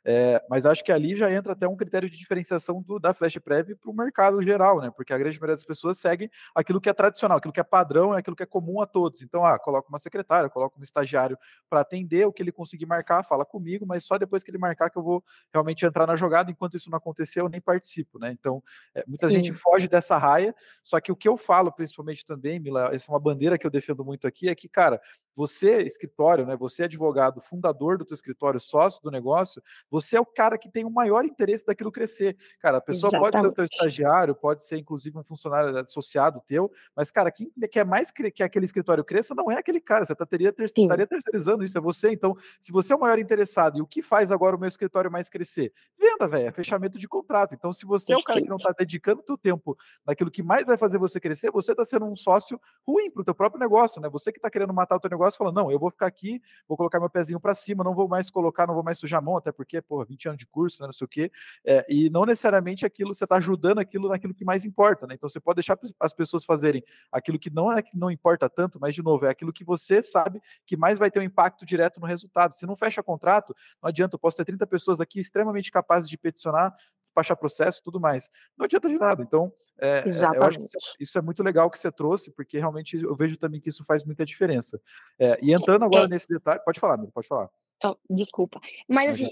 é, 0.08 0.40
mas 0.48 0.68
acho 0.68 0.84
que 0.84 0.92
ali 0.92 1.16
já 1.16 1.32
entra 1.32 1.54
até 1.54 1.68
um 1.68 1.76
critério 1.76 2.08
de 2.08 2.16
diferenciação 2.16 2.80
do, 2.80 3.00
da 3.00 3.12
Flash 3.12 3.40
Prev 3.40 3.76
para 3.76 3.90
o 3.90 3.94
mercado 3.94 4.40
geral, 4.44 4.80
né? 4.80 4.92
Porque 4.96 5.12
a 5.12 5.18
grande 5.18 5.40
maioria 5.40 5.56
das 5.56 5.66
pessoas 5.66 5.98
segue 5.98 6.30
aquilo 6.54 6.80
que 6.80 6.88
é 6.88 6.94
tradicional, 6.94 7.40
aquilo 7.40 7.52
que 7.52 7.60
é 7.60 7.64
padrão, 7.64 8.14
é 8.14 8.20
aquilo 8.20 8.36
que 8.36 8.44
é 8.44 8.46
comum 8.46 8.80
a 8.82 8.86
todos. 8.86 9.24
Então, 9.24 9.44
ah, 9.44 9.58
coloca 9.58 9.90
uma 9.90 9.98
secretária, 9.98 10.48
coloca 10.48 10.80
um 10.80 10.84
estagiário 10.84 11.36
para 11.68 11.82
atender, 11.82 12.28
o 12.28 12.32
que 12.32 12.44
ele 12.44 12.52
conseguir 12.52 12.86
marcar, 12.86 13.24
fala 13.24 13.44
comigo, 13.44 13.84
mas 13.88 14.04
só 14.04 14.20
depois 14.20 14.44
que 14.44 14.52
ele 14.52 14.60
marcar 14.60 14.92
que 14.92 14.98
eu 14.98 15.04
vou 15.04 15.24
realmente 15.52 15.84
entrar 15.84 16.06
na 16.06 16.16
jogada, 16.16 16.52
enquanto 16.52 16.78
isso 16.78 16.92
não 16.92 17.00
acontecer, 17.00 17.42
eu 17.42 17.50
nem 17.50 17.60
participo, 17.60 18.20
né? 18.20 18.32
Então, 18.32 18.64
é, 18.94 19.04
muita 19.08 19.28
Sim. 19.28 19.34
gente 19.36 19.54
foge 19.54 19.88
dessa 19.88 20.18
raia, 20.18 20.54
só 20.84 21.00
que 21.00 21.12
o 21.12 21.16
que 21.16 21.28
eu 21.28 21.36
falo, 21.36 21.72
principalmente 21.72 22.24
também, 22.24 22.60
Mila, 22.60 22.92
essa 22.94 23.10
é 23.10 23.14
uma 23.14 23.20
bandeira 23.20 23.58
que 23.58 23.66
eu 23.66 23.72
defendo 23.72 24.06
muito 24.06 24.28
aqui, 24.28 24.50
é 24.50 24.54
que, 24.54 24.70
cara, 24.70 25.02
você, 25.36 25.82
escritório, 25.82 26.46
né? 26.46 26.56
Você, 26.56 26.84
advogado, 26.84 27.42
fundador 27.42 27.98
do 27.98 28.06
teu 28.06 28.16
escritório, 28.16 28.60
sócio 28.60 29.02
do 29.04 29.12
negócio, 29.12 29.62
você 29.90 30.16
é 30.16 30.20
o 30.20 30.26
cara 30.26 30.58
que 30.58 30.70
tem 30.70 30.86
o 30.86 30.90
maior 30.90 31.26
interesse 31.26 31.66
daquilo 31.66 31.92
crescer. 31.92 32.38
Cara, 32.60 32.78
a 32.78 32.82
pessoa 32.82 33.10
Exatamente. 33.10 33.32
pode 33.32 33.42
ser 33.42 33.48
o 33.48 33.52
teu 33.52 33.66
estagiário, 33.66 34.36
pode 34.36 34.64
ser 34.64 34.78
inclusive 34.78 35.18
um 35.18 35.24
funcionário 35.24 35.78
associado 35.78 36.42
teu, 36.48 36.72
mas, 36.96 37.12
cara, 37.12 37.32
quem 37.32 37.52
quer 37.72 37.86
mais 37.86 38.12
que 38.12 38.42
aquele 38.42 38.66
escritório 38.66 39.04
cresça 39.04 39.36
não 39.36 39.52
é 39.52 39.58
aquele 39.58 39.82
cara, 39.82 40.06
você 40.06 40.16
tá, 40.16 40.26
teria 40.26 40.54
ter, 40.54 40.66
estaria 40.66 41.08
terceirizando 41.08 41.64
isso, 41.64 41.78
é 41.78 41.82
você. 41.82 42.12
Então, 42.12 42.36
se 42.60 42.72
você 42.72 42.94
é 42.94 42.96
o 42.96 43.00
maior 43.00 43.20
interessado 43.20 43.78
e 43.78 43.82
o 43.82 43.88
que 43.88 44.02
faz 44.02 44.32
agora 44.32 44.56
o 44.56 44.60
meu 44.60 44.70
escritório 44.70 45.12
mais 45.12 45.28
crescer? 45.28 45.74
Venda, 46.06 46.28
velho, 46.28 46.48
é 46.48 46.52
fechamento 46.52 47.00
de 47.00 47.08
contrato. 47.08 47.56
Então, 47.56 47.74
se 47.74 47.84
você 47.84 48.08
Perfeito. 48.08 48.20
é 48.20 48.22
o 48.22 48.26
cara 48.26 48.42
que 48.42 48.50
não 48.50 48.58
está 48.58 48.72
dedicando 48.78 49.24
o 49.28 49.38
tempo 49.38 49.76
naquilo 50.06 50.30
que 50.30 50.44
mais 50.44 50.66
vai 50.66 50.78
fazer 50.78 51.00
você 51.00 51.20
crescer, 51.20 51.50
você 51.50 51.72
está 51.72 51.84
sendo 51.84 52.06
um 52.06 52.16
sócio 52.16 52.62
ruim 52.88 53.10
para 53.10 53.22
o 53.22 53.26
teu 53.26 53.34
próprio 53.34 53.60
negócio, 53.60 54.00
né? 54.00 54.08
Você 54.10 54.32
que 54.32 54.38
está 54.38 54.50
querendo 54.50 54.72
matar 54.72 54.98
o 54.98 55.00
teu 55.00 55.10
negócio, 55.10 55.38
falando, 55.38 55.56
não, 55.56 55.72
eu 55.72 55.80
vou 55.80 55.90
ficar 55.90 56.06
aqui, 56.06 56.40
vou 56.68 56.78
colocar 56.78 57.00
meu 57.00 57.10
pezinho 57.10 57.40
para 57.40 57.56
cima, 57.56 57.84
não 57.84 57.96
vou 57.96 58.08
mais 58.08 58.30
colocar, 58.30 58.68
não 58.68 58.76
vou 58.76 58.84
mais 58.84 59.00
sujar 59.00 59.18
a 59.20 59.22
mão, 59.22 59.36
até 59.36 59.52
porque, 59.52 59.82
pô, 59.82 60.04
20 60.06 60.28
anos 60.28 60.38
de 60.38 60.46
curso, 60.46 60.82
né, 60.82 60.88
não 60.88 60.94
sei 60.94 61.06
o 61.06 61.08
quê, 61.08 61.32
é, 61.66 61.84
e 61.90 62.10
não 62.12 62.24
necessariamente 62.24 62.86
aquilo, 62.86 63.14
você 63.14 63.24
está 63.24 63.38
ajudando 63.38 63.80
aquilo 63.80 64.08
naquilo 64.08 64.34
que 64.34 64.46
mais 64.46 64.64
importa, 64.64 65.08
né? 65.08 65.16
Então 65.16 65.28
você 65.28 65.40
pode 65.40 65.56
deixar 65.56 65.78
as 66.00 66.14
pessoas 66.14 66.46
fazerem 66.46 66.84
aquilo 67.12 67.40
que 67.40 67.50
não 67.50 67.72
é 67.72 67.82
que 67.82 67.98
não 67.98 68.12
importa 68.12 68.48
tanto, 68.48 68.80
mas 68.80 68.94
de 68.94 69.02
novo, 69.02 69.26
é 69.26 69.30
aquilo 69.30 69.52
que 69.52 69.64
você 69.64 70.04
sabe 70.04 70.40
que 70.66 70.78
mais 70.78 71.00
vai 71.00 71.10
ter 71.10 71.20
um 71.20 71.24
impacto 71.24 71.66
direto 71.66 72.00
no 72.00 72.06
resultado. 72.06 72.54
Se 72.54 72.66
não 72.66 72.76
fecha 72.76 73.02
contrato, 73.02 73.56
não 73.82 73.90
adianta, 73.90 74.16
eu 74.16 74.20
posso 74.20 74.38
ter 74.38 74.46
30 74.46 74.68
pessoas 74.68 75.00
aqui 75.00 75.20
extremamente 75.20 75.72
capazes 75.72 75.95
de 76.04 76.18
peticionar, 76.18 76.76
despachar 77.04 77.38
processo 77.38 77.82
tudo 77.84 78.00
mais. 78.00 78.30
Não 78.58 78.66
adianta 78.66 78.90
de 78.90 78.98
nada. 78.98 79.24
Então, 79.24 79.52
é, 79.80 80.04
eu 80.36 80.44
acho 80.44 80.60
que 80.60 80.68
isso 81.00 81.18
é 81.18 81.22
muito 81.22 81.42
legal 81.42 81.70
que 81.70 81.80
você 81.80 81.92
trouxe, 81.92 82.32
porque 82.32 82.60
realmente 82.60 82.98
eu 82.98 83.16
vejo 83.16 83.38
também 83.38 83.62
que 83.62 83.70
isso 83.70 83.86
faz 83.86 84.04
muita 84.04 84.26
diferença. 84.26 84.82
É, 85.18 85.38
e 85.42 85.54
entrando 85.54 85.86
agora 85.86 86.06
é. 86.06 86.10
nesse 86.10 86.28
detalhe, 86.28 86.60
pode 86.64 86.80
falar, 86.80 86.96
amigo, 86.96 87.12
pode 87.12 87.28
falar. 87.28 87.50
Oh, 87.84 87.96
desculpa. 88.10 88.60
Mas 88.88 89.16
assim, 89.16 89.30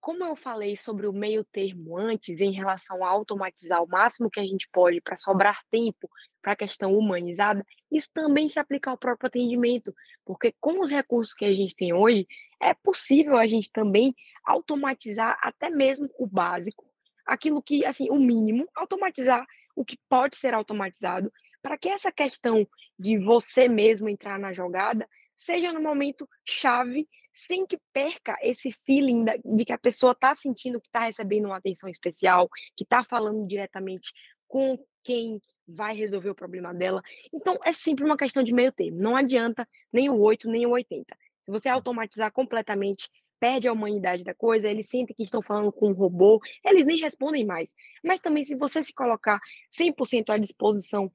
como 0.00 0.24
eu 0.24 0.34
falei 0.34 0.76
sobre 0.76 1.06
o 1.06 1.12
meio 1.12 1.44
termo 1.44 1.98
antes, 1.98 2.40
em 2.40 2.50
relação 2.50 3.04
a 3.04 3.08
automatizar 3.08 3.82
o 3.82 3.88
máximo 3.88 4.30
que 4.30 4.40
a 4.40 4.44
gente 4.44 4.68
pode 4.72 5.00
para 5.00 5.16
sobrar 5.16 5.60
tempo 5.70 6.08
para 6.42 6.52
a 6.52 6.56
questão 6.56 6.96
humanizada, 6.98 7.64
isso 7.90 8.08
também 8.12 8.48
se 8.48 8.58
aplica 8.58 8.90
ao 8.90 8.98
próprio 8.98 9.28
atendimento, 9.28 9.94
porque 10.24 10.52
com 10.60 10.80
os 10.80 10.90
recursos 10.90 11.34
que 11.34 11.44
a 11.44 11.54
gente 11.54 11.76
tem 11.76 11.92
hoje, 11.92 12.26
é 12.60 12.74
possível 12.74 13.36
a 13.36 13.46
gente 13.46 13.70
também 13.70 14.14
automatizar 14.44 15.38
até 15.40 15.70
mesmo 15.70 16.10
o 16.18 16.26
básico, 16.26 16.84
aquilo 17.24 17.62
que, 17.62 17.86
assim, 17.86 18.10
o 18.10 18.18
mínimo, 18.18 18.68
automatizar 18.74 19.46
o 19.74 19.84
que 19.84 19.96
pode 20.08 20.36
ser 20.36 20.52
automatizado, 20.52 21.32
para 21.62 21.78
que 21.78 21.88
essa 21.88 22.10
questão 22.10 22.66
de 22.98 23.16
você 23.18 23.68
mesmo 23.68 24.08
entrar 24.08 24.38
na 24.38 24.52
jogada 24.52 25.08
seja 25.36 25.72
no 25.72 25.80
momento 25.80 26.28
chave 26.44 27.08
sem 27.32 27.66
que 27.66 27.78
perca 27.92 28.36
esse 28.42 28.70
feeling 28.70 29.24
de 29.44 29.64
que 29.64 29.72
a 29.72 29.78
pessoa 29.78 30.12
está 30.12 30.34
sentindo 30.34 30.80
que 30.80 30.88
está 30.88 31.00
recebendo 31.00 31.46
uma 31.46 31.56
atenção 31.56 31.88
especial, 31.88 32.48
que 32.76 32.84
está 32.84 33.02
falando 33.02 33.46
diretamente 33.46 34.12
com 34.46 34.78
quem 35.02 35.40
vai 35.66 35.94
resolver 35.94 36.30
o 36.30 36.34
problema 36.34 36.74
dela. 36.74 37.02
Então 37.32 37.58
é 37.64 37.72
sempre 37.72 38.04
uma 38.04 38.16
questão 38.16 38.42
de 38.42 38.52
meio 38.52 38.72
termo, 38.72 38.98
não 38.98 39.16
adianta 39.16 39.68
nem 39.92 40.10
o 40.10 40.18
8 40.18 40.48
nem 40.48 40.66
o 40.66 40.70
80. 40.70 41.16
Se 41.40 41.50
você 41.50 41.68
automatizar 41.68 42.32
completamente, 42.32 43.08
perde 43.40 43.66
a 43.66 43.72
humanidade 43.72 44.22
da 44.22 44.32
coisa, 44.32 44.68
eles 44.68 44.88
sentem 44.88 45.16
que 45.16 45.24
estão 45.24 45.42
falando 45.42 45.72
com 45.72 45.88
um 45.88 45.92
robô, 45.92 46.40
eles 46.64 46.86
nem 46.86 46.96
respondem 46.98 47.44
mais. 47.44 47.74
Mas 48.04 48.20
também 48.20 48.44
se 48.44 48.54
você 48.54 48.82
se 48.82 48.94
colocar 48.94 49.40
100% 49.76 50.30
à 50.30 50.38
disposição, 50.38 51.12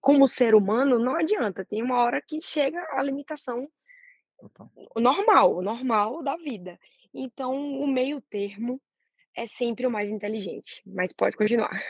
como 0.00 0.26
ser 0.26 0.54
humano, 0.54 0.98
não 0.98 1.16
adianta, 1.16 1.64
tem 1.64 1.82
uma 1.82 2.02
hora 2.02 2.20
que 2.20 2.40
chega 2.42 2.86
a 2.90 3.02
limitação 3.02 3.66
normal, 4.96 5.56
o 5.56 5.62
normal 5.62 6.22
da 6.22 6.36
vida. 6.36 6.78
Então, 7.14 7.54
o 7.80 7.86
meio 7.86 8.20
termo 8.20 8.80
é 9.34 9.46
sempre 9.46 9.86
o 9.86 9.90
mais 9.90 10.10
inteligente, 10.10 10.82
mas 10.84 11.12
pode 11.12 11.36
continuar. 11.36 11.82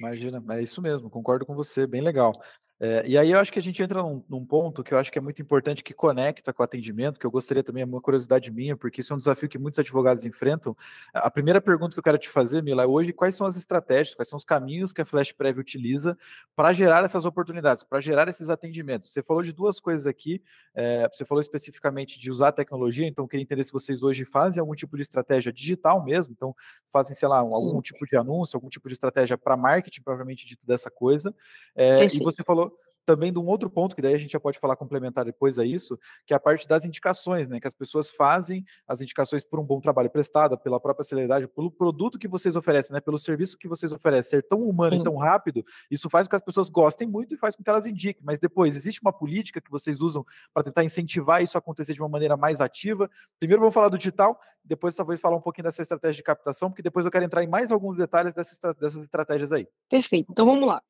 Imagina, 0.00 0.42
é 0.56 0.62
isso 0.62 0.80
mesmo, 0.80 1.10
concordo 1.10 1.44
com 1.44 1.54
você, 1.54 1.86
bem 1.86 2.00
legal. 2.00 2.32
Eh, 2.80 3.02
e 3.08 3.18
aí 3.18 3.30
eu 3.32 3.38
acho 3.38 3.52
que 3.52 3.58
a 3.58 3.62
gente 3.62 3.82
entra 3.82 4.02
num 4.02 4.24
num 4.28 4.44
ponto 4.46 4.82
que 4.82 4.94
eu 4.94 4.98
acho 4.98 5.12
que 5.12 5.18
é 5.18 5.20
muito 5.22 5.42
importante, 5.42 5.84
que 5.84 5.92
conecta 5.94 6.52
com 6.52 6.62
o 6.62 6.64
atendimento, 6.64 7.18
que 7.20 7.26
eu 7.26 7.30
gostaria 7.30 7.62
também, 7.62 7.82
é 7.82 7.86
uma 7.86 8.00
curiosidade 8.00 8.50
minha, 8.50 8.76
porque 8.76 9.00
isso 9.02 9.12
é 9.12 9.16
um 9.16 9.18
desafio 9.18 9.48
que 9.48 9.58
muitos 9.58 9.78
advogados 9.78 10.24
enfrentam. 10.24 10.76
A 11.12 11.30
primeira 11.30 11.60
pergunta 11.60 11.92
que 11.94 11.98
eu 11.98 12.02
quero 12.02 12.18
te 12.18 12.28
fazer, 12.28 12.62
Mila, 12.62 12.82
é 12.84 12.86
hoje 12.86 13.12
quais 13.12 13.34
são 13.34 13.46
as 13.46 13.56
estratégias, 13.56 14.14
quais 14.14 14.28
são 14.28 14.36
os 14.36 14.44
caminhos 14.44 14.92
que 14.92 15.02
a 15.02 15.04
Flashprev 15.06 15.58
utiliza 15.58 16.16
para 16.56 16.72
gerar 16.72 17.04
essas 17.04 17.24
oportunidades, 17.24 17.84
para 17.84 18.00
gerar 18.00 18.28
esses 18.28 18.48
atendimentos? 18.50 19.10
Você 19.12 19.22
falou 19.22 19.42
de 19.42 19.52
2 19.52 19.78
coisas 19.80 20.06
aqui, 20.06 20.42
eh, 20.74 21.08
você 21.12 21.24
falou 21.24 21.40
especificamente 21.42 22.18
de 22.18 22.30
usar 22.30 22.48
a 22.48 22.52
tecnologia, 22.52 23.06
então 23.06 23.24
eu 23.24 23.28
queria 23.28 23.42
entender 23.42 23.64
se 23.64 23.72
vocês 23.72 24.02
hoje 24.02 24.24
fazem 24.24 24.60
algum 24.60 24.74
tipo 24.74 24.96
de 24.96 25.02
estratégia 25.02 25.52
digital 25.52 26.02
mesmo, 26.04 26.32
então 26.32 26.54
fazem, 26.92 27.14
sei 27.14 27.28
lá, 27.28 27.42
um 27.44 27.54
algum 27.54 27.80
Sim, 27.80 27.82
tipo 27.82 28.06
de 28.06 28.16
anúncio, 28.16 28.56
algum 28.56 28.68
tipo 28.68 28.88
de 28.88 28.94
estratégia 28.94 29.36
para 29.38 29.56
marketing, 29.56 30.02
propriamente 30.02 30.46
dito, 30.46 30.66
dessa 30.66 30.90
coisa. 30.90 31.34
Eh, 31.76 32.08
e 32.12 32.20
você 32.20 32.42
falou 32.44 32.69
também 33.04 33.32
de 33.32 33.38
um 33.38 33.46
outro 33.46 33.68
ponto, 33.70 33.94
que 33.94 34.02
daí 34.02 34.14
a 34.14 34.18
gente 34.18 34.32
já 34.32 34.40
pode 34.40 34.58
falar 34.58 34.76
complementar 34.76 35.24
depois 35.24 35.58
a 35.58 35.64
isso, 35.64 35.98
que 36.26 36.32
é 36.32 36.36
a 36.36 36.40
parte 36.40 36.66
das 36.68 36.84
indicações, 36.84 37.48
né, 37.48 37.60
que 37.60 37.66
as 37.66 37.74
pessoas 37.74 38.10
fazem 38.10 38.64
as 38.86 39.00
indicações 39.00 39.44
por 39.44 39.58
um 39.58 39.64
bom 39.64 39.80
trabalho 39.80 40.10
prestado, 40.10 40.56
pela 40.58 40.78
própria 40.78 41.04
celeridade, 41.04 41.46
pelo 41.48 41.70
produto 41.70 42.18
que 42.18 42.28
vocês 42.28 42.56
oferecem, 42.56 42.94
né, 42.94 43.00
pelo 43.00 43.18
serviço 43.18 43.58
que 43.58 43.68
vocês 43.68 43.92
oferecem, 43.92 44.30
ser 44.30 44.42
tão 44.46 44.62
humano 44.62 44.94
e 44.94 44.98
Sim, 44.98 45.04
tão 45.04 45.16
rápido, 45.16 45.64
isso 45.90 46.08
faz 46.08 46.26
com 46.26 46.30
que 46.30 46.36
as 46.36 46.42
pessoas 46.42 46.68
gostem 46.70 47.08
muito 47.08 47.34
e 47.34 47.36
faz 47.36 47.56
com 47.56 47.62
que 47.62 47.70
elas 47.70 47.86
indiquem. 47.86 48.22
Mas 48.24 48.38
depois, 48.38 48.76
existe 48.76 49.00
uma 49.00 49.12
política 49.12 49.60
que 49.60 49.70
vocês 49.70 50.00
usam 50.00 50.24
para 50.52 50.62
tentar 50.62 50.84
incentivar 50.84 51.42
isso 51.42 51.56
a 51.56 51.60
acontecer 51.60 51.94
de 51.94 52.00
uma 52.00 52.08
maneira 52.08 52.36
mais 52.36 52.60
ativa? 52.60 53.10
Primeiro 53.38 53.60
vamos 53.60 53.74
falar 53.74 53.88
do 53.88 53.98
digital, 53.98 54.38
depois 54.64 54.94
talvez 54.94 55.20
falar 55.20 55.36
um 55.36 55.40
pouquinho 55.40 55.64
dessa 55.64 55.82
estratégia 55.82 56.16
de 56.16 56.22
captação, 56.22 56.70
porque 56.70 56.82
depois 56.82 57.04
eu 57.04 57.10
quero 57.10 57.24
entrar 57.24 57.42
em 57.42 57.48
mais 57.48 57.72
alguns 57.72 57.96
detalhes 57.96 58.34
dessas 58.34 58.58
dessas 58.74 59.02
estratégias 59.02 59.52
aí. 59.52 59.66
perfeito. 59.88 60.30
Então 60.30 60.46
vamos 60.46 60.66
lá. 60.66 60.82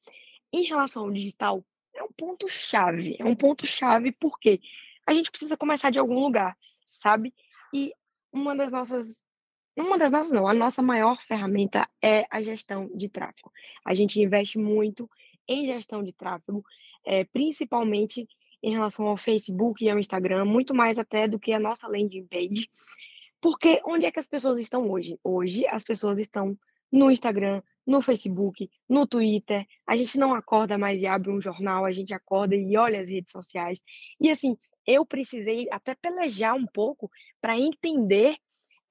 Em 0.52 0.64
relação 0.64 1.04
ao 1.04 1.10
digital, 1.10 1.64
é 2.00 2.02
um 2.02 2.12
ponto 2.12 2.48
chave, 2.48 3.16
é 3.18 3.24
um 3.24 3.36
ponto 3.36 3.66
chave 3.66 4.12
porque 4.12 4.60
a 5.06 5.12
gente 5.12 5.30
precisa 5.30 5.56
começar 5.56 5.90
de 5.90 5.98
algum 5.98 6.18
lugar, 6.18 6.56
sabe? 6.92 7.34
E 7.72 7.92
uma 8.32 8.56
das 8.56 8.72
nossas 8.72 9.22
uma 9.76 9.96
das 9.96 10.10
nossas 10.10 10.32
não, 10.32 10.48
a 10.48 10.52
nossa 10.52 10.82
maior 10.82 11.22
ferramenta 11.22 11.88
é 12.02 12.26
a 12.30 12.42
gestão 12.42 12.90
de 12.94 13.08
tráfego. 13.08 13.50
A 13.84 13.94
gente 13.94 14.20
investe 14.20 14.58
muito 14.58 15.08
em 15.48 15.64
gestão 15.64 16.02
de 16.02 16.12
tráfego, 16.12 16.64
eh, 17.04 17.24
principalmente 17.24 18.28
em 18.62 18.72
relação 18.72 19.06
ao 19.06 19.16
Facebook 19.16 19.82
e 19.82 19.88
ao 19.88 19.98
Instagram, 19.98 20.44
muito 20.44 20.74
mais 20.74 20.98
até 20.98 21.26
do 21.26 21.38
que 21.38 21.52
a 21.52 21.58
nossa 21.58 21.88
landing 21.88 22.26
page, 22.26 22.68
porque 23.40 23.80
onde 23.86 24.04
é 24.04 24.10
que 24.10 24.18
as 24.20 24.26
pessoas 24.26 24.58
estão 24.58 24.90
hoje? 24.90 25.18
Hoje 25.24 25.66
as 25.66 25.82
pessoas 25.82 26.18
estão 26.18 26.58
no 26.90 27.10
Instagram, 27.10 27.62
no 27.86 28.00
Facebook, 28.00 28.70
no 28.88 29.06
Twitter. 29.06 29.66
A 29.86 29.96
gente 29.96 30.18
não 30.18 30.34
acorda 30.34 30.78
mais 30.78 31.02
e 31.02 31.06
abre 31.06 31.30
um 31.30 31.40
jornal, 31.40 31.84
a 31.84 31.92
gente 31.92 32.14
acorda 32.14 32.54
e 32.54 32.76
olha 32.76 33.00
as 33.00 33.08
redes 33.08 33.30
sociais. 33.30 33.80
E 34.20 34.30
assim, 34.30 34.56
eu 34.86 35.04
precisei 35.04 35.68
até 35.70 35.94
pelejar 35.94 36.54
um 36.54 36.66
pouco 36.66 37.10
para 37.40 37.58
entender, 37.58 38.36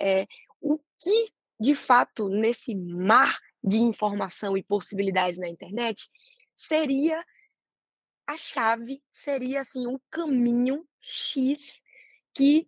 eh, 0.02 0.28
o 0.62 0.78
que 1.02 1.32
de 1.60 1.76
fato 1.76 2.30
nesse 2.30 2.74
mar 2.74 3.38
de 3.64 3.80
informação 3.80 4.58
e 4.58 4.64
possibilidades 4.64 5.38
na 5.38 5.50
internet 5.50 6.10
seria 6.56 7.24
a 8.26 8.38
chave, 8.38 9.02
seria 9.12 9.62
assim 9.62 9.88
o 9.88 10.00
caminho 10.10 10.86
X 11.02 11.82
que 12.34 12.68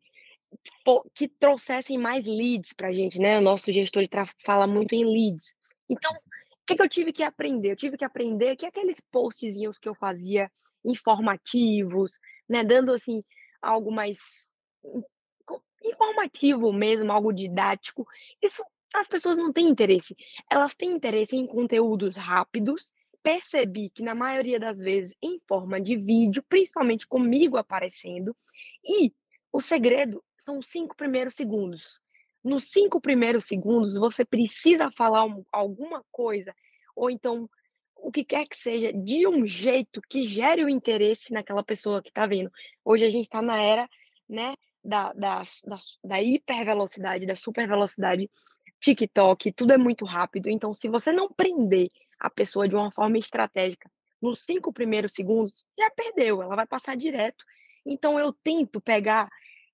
que 1.14 1.28
trouxessem 1.28 1.98
mais 1.98 2.26
leads 2.26 2.74
pra 2.74 2.92
gente, 2.92 3.20
né, 3.20 3.38
o 3.38 3.42
nosso 3.42 3.72
gestor 3.72 4.04
fala 4.44 4.68
muito 4.68 4.94
em 4.94 5.06
leads. 5.06 5.56
Então, 5.90 6.12
o 6.12 6.66
que 6.66 6.76
que 6.76 6.82
eu 6.82 6.90
tive 6.90 7.12
que 7.12 7.24
aprender? 7.24 7.72
Eu 7.72 7.76
tive 7.76 7.98
que 7.98 8.06
aprender 8.06 8.56
que 8.56 8.66
aqueles 8.66 9.00
postzinhos 9.00 9.78
que 9.78 9.90
eu 9.90 9.96
fazia 9.96 10.52
informativos, 10.84 12.20
né, 12.48 12.64
dando, 12.64 12.92
assim, 12.92 13.24
algo 13.62 13.92
mais 13.92 14.18
informativo 15.84 16.72
mesmo, 16.72 17.12
algo 17.12 17.32
didático, 17.34 18.08
isso 18.42 18.64
as 18.94 19.08
pessoas 19.08 19.38
não 19.38 19.54
têm 19.54 19.70
interesse. 19.70 20.16
Elas 20.50 20.74
têm 20.74 20.92
interesse 20.92 21.36
em 21.36 21.48
conteúdos 21.48 22.16
rápidos. 22.16 22.94
Percebi 23.24 23.90
que 23.90 24.04
na 24.04 24.14
maioria 24.14 24.60
das 24.60 24.78
vezes 24.78 25.16
em 25.22 25.40
forma 25.48 25.80
de 25.80 25.96
vídeo, 25.96 26.44
principalmente 26.50 27.08
comigo 27.08 27.56
aparecendo, 27.56 28.36
e 28.84 29.14
o 29.52 29.62
segredo 29.62 30.24
são 30.40 30.60
os 30.60 30.68
5 30.68 30.96
primeiros 30.96 31.36
segundos. 31.36 32.02
Nos 32.44 32.66
5 32.72 33.00
primeiros 33.00 33.46
segundos, 33.46 33.96
você 33.96 34.26
precisa 34.26 34.92
falar 34.92 35.26
um 35.26 35.44
alguma 35.52 36.04
coisa, 36.12 36.54
ou 36.96 37.10
então 37.10 37.50
o 37.96 38.12
que 38.12 38.24
quer 38.24 38.48
que 38.48 38.58
seja, 38.58 38.92
de 38.92 39.28
um 39.28 39.46
jeito 39.46 40.02
que 40.10 40.24
gere 40.24 40.64
o 40.64 40.70
interesse 40.70 41.32
naquela 41.32 41.64
pessoa 41.64 42.02
que 42.02 42.10
está 42.10 42.26
vendo. 42.26 42.52
Hoje 42.84 43.06
a 43.06 43.10
gente 43.10 43.26
está 43.26 43.42
na 43.42 43.62
era, 43.62 43.88
né, 44.28 44.56
da 44.84 45.14
da 45.14 45.44
da 45.66 45.78
da 46.04 46.22
hipervelocidade, 46.22 47.28
da 47.28 47.36
supervelocidade, 47.36 48.30
TikTok, 48.80 49.52
tudo 49.54 49.74
é 49.74 49.78
muito 49.78 50.06
rápido, 50.06 50.50
então 50.50 50.74
se 50.74 50.88
você 50.88 51.12
não 51.12 51.30
prender 51.32 51.90
a 52.20 52.30
pessoa 52.30 52.68
de 52.68 52.76
uma 52.76 52.92
forma 52.92 53.18
estratégica 53.20 53.90
nos 54.20 54.42
5 54.44 54.74
primeiros 54.74 55.14
segundos, 55.14 55.64
já 55.78 55.90
perdeu, 55.92 56.42
ela 56.42 56.56
vai 56.56 56.68
passar 56.68 56.96
direto. 56.96 57.46
Então 57.86 58.20
eu 58.20 58.34
tento 58.44 58.80
pegar 58.82 59.28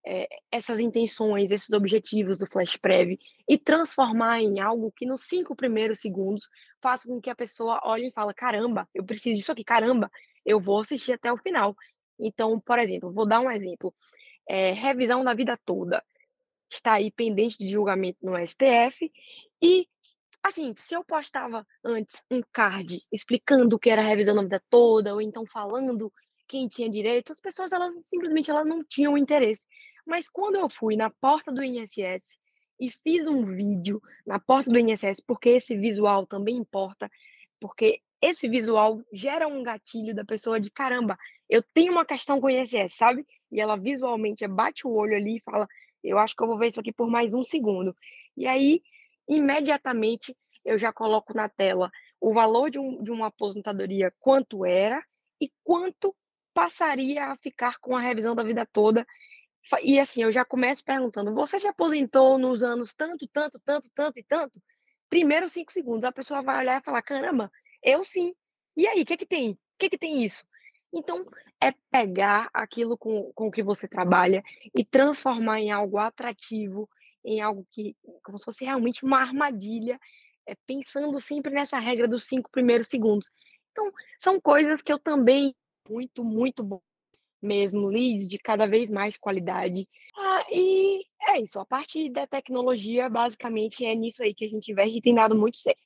eh, 0.06 0.28
essas 0.52 0.80
intenções, 0.80 1.52
esses 1.52 1.72
objetivos 1.74 2.40
do 2.40 2.48
Flash 2.48 2.78
Prev 2.78 3.18
e 3.48 3.58
transformar 3.58 4.42
em 4.42 4.60
algo 4.60 4.92
que 4.96 5.06
nos 5.06 5.24
5 5.26 5.56
primeiros 5.56 6.00
segundos 6.00 6.50
faça 6.82 7.08
com 7.08 7.20
que 7.22 7.30
a 7.30 7.36
pessoa 7.36 7.80
olhe 7.84 8.08
e 8.08 8.12
fala: 8.12 8.34
"Caramba, 8.34 8.88
eu 8.94 9.04
preciso 9.06 9.36
disso 9.38 9.52
aqui, 9.52 9.64
caramba, 9.64 10.10
eu 10.46 10.60
vou 10.60 10.80
assistir 10.82 11.14
até 11.14 11.32
o 11.32 11.38
final". 11.38 11.76
Então, 12.20 12.60
por 12.60 12.80
exemplo, 12.80 13.12
vou 13.14 13.28
dar 13.28 13.40
um 13.42 13.52
exemplo, 13.52 13.94
eh, 14.50 14.72
revisão 14.74 15.24
da 15.24 15.34
vida 15.36 15.58
toda, 15.66 16.04
está 16.72 16.94
aí 16.96 17.12
pendente 17.12 17.58
de 17.60 17.70
julgamento 17.72 18.20
no 18.24 18.36
STF 18.38 19.12
e, 19.62 19.88
assim, 20.44 20.74
se 20.78 20.96
eu 20.96 21.04
postava 21.06 21.66
antes 21.84 22.24
um 22.32 22.42
card 22.54 23.02
explicando 23.12 23.76
o 23.78 23.80
que 23.80 23.90
era 23.90 24.02
revisão 24.02 24.36
da 24.36 24.44
vida 24.44 24.64
toda 24.70 25.14
ou 25.14 25.22
então 25.22 25.46
falando 25.48 26.14
quem 26.48 26.68
tinha 26.68 26.90
direito, 26.90 27.32
as 27.32 27.40
pessoas 27.40 27.72
elas 27.72 27.94
simplesmente 28.04 28.50
elas 28.50 28.66
não 28.66 28.84
tinham 28.84 29.18
interesse. 29.18 29.66
Mas 30.06 30.30
quando 30.30 30.56
eu 30.58 30.70
fui 30.70 30.96
na 30.96 31.10
porta 31.10 31.52
do 31.52 31.64
INSS 31.64 32.38
e 32.80 32.90
fiz 32.90 33.28
um 33.28 33.46
vídeo 33.46 34.02
na 34.26 34.40
porta 34.40 34.70
do 34.72 34.80
INSS, 34.80 35.22
porque 35.26 35.50
esse 35.50 35.76
visual 35.78 36.26
também 36.26 36.56
importa, 36.58 37.10
porque 37.60 38.02
esse 38.22 38.48
visual 38.48 39.02
gera 39.14 39.48
um 39.48 39.62
gatilho 39.64 40.16
da 40.16 40.26
pessoa 40.26 40.60
de: 40.60 40.72
"Caramba, 40.72 41.18
eu 41.50 41.62
tenho 41.74 41.92
uma 41.92 42.06
questão 42.06 42.40
com 42.42 42.48
o 42.48 42.50
INSS", 42.50 42.96
sabe? 42.96 43.26
E 43.52 43.62
ela 43.62 43.76
visualmente 43.78 44.48
bate 44.48 44.88
o 44.88 44.92
olho 44.92 45.16
ali 45.16 45.38
e 45.38 45.42
fala: 45.42 45.68
"Eu 46.04 46.18
acho 46.20 46.36
que 46.36 46.44
eu 46.44 46.48
vou 46.48 46.58
ver 46.58 46.68
isso 46.68 46.80
aqui 46.80 46.92
por 46.94 47.10
mais 47.10 47.34
um 47.34 47.44
segundo". 47.44 47.96
E 48.36 48.46
aí, 48.48 48.82
imediatamente, 49.28 50.36
eu 50.66 50.78
já 50.78 50.92
coloco 50.94 51.34
na 51.34 51.50
tela 51.50 51.92
o 52.20 52.34
valor 52.34 52.70
de 52.72 52.80
um 52.80 53.04
de 53.04 53.12
uma 53.12 53.28
aposentadoria, 53.28 54.14
quanto 54.20 54.66
era 54.66 55.04
e 55.42 55.52
quanto 55.64 56.16
passaria 56.58 57.26
a 57.28 57.36
ficar 57.38 57.78
com 57.80 57.96
a 57.96 58.02
revisão 58.02 58.34
da 58.36 58.44
vida 58.44 58.66
toda 58.66 59.06
e 59.84 60.00
assim, 60.00 60.24
eu 60.24 60.32
já 60.32 60.46
começo 60.46 60.84
perguntando: 60.84 61.34
"Você 61.34 61.60
se 61.60 61.68
aposentou 61.68 62.38
nos 62.38 62.64
anos 62.64 62.94
tanto, 62.94 63.28
tanto, 63.28 63.60
tanto, 63.66 63.90
tanto 63.94 64.20
e 64.20 64.24
tanto?". 64.24 64.62
Primeiros 65.10 65.52
5 65.54 65.72
segundos, 65.74 66.04
a 66.06 66.12
pessoa 66.12 66.42
vai 66.42 66.60
olhar 66.60 66.80
e 66.82 66.84
falar: 66.86 67.02
"Caramba, 67.02 67.52
eu 67.84 68.04
sim. 68.06 68.34
E 68.78 68.88
aí, 68.88 69.06
que 69.06 69.18
que 69.18 69.26
tem? 69.26 69.58
Que 69.78 69.90
que 69.90 69.98
tem 69.98 70.24
isso?". 70.24 70.46
Então, 70.94 71.26
é 71.62 71.74
pegar 71.92 72.50
aquilo 72.54 72.98
com 72.98 73.32
com 73.36 73.48
o 73.48 73.52
que 73.52 73.64
você 73.64 73.88
trabalha 73.88 74.44
e 74.76 74.86
transformar 74.86 75.60
em 75.60 75.72
algo 75.72 75.98
atrativo, 75.98 76.90
em 77.26 77.42
algo 77.42 77.66
que 77.72 77.96
como 78.24 78.38
se 78.40 78.46
fosse 78.46 78.64
realmente 78.66 79.04
uma 79.06 79.20
armadilha, 79.20 80.00
eh, 80.48 80.56
pensando 80.66 81.20
sempre 81.20 81.52
nessa 81.54 81.78
regra 81.80 82.08
dos 82.08 82.26
5 82.28 82.50
primeiros 82.52 82.88
segundos. 82.88 83.30
Então, 83.72 83.92
são 84.20 84.40
coisas 84.42 84.82
que 84.82 84.92
eu 84.94 85.00
também 85.00 85.54
muito, 85.90 86.24
muito 86.24 86.64
bom 86.64 86.82
mesmo, 87.42 87.88
leads 87.88 88.28
de 88.28 88.38
cada 88.38 88.66
vez 88.66 88.90
mais 88.90 89.18
qualidade. 89.18 89.88
Ah, 90.18 90.46
e 90.52 91.04
é 91.30 91.42
isso, 91.42 91.60
a 91.60 91.66
parte 91.66 92.10
da 92.10 92.26
tecnologia, 92.26 93.10
basicamente, 93.10 93.86
é 93.86 93.94
nisso 93.94 94.24
aí 94.24 94.34
que 94.34 94.46
a 94.46 94.50
gente 94.50 94.72
investe 94.72 94.98
e 94.98 95.02
tem 95.02 95.14
dado 95.14 95.36
muito 95.36 95.58
certo. 95.58 95.80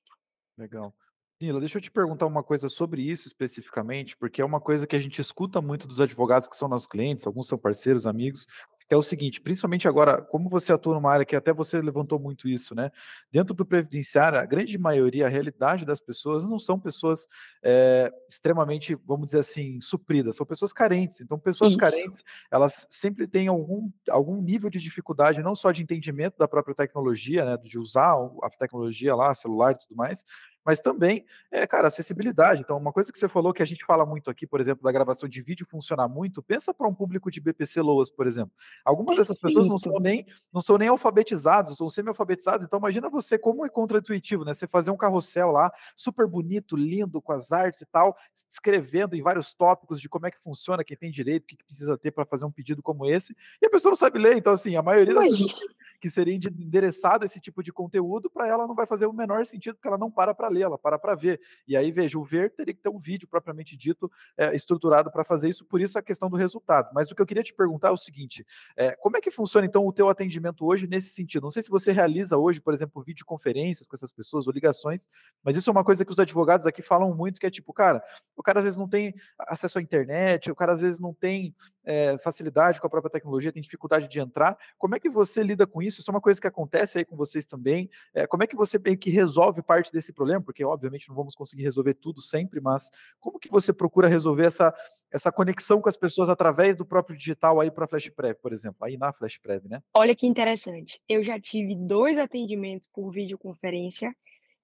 Legal. 0.58 0.94
Nila, 1.42 1.60
deixa 1.60 1.80
eu 1.80 1.82
te 1.82 1.90
perguntar 1.90 2.28
uma 2.28 2.44
coisa 2.44 2.70
sobre 2.70 3.02
isso 3.02 3.28
especificamente, 3.28 4.16
porque 4.16 4.42
é 4.42 4.46
uma 4.46 4.62
coisa 4.62 4.86
que 4.86 4.96
a 4.96 5.00
gente 5.00 5.20
escuta 5.20 5.60
muito 5.60 5.88
dos 5.88 6.00
advogados 6.00 6.48
que 6.48 6.56
são 6.56 6.70
nossos 6.70 6.88
clientes, 6.88 7.26
alguns 7.26 7.48
são 7.48 7.58
parceiros, 7.58 8.06
amigos, 8.06 8.46
que 8.92 8.96
é 8.96 8.98
o 8.98 9.02
seguinte, 9.02 9.40
principalmente 9.40 9.88
agora, 9.88 10.22
como 10.22 10.50
você 10.50 10.74
atua 10.74 10.96
numa 10.96 11.10
área 11.10 11.26
que 11.26 11.34
até 11.34 11.54
você 11.54 11.82
levantou 11.82 12.20
muito 12.20 12.50
isso, 12.50 12.76
né? 12.76 12.92
Dentro 13.32 13.54
do 13.54 13.66
previdenciário, 13.66 14.38
a 14.38 14.46
grande 14.46 14.78
maioria, 14.78 15.28
a 15.28 15.30
realidade 15.30 15.86
das 15.86 16.02
pessoas 16.02 16.46
não 16.46 16.60
são 16.60 16.78
pessoas 16.78 17.26
é, 17.64 18.12
extremamente, 18.28 18.94
vamos 19.06 19.28
dizer 19.28 19.40
assim, 19.40 19.80
supridas, 19.80 20.36
são 20.36 20.46
pessoas 20.46 20.74
carentes. 20.74 21.22
Então, 21.22 21.40
pessoas 21.40 21.72
Isso. 21.72 21.80
carentes, 21.80 22.22
elas 22.52 22.86
sempre 22.90 23.26
têm 23.30 23.48
algum, 23.48 23.90
algum 24.10 24.42
nível 24.42 24.70
de 24.70 24.78
dificuldade, 24.78 25.42
não 25.42 25.56
só 25.56 25.72
de 25.72 25.82
entendimento 25.82 26.38
da 26.38 26.46
própria 26.46 26.76
tecnologia, 26.76 27.46
né? 27.46 27.58
De 27.64 27.80
usar 27.80 28.12
a 28.44 28.50
tecnologia 28.50 29.16
lá, 29.16 29.34
celular 29.34 29.72
e 29.72 29.78
tudo 29.78 29.96
mais, 29.96 30.26
mas 30.66 30.80
também, 30.80 31.26
é, 31.52 31.66
cara, 31.66 31.88
acessibilidade. 31.88 32.62
Então, 32.62 32.78
uma 32.78 32.94
coisa 32.94 33.12
que 33.12 33.18
você 33.18 33.28
falou 33.28 33.54
que 33.54 33.62
a 33.62 33.66
gente 33.66 33.84
fala 33.86 34.06
muito 34.06 34.30
aqui, 34.30 34.46
por 34.46 34.60
exemplo, 34.60 34.84
da 34.84 34.92
gravação 34.92 35.28
de 35.28 35.42
vídeo 35.42 35.66
funcionar 35.66 36.08
muito, 36.08 36.42
pensa 36.42 36.74
para 36.74 36.88
um 36.88 36.94
público 36.94 37.32
de 37.32 37.40
BPC 37.40 37.82
Loas, 37.82 38.12
por 38.12 38.28
exemplo. 38.28 38.54
Algumas 38.86 39.18
dessas 39.18 39.40
pessoas 39.40 39.68
não 39.68 39.78
são 39.78 40.00
nem 40.00 40.26
não 40.54 40.62
são 40.62 40.78
nem 40.78 40.88
alfabetizados, 40.88 41.78
são 41.78 41.90
semi-alfabetizados, 41.90 42.66
então 42.66 42.80
imagina 42.80 43.10
você 43.10 43.38
como 43.38 43.66
é 43.66 43.70
contra-intuitivo, 43.70 44.46
né? 44.46 44.54
Você 44.54 44.68
fazer 44.68 44.92
um 44.92 44.98
carrossel 44.98 45.52
lá, 45.52 45.72
super 45.96 46.28
bonito, 46.28 46.76
lindo, 46.76 47.22
com 47.22 47.32
as 47.32 47.52
artes 47.52 47.82
e 47.82 47.86
tal, 47.86 48.16
escrevendo 48.50 49.16
em 49.16 49.22
vários 49.22 49.54
tópicos 49.54 50.00
de 50.00 50.08
como 50.08 50.28
é 50.28 50.32
que 50.32 50.40
funciona, 50.40 50.84
quem 50.84 50.98
tem 50.98 51.12
direito, 51.12 51.44
o 51.44 51.48
que 51.48 51.58
que 51.58 51.64
precisa 51.64 51.98
ter 51.98 52.12
para 52.12 52.26
fazer 52.26 52.46
um 52.46 52.52
pedido 52.52 52.82
como 52.82 53.06
esse, 53.06 53.36
e 53.62 53.66
a 53.66 53.70
pessoa 53.70 53.92
não 53.92 53.98
sabe 53.98 54.20
ler. 54.20 54.38
Então, 54.38 54.54
assim, 54.54 54.76
a 54.76 54.82
maioria 54.82 55.14
das 55.14 55.28
pessoas 55.28 55.54
que 56.00 56.10
seria 56.10 56.34
ende 56.34 56.48
endereçado 56.48 57.24
esse 57.24 57.40
tipo 57.40 57.62
de 57.62 57.72
conteúdo, 57.72 58.30
para 58.30 58.48
ela 58.48 58.68
não 58.68 58.74
vai 58.74 58.88
fazer 58.88 59.06
o 59.06 59.14
menor 59.14 59.46
sentido, 59.46 59.76
porque 59.76 59.88
ela 59.88 59.98
não 59.98 60.10
para 60.10 60.34
para 60.34 60.50
ler, 60.52 60.62
ela 60.62 60.78
para 60.78 61.00
para 61.00 61.16
ver. 61.16 61.40
E 61.68 61.76
aí, 61.76 61.92
veja, 61.92 62.18
o 62.20 62.24
ver 62.24 62.52
teria 62.52 62.74
que 62.74 62.82
ter 62.82 62.90
um 62.90 63.00
vídeo 63.00 63.28
propriamente 63.28 63.76
dito, 63.76 64.12
eh, 64.38 64.56
estruturado 64.56 65.12
para 65.12 65.24
fazer 65.24 65.50
isso, 65.50 65.66
por 65.66 65.82
isso 65.82 65.98
a 65.98 66.02
questão 66.02 66.30
do 66.30 66.36
resultado. 66.36 66.90
Mas 66.94 67.10
o 67.12 67.16
que 67.16 67.22
eu 67.22 67.26
queria 67.26 67.44
te 67.44 67.54
perguntar 67.54 67.90
é 67.90 67.92
o 67.92 67.98
seguinte, 67.98 68.46
eh, 68.76 68.96
como 69.00 69.18
é 69.18 69.22
que 69.22 69.32
funciona 69.32 69.66
então 69.66 69.86
o 69.86 69.94
teu 69.94 70.10
atendimento 70.10 70.66
hoje 70.66 70.88
nesse 70.88 71.10
sentido? 71.10 71.44
Não 71.44 71.52
sei 71.52 71.64
se 71.64 71.70
você 71.70 71.92
realiza 71.92 72.38
hoje, 72.38 72.62
por 72.62 72.74
exemplo, 72.74 73.02
videoconferências 73.02 73.88
com 73.88 73.96
essas 73.96 74.12
pessoas 74.12 74.48
ou 74.48 74.54
ligações, 74.54 75.08
mas 75.44 75.56
isso 75.56 75.70
é 75.70 75.72
uma 75.72 75.84
coisa 75.84 76.06
que 76.06 76.12
os 76.12 76.20
advogados 76.20 76.66
aqui 76.66 76.82
falam 76.82 77.14
muito, 77.16 77.40
que 77.40 77.46
é 77.46 77.50
tipo, 77.50 77.74
cara, 77.74 78.04
o 78.36 78.44
cara 78.44 78.60
às 78.60 78.66
vezes 78.66 78.78
não 78.78 78.88
tem 78.88 79.14
acesso 79.40 79.80
à 79.80 79.82
internet, 79.82 80.52
o 80.52 80.56
cara 80.56 80.74
às 80.74 80.82
vezes 80.82 81.00
não 81.00 81.14
tem 81.14 81.56
eh, 81.84 82.18
facilidade 82.20 82.80
com 82.80 82.88
a 82.88 82.90
própria 82.90 83.12
tecnologia, 83.12 83.52
tem 83.52 83.62
dificuldade 83.62 84.08
de 84.08 84.20
entrar. 84.20 84.58
Como 84.78 84.96
é 84.96 85.00
que 85.00 85.10
você 85.10 85.44
lida 85.44 85.66
com 85.66 85.82
isso? 85.82 86.00
Isso 86.00 86.12
é 86.12 86.14
uma 86.14 86.22
coisa 86.22 86.40
que 86.40 86.48
acontece 86.48 87.00
aí 87.00 87.06
com 87.06 87.16
vocês 87.16 87.46
também? 87.46 87.90
Eh, 88.14 88.28
como 88.28 88.44
é 88.44 88.48
que 88.48 88.56
você 88.56 88.80
que 88.96 89.10
resolve 89.10 89.62
parte 89.62 89.92
desse 89.92 90.14
problema? 90.14 90.41
Porque, 90.42 90.64
obviamente, 90.64 91.08
não 91.10 91.16
vamos 91.16 91.36
conseguir 91.36 91.64
resolver 91.64 91.94
tudo 91.96 92.22
sempre, 92.22 92.60
mas 92.60 92.90
como 93.20 93.40
que 93.40 93.50
você 93.50 93.72
procura 93.72 94.08
resolver 94.08 94.46
essa, 94.46 94.74
essa 95.12 95.32
conexão 95.32 95.82
com 95.82 95.90
as 95.90 95.98
pessoas 95.98 96.30
através 96.30 96.76
do 96.76 96.86
próprio 96.86 97.18
digital 97.18 97.60
aí 97.60 97.70
para 97.70 97.86
a 97.86 97.88
FlashPrev, 97.88 98.36
por 98.42 98.54
exemplo, 98.54 98.78
aí 98.86 98.98
na 98.98 99.14
FlashPrev, 99.14 99.68
né? 99.68 99.82
Olha 99.94 100.16
que 100.16 100.28
interessante, 100.28 101.02
eu 101.08 101.24
já 101.24 101.40
tive 101.40 101.76
2 101.76 102.18
atendimentos 102.18 102.88
por 102.88 103.12
videoconferência 103.12 104.16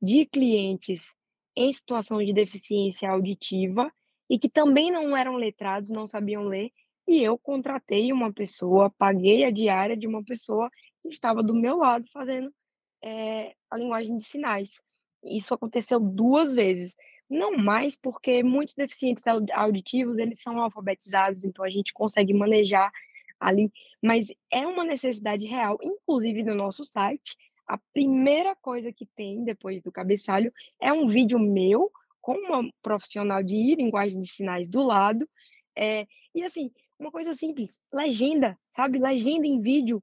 de 0.01 0.25
clientes 0.25 1.15
em 1.55 1.73
situação 1.73 2.23
de 2.23 2.31
deficiência 2.31 3.09
auditiva 3.09 3.91
e 4.29 4.37
que 4.37 4.49
também 4.49 4.91
não 4.91 5.15
eram 5.15 5.35
letrados, 5.35 5.89
não 5.89 6.05
sabiam 6.05 6.43
ler, 6.43 6.71
e 7.07 7.23
eu 7.23 7.37
contratei 7.37 8.11
uma 8.11 8.33
pessoa, 8.33 8.93
paguei 8.97 9.45
a 9.45 9.49
diária 9.49 9.95
de 9.95 10.05
uma 10.05 10.23
pessoa 10.23 10.69
que 11.01 11.07
estava 11.07 11.41
do 11.41 11.53
meu 11.53 11.77
lado 11.77 12.05
fazendo, 12.11 12.53
eh, 13.01 13.55
a 13.71 13.77
linguagem 13.77 14.17
de 14.17 14.25
sinais. 14.25 14.71
Isso 15.27 15.53
aconteceu 15.53 15.99
2 15.99 16.53
vezes. 16.55 16.95
Não 17.29 17.57
mais, 17.57 17.97
porque 17.97 18.41
muitos 18.43 18.73
deficientes 18.75 19.27
audi 19.27 19.51
auditivos, 19.51 20.17
eles 20.17 20.41
são 20.41 20.61
alfabetizados, 20.61 21.43
então 21.43 21.65
a 21.65 21.69
gente 21.69 21.93
consegue 21.93 22.33
manejar 22.33 22.91
ali, 23.39 23.71
mas 24.01 24.27
é 24.51 24.65
uma 24.65 24.83
necessidade 24.83 25.45
real, 25.45 25.77
inclusive 25.83 26.43
no 26.43 26.55
nosso 26.55 26.83
site, 26.85 27.35
a 27.67 27.77
primeira 27.93 28.55
coisa 28.55 28.91
que 28.93 29.05
tem 29.05 29.43
depois 29.43 29.81
do 29.81 29.91
cabeçalho 29.91 30.51
é 30.81 30.91
um 30.93 31.07
vídeo 31.07 31.37
meu 31.39 31.91
com 32.21 32.33
uma 32.33 32.69
profissional 32.81 33.43
de 33.43 33.75
linguagem 33.75 34.19
de 34.19 34.27
sinais 34.27 34.67
do 34.67 34.81
lado, 34.83 35.27
eh, 35.77 36.07
e 36.33 36.43
assim, 36.43 36.71
uma 36.99 37.11
coisa 37.11 37.33
simples, 37.33 37.79
legenda, 37.93 38.57
sabe, 38.71 38.99
legenda 38.99 39.45
em 39.45 39.61
vídeo, 39.61 40.01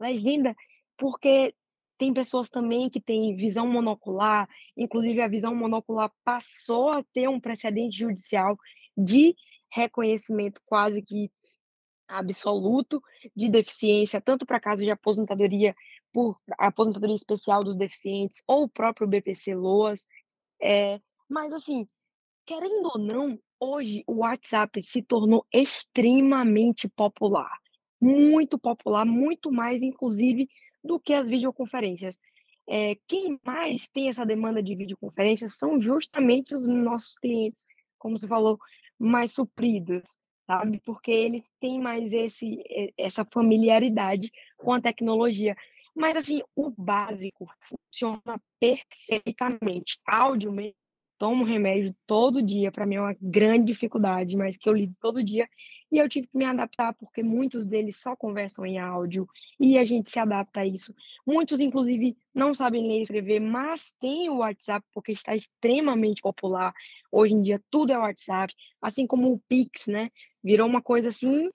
legenda, 0.00 0.54
porque 0.98 1.54
tem 1.96 2.12
pessoas 2.12 2.50
também 2.50 2.90
que 2.90 3.00
têm 3.00 3.36
visão 3.36 3.66
monocular, 3.66 4.48
inclusive 4.76 5.20
a 5.20 5.28
visão 5.28 5.54
monocular 5.54 6.10
passou 6.24 6.90
a 6.90 7.02
ter 7.12 7.28
um 7.28 7.40
precedente 7.40 7.96
judicial 7.96 8.58
de 8.96 9.34
reconhecimento 9.70 10.60
quase 10.64 11.02
que 11.02 11.30
absoluto 12.06 13.02
de 13.34 13.48
deficiência, 13.48 14.20
tanto 14.20 14.44
para 14.46 14.60
caso 14.60 14.82
de 14.82 14.90
aposentadoria 14.90 15.74
por 16.12 16.38
aposentadoria 16.58 17.16
especial 17.16 17.64
dos 17.64 17.76
deficientes 17.76 18.42
ou 18.46 18.64
o 18.64 18.68
próprio 18.68 19.08
BPC-Loas, 19.08 20.06
eh, 20.62 21.00
mas 21.28 21.52
assim, 21.52 21.88
querendo 22.46 22.90
ou 22.94 22.98
não, 22.98 23.38
hoje 23.58 24.04
o 24.06 24.18
WhatsApp 24.18 24.80
se 24.82 25.02
tornou 25.02 25.46
extremamente 25.52 26.88
popular, 26.88 27.50
muito 28.00 28.58
popular, 28.58 29.04
muito 29.04 29.50
mais 29.50 29.82
inclusive 29.82 30.48
do 30.84 31.00
que 31.00 31.14
as 31.14 31.28
videoconferências. 31.28 32.18
Eh, 32.68 32.96
quem 33.06 33.40
mais 33.44 33.88
tem 33.88 34.08
essa 34.08 34.24
demanda 34.24 34.62
de 34.62 34.74
videoconferências 34.74 35.56
são 35.56 35.80
justamente 35.80 36.54
os 36.54 36.66
nossos 36.66 37.16
clientes, 37.16 37.66
como 37.98 38.18
você 38.18 38.28
falou, 38.28 38.58
mais 38.98 39.32
supridos, 39.32 40.16
sabe, 40.46 40.80
porque 40.84 41.10
eles 41.10 41.50
têm 41.60 41.80
mais 41.80 42.12
esse 42.12 42.62
essa 42.96 43.24
familiaridade 43.24 44.30
com 44.56 44.72
a 44.72 44.80
tecnologia. 44.80 45.56
Mas 45.94 46.16
assim, 46.16 46.42
o 46.56 46.70
básico 46.70 47.48
funciona 47.68 48.40
perfeitamente. 48.60 50.00
Áudio 50.06 50.52
mesmo, 50.52 50.74
tomo 51.18 51.44
remédio 51.44 51.94
todo 52.06 52.42
dia, 52.42 52.72
para 52.72 52.86
mim 52.86 52.96
é 52.96 53.00
uma 53.00 53.16
grande 53.20 53.66
dificuldade, 53.66 54.36
mas 54.36 54.56
que 54.56 54.68
eu 54.68 54.72
lido 54.72 54.94
todo 55.00 55.22
dia, 55.22 55.48
e 55.90 55.98
eu 55.98 56.08
tive 56.08 56.26
que 56.26 56.36
me 56.36 56.44
adaptar, 56.44 56.92
porque 56.94 57.22
muitos 57.22 57.64
deles 57.64 57.96
só 58.00 58.16
conversam 58.16 58.66
em 58.66 58.78
áudio, 58.78 59.28
e 59.58 59.78
a 59.78 59.84
gente 59.84 60.10
se 60.10 60.18
adapta 60.18 60.60
a 60.60 60.66
isso. 60.66 60.94
Muitos 61.26 61.60
inclusive 61.60 62.16
não 62.34 62.52
sabem 62.52 62.86
ler 62.86 63.00
e 63.00 63.02
escrever, 63.02 63.40
mas 63.40 63.92
têm 64.00 64.28
o 64.28 64.38
WhatsApp, 64.38 64.86
porque 64.92 65.12
está 65.12 65.34
extremamente 65.36 66.20
popular. 66.20 66.74
Hoje 67.10 67.34
em 67.34 67.42
dia 67.42 67.62
tudo 67.70 67.92
é 67.92 67.98
WhatsApp, 67.98 68.52
assim 68.80 69.06
como 69.06 69.32
o 69.32 69.40
Pix, 69.48 69.86
né, 69.86 70.10
virou 70.42 70.66
uma 70.66 70.82
coisa 70.82 71.08
assim, 71.08 71.50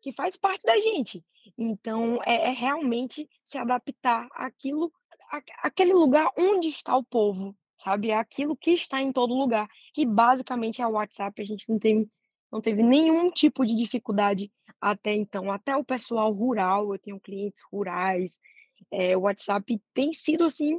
que 0.00 0.12
faz 0.12 0.36
parte 0.36 0.62
da 0.64 0.76
gente. 0.76 1.24
Então 1.56 2.20
é 2.26 2.48
é 2.48 2.50
realmente 2.50 3.28
se 3.44 3.58
adaptar 3.58 4.28
àquilo 4.32 4.92
aque 5.30 5.52
aquele 5.62 5.92
lugar 5.92 6.30
onde 6.36 6.68
está 6.68 6.96
o 6.96 7.04
povo, 7.04 7.54
sabe, 7.78 8.10
é 8.10 8.16
aquilo 8.16 8.56
que 8.56 8.72
está 8.72 9.00
em 9.00 9.12
todo 9.12 9.34
lugar, 9.34 9.68
que 9.94 10.04
basicamente 10.04 10.82
é 10.82 10.86
o 10.86 10.92
WhatsApp, 10.92 11.40
a 11.40 11.44
gente 11.44 11.68
não 11.68 11.78
tem 11.78 12.08
não 12.50 12.62
teve 12.62 12.82
nenhum 12.82 13.28
tipo 13.28 13.64
de 13.66 13.76
dificuldade 13.76 14.50
até 14.80 15.14
então, 15.14 15.52
até 15.52 15.76
o 15.76 15.84
pessoal 15.84 16.32
rural, 16.32 16.92
eu 16.92 16.98
tenho 16.98 17.20
clientes 17.20 17.62
rurais, 17.70 18.40
eh, 18.90 19.16
o 19.16 19.22
WhatsApp 19.22 19.80
tem 19.92 20.14
sido 20.14 20.44
assim, 20.44 20.78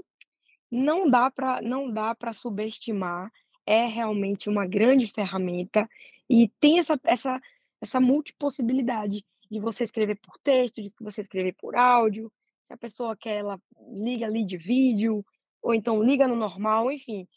não 0.71 1.09
dá 1.09 1.29
para 1.31 1.61
não 1.61 1.91
dá 1.91 2.15
para 2.15 2.33
subestimar, 2.33 3.31
é 3.65 3.85
realmente 3.85 4.49
uma 4.49 4.65
grande 4.65 5.07
ferramenta, 5.07 5.87
e 6.29 6.47
tem 6.59 6.79
essa 6.79 6.99
essa 7.03 7.41
essa 7.81 7.99
multipossibilidade 7.99 9.25
de 9.49 9.59
você 9.59 9.83
escrever 9.83 10.15
por 10.19 10.37
texto, 10.39 10.81
de 10.81 10.91
você 10.99 11.21
escrever 11.21 11.53
por 11.53 11.75
áudio, 11.75 12.31
se 12.63 12.73
a 12.73 12.77
pessoa 12.77 13.15
quer, 13.17 13.39
ela 13.39 13.59
liga 13.91 14.27
ali 14.27 14.45
de 14.45 14.57
vídeo, 14.57 15.25
ou 15.61 15.73
então 15.73 16.03
liga 16.03 16.27
no 16.27 16.35
normal, 16.35 16.91
enfim, 16.91 17.27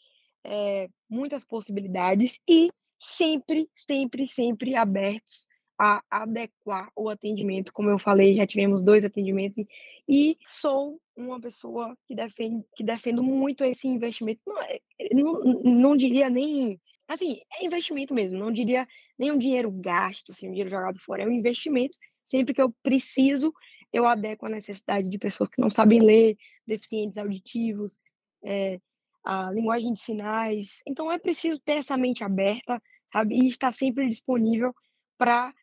eh, 0.45 0.89
muitas 1.09 1.45
possibilidades 1.45 2.39
e 2.49 2.71
sempre, 2.99 3.69
sempre, 3.75 4.27
sempre 4.27 4.75
abertos 4.75 5.47
a 5.79 6.01
adequar 6.09 6.89
o 6.95 7.09
atendimento. 7.09 7.73
Como 7.73 7.89
eu 7.89 7.99
falei, 7.99 8.33
já 8.35 8.45
tivemos 8.47 8.83
2 8.83 9.03
atendimentos 9.05 9.63
e 10.07 10.37
sou 10.47 10.99
uma 11.15 11.39
pessoa 11.41 11.97
que 12.07 12.15
defende 12.15 12.63
que 12.75 12.83
defendo 12.83 13.23
muito 13.23 13.63
esse 13.63 13.87
investimento. 13.87 14.41
Não 14.47 14.61
é 14.61 14.79
não 15.13 15.41
não 15.63 15.97
diria 15.97 16.29
nem 16.29 16.79
assim, 17.07 17.39
é 17.59 17.65
investimento 17.65 18.13
mesmo, 18.13 18.39
não 18.39 18.51
diria 18.51 18.87
nem 19.19 19.31
um 19.31 19.37
dinheiro 19.37 19.69
gasto, 19.71 20.31
assim, 20.31 20.47
um 20.47 20.51
dinheiro 20.51 20.69
jogado 20.69 20.99
fora, 20.99 21.23
é 21.23 21.27
um 21.27 21.31
investimento. 21.31 21.97
Sempre 22.23 22.53
que 22.53 22.61
eu 22.61 22.73
preciso, 22.81 23.53
eu 23.91 24.05
adequo 24.05 24.45
à 24.45 24.49
necessidade 24.49 25.09
de 25.09 25.17
pessoas 25.19 25.49
que 25.49 25.61
não 25.61 25.69
sabem 25.69 25.99
ler, 25.99 26.37
deficientes 26.65 27.17
auditivos, 27.17 27.97
eh, 28.43 28.79
a 29.23 29.51
linguagem 29.51 29.93
de 29.93 29.99
sinais. 29.99 30.81
Então 30.87 31.11
é 31.11 31.17
preciso 31.17 31.59
ter 31.59 31.73
essa 31.73 31.97
mente 31.97 32.23
aberta, 32.23 32.81
sabe, 33.11 33.35
e 33.35 33.47
estar 33.47 33.71
sempre 33.71 34.07
disponível 34.07 34.73
para 35.17 35.53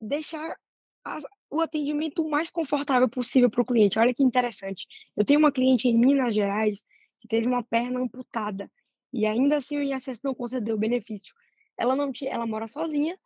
deixar 0.00 0.56
as 1.04 1.24
o 1.54 1.60
atendimento 1.60 2.20
o 2.20 2.28
mais 2.28 2.50
confortável 2.50 3.08
possível 3.08 3.48
para 3.48 3.62
o 3.62 3.64
cliente. 3.64 3.96
Olha 3.96 4.12
que 4.12 4.24
interessante, 4.24 4.88
eu 5.16 5.24
tenho 5.24 5.38
uma 5.38 5.52
cliente 5.52 5.86
em 5.86 5.96
Minas 5.96 6.34
Gerais 6.34 6.84
que 7.20 7.28
teve 7.28 7.46
uma 7.46 7.62
perna 7.62 8.00
amputada, 8.00 8.68
e 9.12 9.24
ainda 9.24 9.56
assim 9.58 9.78
o 9.78 9.82
INSS 9.82 10.20
não 10.22 10.34
concedeu 10.34 10.74
o 10.74 10.78
benefício. 10.78 11.32
Ela 11.78 11.94
não 11.94 12.10
tinha 12.10 12.32
ela 12.32 12.44
mora 12.44 12.66
sozinha, 12.66 13.16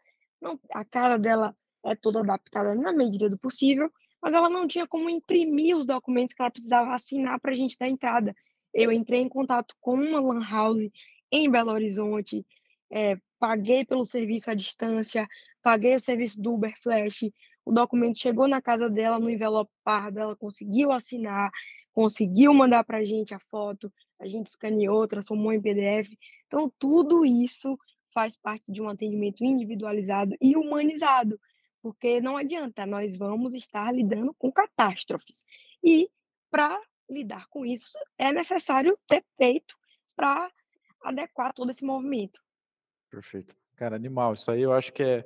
não 0.40 0.60
a 0.72 0.84
cara 0.84 1.18
dela 1.18 1.56
é 1.86 1.94
toda 1.94 2.20
adaptada 2.20 2.74
na 2.74 2.92
medida 2.92 3.30
do 3.30 3.38
possível, 3.38 3.90
mas 4.20 4.34
ela 4.34 4.50
não 4.50 4.66
tinha 4.66 4.86
como 4.86 5.08
imprimir 5.08 5.76
os 5.76 5.86
documentos 5.86 6.34
que 6.34 6.42
ela 6.42 6.50
precisava 6.50 6.94
assinar 6.94 7.40
para 7.40 7.52
a 7.52 7.54
gente 7.54 7.78
dar 7.78 7.88
entrada. 7.88 8.34
Eu 8.78 8.92
entrei 8.92 9.20
em 9.20 9.28
contato 9.28 9.74
com 9.80 9.94
uma 9.94 10.20
lan 10.20 10.38
house 10.48 10.88
em 11.32 11.50
Belo 11.50 11.72
Horizonte, 11.72 12.46
eh, 12.88 13.18
paguei 13.36 13.84
pelo 13.84 14.04
serviço 14.04 14.52
à 14.52 14.54
distância, 14.54 15.26
paguei 15.60 15.96
o 15.96 16.00
serviço 16.00 16.40
do 16.40 16.54
Uber 16.54 16.72
Flash, 16.80 17.24
o 17.64 17.72
documento 17.72 18.20
chegou 18.20 18.46
na 18.46 18.62
casa 18.62 18.88
dela 18.88 19.18
no 19.18 19.28
envelope 19.28 19.72
pardo, 19.82 20.20
ela 20.20 20.36
conseguiu 20.36 20.92
assinar, 20.92 21.50
conseguiu 21.92 22.54
mandar 22.54 22.84
para 22.84 22.98
a 22.98 23.04
gente 23.04 23.34
a 23.34 23.40
foto, 23.50 23.92
a 24.16 24.28
gente 24.28 24.46
escaneou, 24.46 25.08
transformou 25.08 25.52
em 25.52 25.60
PDF. 25.60 26.16
Então 26.46 26.72
tudo 26.78 27.26
isso 27.26 27.76
faz 28.14 28.36
parte 28.36 28.70
de 28.70 28.80
um 28.80 28.88
atendimento 28.88 29.44
individualizado 29.44 30.36
e 30.40 30.56
humanizado, 30.56 31.36
porque 31.82 32.20
não 32.20 32.36
adianta, 32.36 32.86
nós 32.86 33.16
vamos 33.16 33.54
estar 33.54 33.92
lidando 33.92 34.32
com 34.38 34.52
catástrofes. 34.52 35.42
E 35.82 36.08
para 36.48 36.80
lidar 37.08 37.46
com 37.48 37.64
isso, 37.64 37.98
é 38.18 38.32
necessário 38.32 38.98
ter 39.08 39.24
peito 39.36 39.76
para 40.14 40.50
adequar 41.02 41.52
todo 41.52 41.70
esse 41.70 41.84
movimento. 41.84 42.40
Perfeito. 43.10 43.56
Cara, 43.76 43.96
animal. 43.96 44.34
Isso 44.34 44.50
aí 44.50 44.62
eu 44.62 44.72
acho 44.72 44.92
que 44.92 45.02
é 45.02 45.24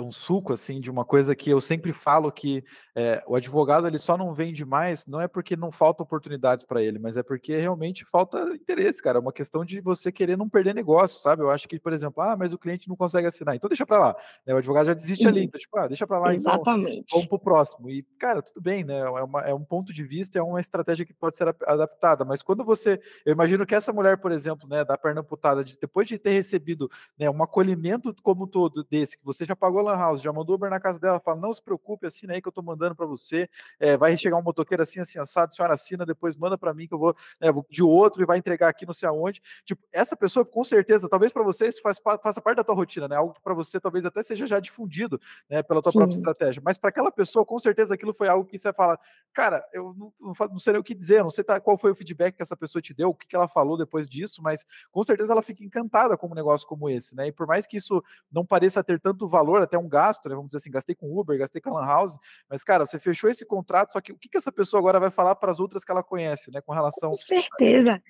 um 0.00 0.10
suco, 0.12 0.52
assim, 0.52 0.80
de 0.80 0.90
uma 0.90 1.04
coisa 1.04 1.34
que 1.36 1.50
eu 1.50 1.60
sempre 1.60 1.92
falo 1.92 2.30
que, 2.32 2.64
eh, 2.94 3.22
o 3.26 3.34
advogado 3.36 3.86
ele 3.86 3.98
só 3.98 4.16
não 4.16 4.34
vende 4.34 4.64
mais, 4.64 5.06
não 5.06 5.20
é 5.20 5.28
porque 5.28 5.56
não 5.56 5.70
falta 5.72 6.02
oportunidades 6.02 6.64
para 6.64 6.82
ele, 6.82 6.98
mas 6.98 7.16
é 7.16 7.22
porque 7.22 7.56
realmente 7.56 8.04
falta 8.04 8.38
interesse, 8.54 9.02
cara, 9.02 9.18
é 9.18 9.20
uma 9.20 9.32
questão 9.32 9.64
de 9.64 9.80
você 9.80 10.10
querer 10.12 10.36
não 10.36 10.48
perder 10.48 10.74
negócio, 10.74 11.20
sabe. 11.20 11.42
Eu 11.42 11.50
acho 11.50 11.68
que, 11.68 11.78
por 11.80 11.92
exemplo: 11.92 12.22
"Ah, 12.22 12.36
mas 12.36 12.52
o 12.52 12.58
cliente 12.58 12.88
não 12.88 12.96
consegue 12.96 13.26
assinar", 13.26 13.54
então 13.56 13.68
deixa 13.68 13.86
para 13.86 13.98
lá, 13.98 14.16
né, 14.46 14.54
o 14.54 14.58
advogado 14.58 14.86
já 14.86 14.94
desiste 14.94 15.28
ali, 15.28 15.42
Uhum. 15.42 15.46
então 15.46 15.58
tipo: 15.60 15.76
"Ah, 15.78 15.86
deixa 15.88 16.06
para 16.06 16.18
lá 16.18 16.34
então, 16.34 16.66
vamos 17.10 17.26
Exatamente. 17.26 17.28
para 17.28 17.36
o 17.36 17.38
próximo", 17.40 17.90
e 17.90 18.04
cara, 18.18 18.42
tudo 18.42 18.60
bem, 18.60 18.84
né, 18.84 18.98
é 18.98 19.08
uma 19.22 19.40
é 19.42 19.54
um 19.54 19.64
ponto 19.64 19.92
de 19.92 20.04
vista, 20.04 20.38
é 20.38 20.42
uma 20.42 20.60
estratégia 20.60 21.04
que 21.06 21.14
pode 21.14 21.36
ser 21.36 21.48
adaptada, 21.66 22.24
mas 22.24 22.42
quando 22.42 22.64
você 22.64 23.00
eu 23.24 23.32
imagino 23.32 23.66
que 23.66 23.74
essa 23.74 23.92
mulher, 23.92 24.18
por 24.18 24.32
exemplo, 24.32 24.68
né, 24.68 24.84
da 24.84 24.96
perna 24.98 25.20
amputada, 25.20 25.62
de 25.64 25.76
depois 25.80 26.08
de 26.08 26.18
ter 26.18 26.30
recebido, 26.32 26.88
né, 27.18 27.28
um 27.30 27.42
acolhimento 27.42 28.14
como 28.22 28.44
um 28.44 28.46
todo 28.48 28.84
desse, 28.84 29.18
que 29.18 29.24
você 29.24 29.44
já 29.44 29.54
pagou 29.66 29.80
a 29.80 29.82
lan 29.92 29.96
house, 29.98 30.22
já 30.22 30.32
mandou 30.32 30.54
Uber 30.56 30.70
na 30.70 30.80
casa 30.80 30.98
dela, 30.98 31.20
fala: 31.20 31.40
"Não 31.40 31.52
se 31.52 31.62
preocupe, 31.62 32.06
assina 32.06 32.34
aí 32.34 32.40
que 32.42 32.48
eu 32.48 32.50
estou 32.50 32.64
mandando 32.64 32.94
para 32.94 33.06
você, 33.06 33.48
eh, 33.80 33.96
vai 33.96 34.16
chegar 34.16 34.36
um 34.38 34.42
motoqueiro 34.42 34.82
assim, 34.82 35.00
assim, 35.00 35.18
assado, 35.18 35.48
a 35.52 35.54
senhora 35.56 35.74
assina, 35.74 36.06
depois 36.06 36.36
manda 36.36 36.56
para 36.58 36.72
mim 36.74 36.86
que 36.86 36.94
eu 36.94 36.98
vou, 36.98 37.16
né, 37.40 37.50
vou 37.52 37.62
pedir 37.64 37.82
outro 37.82 38.22
e 38.22 38.26
vai 38.26 38.38
entregar 38.38 38.68
aqui 38.68 38.86
não 38.86 38.94
sei 38.94 39.08
aonde". 39.08 39.40
Tipo, 39.64 39.82
essa 39.92 40.16
pessoa 40.16 40.44
com 40.44 40.64
certeza, 40.64 41.08
talvez 41.08 41.32
para 41.32 41.42
você 41.42 41.66
isso 41.68 41.80
faz 41.82 41.98
faça 42.22 42.40
parte 42.40 42.56
da 42.58 42.64
tua 42.64 42.74
rotina, 42.74 43.08
né, 43.08 43.16
algo 43.16 43.34
que 43.34 43.40
para 43.42 43.54
você 43.54 43.80
talvez 43.80 44.04
até 44.06 44.22
seja 44.22 44.46
já 44.46 44.60
difundido, 44.60 45.20
né, 45.50 45.62
pela 45.62 45.82
tua 45.82 45.92
própria 45.92 46.14
Sim. 46.14 46.26
estratégia, 46.26 46.62
mas 46.64 46.78
para 46.78 46.90
aquela 46.90 47.10
pessoa 47.12 47.44
com 47.44 47.58
certeza 47.58 47.94
aquilo 47.94 48.14
foi 48.14 48.28
algo 48.28 48.44
que 48.46 48.58
você 48.58 48.72
fala: 48.72 48.98
"Cara, 49.32 49.62
eu 49.72 49.94
não 49.96 50.12
não 50.20 50.32
não 50.50 50.58
sei 50.58 50.72
nem 50.72 50.80
o 50.80 50.84
que 50.84 50.94
dizer, 50.94 51.22
não 51.22 51.30
sei 51.30 51.44
tá 51.44 51.60
qual 51.60 51.76
foi 51.78 51.90
o 51.92 51.94
feedback 51.94 52.36
que 52.36 52.42
essa 52.42 52.56
pessoa 52.56 52.80
te 52.82 52.94
deu, 52.94 53.10
o 53.10 53.14
que 53.14 53.26
que 53.26 53.36
ela 53.36 53.48
falou 53.48 53.76
depois 53.76 54.08
disso, 54.08 54.42
mas 54.42 54.64
com 54.90 55.02
certeza 55.04 55.32
ela 55.32 55.42
fica 55.42 55.64
encantada 55.64 56.16
com 56.16 56.28
um 56.28 56.34
negócio 56.34 56.66
como 56.66 56.88
esse, 56.90 57.14
né, 57.16 57.28
e 57.28 57.32
por 57.32 57.46
mais 57.46 57.66
que 57.66 57.76
isso 57.76 58.02
não 58.30 58.44
pareça 58.46 58.82
ter 58.84 59.00
tanto 59.00 59.28
valor, 59.28 59.55
até 59.64 59.78
um 59.78 59.88
gasto, 59.88 60.28
né, 60.28 60.34
vamos 60.34 60.48
dizer 60.48 60.58
assim, 60.58 60.70
gastei 60.70 60.94
com 60.94 61.18
Uber, 61.18 61.38
gastei 61.38 61.60
com 61.60 61.70
a 61.70 61.80
lan 61.80 61.86
house, 61.86 62.16
mas 62.48 62.62
cara, 62.62 62.84
você 62.86 62.98
fechou 62.98 63.30
esse 63.30 63.44
contrato, 63.46 63.92
só 63.92 64.00
que 64.00 64.12
o 64.12 64.18
que 64.18 64.28
que 64.28 64.38
essa 64.38 64.52
pessoa 64.52 64.80
agora 64.80 65.00
vai 65.00 65.10
falar 65.10 65.34
para 65.34 65.50
as 65.50 65.60
outras 65.60 65.84
que 65.84 65.90
ela 65.90 66.02
conhece, 66.02 66.50
né, 66.50 66.60
com 66.60 66.66
Com 66.66 66.74
relação 66.74 67.10
a 67.10 67.14
isso. 67.14 67.26
certeza. 67.26 68.02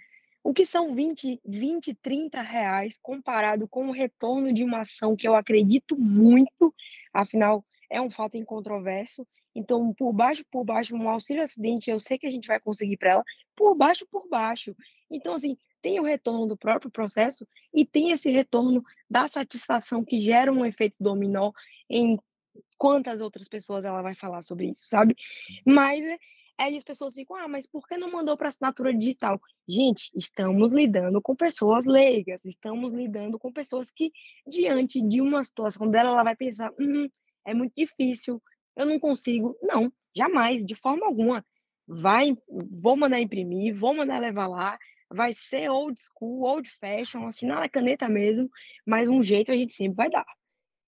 O 0.43 0.55
que 0.55 0.65
são 0.65 0.95
20, 0.95 1.41
20, 1.45 1.95
30 1.95 2.41
reais 2.41 2.99
comparado 3.03 3.67
com 3.67 3.89
o 3.89 3.93
retorno 3.93 4.53
de 4.53 4.63
uma 4.63 4.81
ação 4.81 5.17
que 5.17 5.27
eu 5.27 5.35
acredito 5.35 5.97
muito, 5.99 6.73
afinal 7.13 7.65
é 7.91 8.01
um 8.01 8.11
fato 8.11 8.37
incontroverso, 8.37 9.27
então 9.55 9.93
por 9.95 10.13
baixo, 10.13 10.45
por 10.51 10.65
baixo, 10.65 10.95
um 10.95 11.09
auxílio 11.09 11.43
acidente 11.43 11.91
eu 11.91 11.99
sei 11.99 12.19
que 12.19 12.27
a 12.27 12.31
gente 12.31 12.47
vai 12.47 12.61
conseguir 12.61 12.97
para 12.97 13.11
ela, 13.13 13.25
por 13.57 13.75
baixo, 13.75 14.07
por 14.11 14.29
baixo. 14.29 14.75
Então 15.11 15.35
assim, 15.35 15.57
tem 15.83 16.01
o 16.01 16.05
retorno 16.05 16.47
do 16.47 16.57
próprio 16.57 16.91
processo 16.91 17.47
e 17.75 17.85
tem 17.87 18.11
esse 18.13 18.31
retorno 18.31 18.83
da 19.11 19.29
satisfação 19.29 20.05
que 20.05 20.21
gera 20.21 20.53
um 20.53 20.65
efeito 20.65 20.97
dominó 21.01 21.53
em 21.91 22.19
quantas 22.79 23.21
outras 23.21 23.49
pessoas 23.49 23.85
ela 23.85 24.03
vai 24.03 24.15
falar 24.15 24.43
sobre 24.43 24.71
isso, 24.71 24.87
sabe. 24.89 25.17
Mas, 25.67 26.03
eh, 26.05 26.19
aí 26.59 26.77
as 26.77 26.85
pessoas 26.85 27.15
ficam: 27.15 27.37
"Ah, 27.37 27.49
mas 27.49 27.67
por 27.67 27.87
que 27.89 27.97
não 27.99 28.11
mandou 28.13 28.37
para 28.37 28.49
assinatura 28.49 28.95
digital?". 28.95 29.41
Gente, 29.69 30.11
estamos 30.17 30.73
lidando 30.73 31.21
com 31.23 31.37
pessoas 31.37 31.87
leigas, 31.87 32.45
estamos 32.45 32.93
lidando 32.95 33.39
com 33.39 33.53
pessoas 33.53 33.91
que, 33.91 34.13
diante 34.47 35.01
de 35.03 35.21
uma 35.21 35.45
situação 35.45 35.89
dela, 35.91 36.11
ela 36.11 36.25
vai 36.25 36.37
pensar: 36.37 36.73
"Hum, 36.81 37.09
é 37.47 37.55
muito 37.55 37.75
difícil, 37.77 38.43
eu 38.77 38.87
não 38.87 38.99
consigo". 39.01 39.57
Não, 39.63 39.93
jamais, 40.17 40.65
de 40.67 40.75
forma 40.77 41.07
alguma. 41.07 41.45
Vai 41.89 42.37
vou 42.49 42.97
mandar 42.97 43.21
imprimir, 43.21 43.75
vou 43.77 43.95
mandar 43.95 44.19
levar 44.21 44.47
lá, 44.49 44.79
vai 45.11 45.33
ser 45.33 45.71
old 45.71 46.01
school, 46.01 46.45
old 46.45 46.69
fashion, 46.81 47.27
assinar 47.27 47.61
na 47.61 47.69
caneta 47.69 48.09
mesmo, 48.09 48.51
mas 48.85 49.09
um 49.09 49.23
jeito 49.23 49.53
a 49.53 49.57
gente 49.57 49.73
sempre 49.73 49.97
vai 49.97 50.11
dar. 50.11 50.27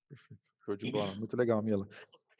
Perfeito, 0.08 0.42
show 0.64 0.76
de 0.76 0.90
bola, 0.90 1.14
muito 1.14 1.36
legal, 1.36 1.62
Mila. 1.62 1.88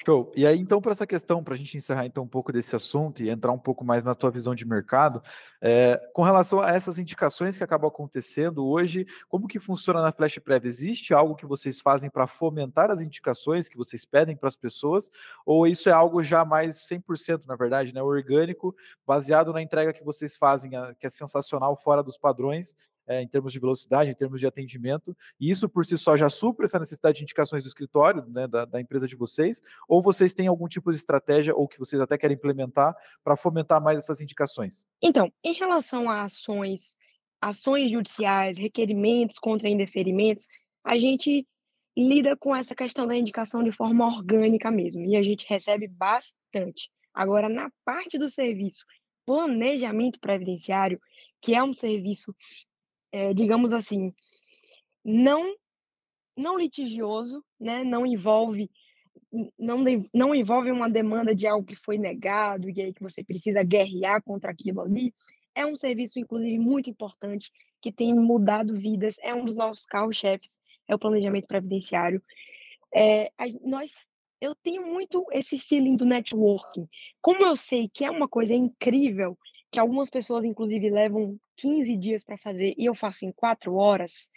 Show. 0.07 0.33
E 0.37 0.47
aí, 0.47 0.59
então, 0.59 0.81
para 0.81 0.93
essa 0.93 1.07
questão, 1.07 1.43
para 1.43 1.55
a 1.55 1.57
gente 1.57 1.77
encerrar 1.77 2.07
então 2.07 2.23
um 2.23 2.29
pouco 2.29 2.53
desse 2.53 2.75
assunto 2.75 3.21
e 3.21 3.29
entrar 3.29 3.51
um 3.51 3.59
pouco 3.59 3.85
mais 3.85 4.05
na 4.05 4.15
tua 4.15 4.31
visão 4.31 4.55
de 4.55 4.65
mercado, 4.67 5.21
eh, 5.61 5.99
com 6.15 6.23
relação 6.23 6.61
a 6.61 6.71
essas 6.71 6.99
indicações 6.99 7.59
que 7.59 7.65
acabam 7.65 7.89
acontecendo 7.89 8.65
hoje, 8.65 9.05
como 9.29 9.49
que 9.49 9.59
funciona 9.59 10.01
na 10.01 10.13
Flash 10.13 10.39
Prev? 10.39 10.67
Existe 10.67 11.13
algo 11.13 11.35
que 11.35 11.45
vocês 11.45 11.81
fazem 11.81 12.09
para 12.09 12.29
fomentar 12.29 12.91
as 12.93 13.03
indicações 13.03 13.69
que 13.69 13.77
vocês 13.77 14.05
pedem 14.05 14.37
para 14.37 14.49
as 14.49 14.57
pessoas, 14.57 15.11
ou 15.45 15.67
isso 15.67 15.89
é 15.89 15.93
algo 15.93 16.23
já 16.23 16.45
mais 16.45 16.87
100%, 16.87 17.45
na 17.47 17.57
verdade, 17.57 17.93
né, 17.93 18.01
orgânico, 18.01 18.75
baseado 19.05 19.53
na 19.53 19.61
entrega 19.61 19.93
que 19.93 20.05
vocês 20.05 20.37
fazem, 20.37 20.71
que 20.99 21.07
é 21.07 21.11
sensacional, 21.11 21.77
fora 21.77 22.05
dos 22.05 22.17
padrões, 22.17 22.75
eh, 23.09 23.23
em 23.23 23.29
termos 23.29 23.53
de 23.53 23.59
velocidade, 23.59 24.11
em 24.11 24.15
termos 24.15 24.39
de 24.39 24.47
atendimento, 24.47 25.17
e 25.41 25.51
isso 25.51 25.69
por 25.69 25.85
si 25.85 25.97
só 25.99 26.17
já 26.17 26.31
supre 26.31 26.67
essa 26.67 26.79
necessidade 26.79 27.19
de 27.19 27.25
indicações 27.25 27.65
do 27.65 27.69
escritório, 27.69 28.25
né, 28.29 28.47
da 28.47 28.65
da 28.65 28.81
empresa 28.81 29.09
de 29.09 29.17
vocês, 29.17 29.61
ou 29.89 30.03
vocês 30.03 30.35
têm 30.35 30.47
algum 30.47 30.69
tipo 30.69 30.91
de 30.91 30.99
estratégia, 30.99 31.55
ou 31.55 31.67
que 31.67 31.79
vocês 31.79 32.01
até 32.01 32.19
querem 32.19 32.37
implementar, 32.37 32.95
para 33.25 33.37
fomentar 33.37 33.83
mais 33.83 33.99
essas 33.99 34.21
indicações? 34.21 34.85
Então, 35.03 35.33
em 35.43 35.55
relação 35.55 36.09
a 36.09 36.25
ações 36.25 36.97
ações 37.41 37.91
judiciais, 37.91 38.59
requerimentos 38.59 39.39
contra 39.39 39.69
indeferimentos, 39.69 40.49
a 40.85 40.99
gente 40.99 41.47
lida 41.97 42.37
com 42.37 42.55
essa 42.55 42.75
questão 42.75 43.07
da 43.07 43.17
indicação 43.17 43.63
de 43.63 43.73
forma 43.73 44.07
orgânica 44.07 44.71
mesmo, 44.71 45.05
e 45.05 45.17
a 45.17 45.23
gente 45.23 45.47
recebe 45.49 45.89
bastante. 45.89 46.91
Agora, 47.15 47.49
na 47.49 47.71
parte 47.85 48.19
do 48.19 48.29
serviço 48.29 48.85
planejamento 49.29 50.19
previdenciário, 50.19 50.99
que 51.43 51.55
é 51.55 51.63
um 51.63 51.75
serviço, 51.75 52.35
eh, 53.13 53.35
digamos 53.35 53.73
assim, 53.73 54.13
não 55.05 55.55
não 56.37 56.59
litigioso, 56.59 57.45
né, 57.61 57.85
não 57.85 58.07
envolve 58.07 58.71
não 59.59 59.85
não 60.15 60.35
envolve 60.35 60.71
uma 60.71 60.89
demanda 60.91 61.35
de 61.35 61.47
algo 61.47 61.67
que 61.67 61.77
foi 61.77 61.99
negado, 61.99 62.71
e 62.71 62.81
aí 62.81 62.95
que 62.95 63.03
você 63.03 63.23
precisa 63.25 63.63
guerrear 63.63 64.23
contra 64.23 64.51
aquilo 64.53 64.81
ali. 64.83 65.15
É 65.55 65.67
um 65.67 65.77
serviço, 65.77 66.19
inclusive, 66.21 66.59
muito 66.59 66.89
importante, 66.91 67.51
que 67.83 67.93
tem 67.93 68.15
mudado 68.15 68.75
vidas, 68.77 69.17
é 69.23 69.35
um 69.35 69.45
dos 69.45 69.57
nossos 69.57 69.87
carro-chefes, 69.87 70.59
é 70.89 70.95
o 70.95 70.99
planejamento 70.99 71.47
previdenciário. 71.47 72.23
Gen 72.95 73.61
nós 73.65 74.07
eu 74.41 74.55
tenho 74.55 74.87
muito 74.87 75.25
esse 75.33 75.59
feeling 75.59 75.97
do 75.97 76.05
networking. 76.07 76.89
Como 77.21 77.45
eu 77.45 77.57
sei 77.57 77.89
que 77.93 78.05
é 78.05 78.11
uma 78.11 78.29
coisa 78.29 78.55
incrível, 78.55 79.37
que 79.71 79.79
algumas 79.81 80.11
pessoas 80.11 80.45
inclusive 80.45 80.91
levam 80.91 81.39
15 81.57 81.97
dias 81.97 82.25
para 82.25 82.39
fazer 82.39 82.75
e 82.79 82.87
eu 82.87 82.95
faço 82.95 83.25
em 83.25 83.33
4 83.33 83.75
horas, 83.75 84.31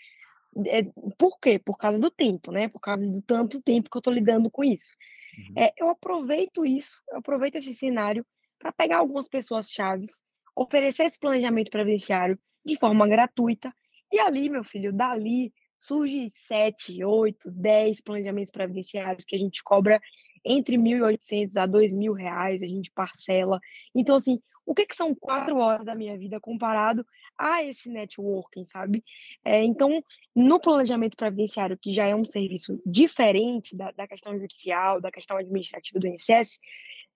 É, 0.68 0.84
por 1.18 1.40
quê? 1.40 1.60
Por 1.60 1.78
causa 1.78 2.00
do 2.00 2.12
tempo, 2.12 2.52
né? 2.52 2.68
Por 2.68 2.80
causa 2.82 3.10
do 3.10 3.22
tanto 3.22 3.62
tempo 3.62 3.90
que 3.90 3.98
eu 3.98 4.00
estou 4.02 4.14
lidando 4.14 4.52
com 4.52 4.64
isso. 4.64 4.96
Uhum. 5.38 5.64
É, 5.64 5.74
eu 5.78 5.90
aproveito 5.90 6.66
isso, 6.66 6.92
eu 7.10 7.20
aproveito 7.20 7.56
esse 7.56 7.74
cenário 7.74 8.26
para 8.60 8.72
pegar 8.72 8.98
algumas 8.98 9.28
pessoas 9.30 9.70
chaves, 9.72 10.24
oferecer 10.56 11.04
esse 11.06 11.18
planejamento 11.20 11.72
previdenciário 11.72 12.38
de 12.66 12.78
forma 12.78 13.08
gratuita, 13.08 13.74
e 14.12 14.20
ali, 14.20 14.50
meu 14.50 14.64
filho, 14.64 14.92
dali 14.94 15.54
surge 15.80 16.30
7, 16.32 17.04
8, 17.04 17.50
10 17.50 18.02
planejamentos 18.02 18.52
previdenciários 18.52 19.26
que 19.26 19.36
a 19.36 19.40
gente 19.40 19.64
cobra 19.64 20.00
entre 20.46 20.78
1.800 20.78 21.56
a 21.58 21.66
2.000 21.66 22.14
reais, 22.14 22.62
a 22.62 22.68
gente 22.68 22.92
parcela. 22.92 23.60
Então, 23.96 24.16
assim, 24.18 24.40
o 24.66 24.74
que, 24.74 24.86
que 24.86 24.96
são 24.96 25.14
quatro 25.14 25.58
horas 25.58 25.86
da 25.86 25.96
minha 25.96 26.18
vida 26.18 26.40
comparado 26.40 27.06
a 27.38 27.64
esse 27.64 27.90
networking, 27.90 28.64
sabe? 28.66 29.04
É, 29.44 29.64
então, 29.64 30.04
no 30.36 30.60
planejamento 30.60 31.18
previdenciário, 31.18 31.78
que 31.78 31.94
já 31.94 32.06
é 32.06 32.16
um 32.16 32.26
serviço 32.26 32.82
diferente 32.86 33.76
da, 33.76 33.92
da 33.92 34.08
questão 34.08 34.38
judicial, 34.38 35.02
da 35.02 35.12
questão 35.12 35.38
administrativa 35.38 36.00
do 36.00 36.08
INSS, 36.08 36.60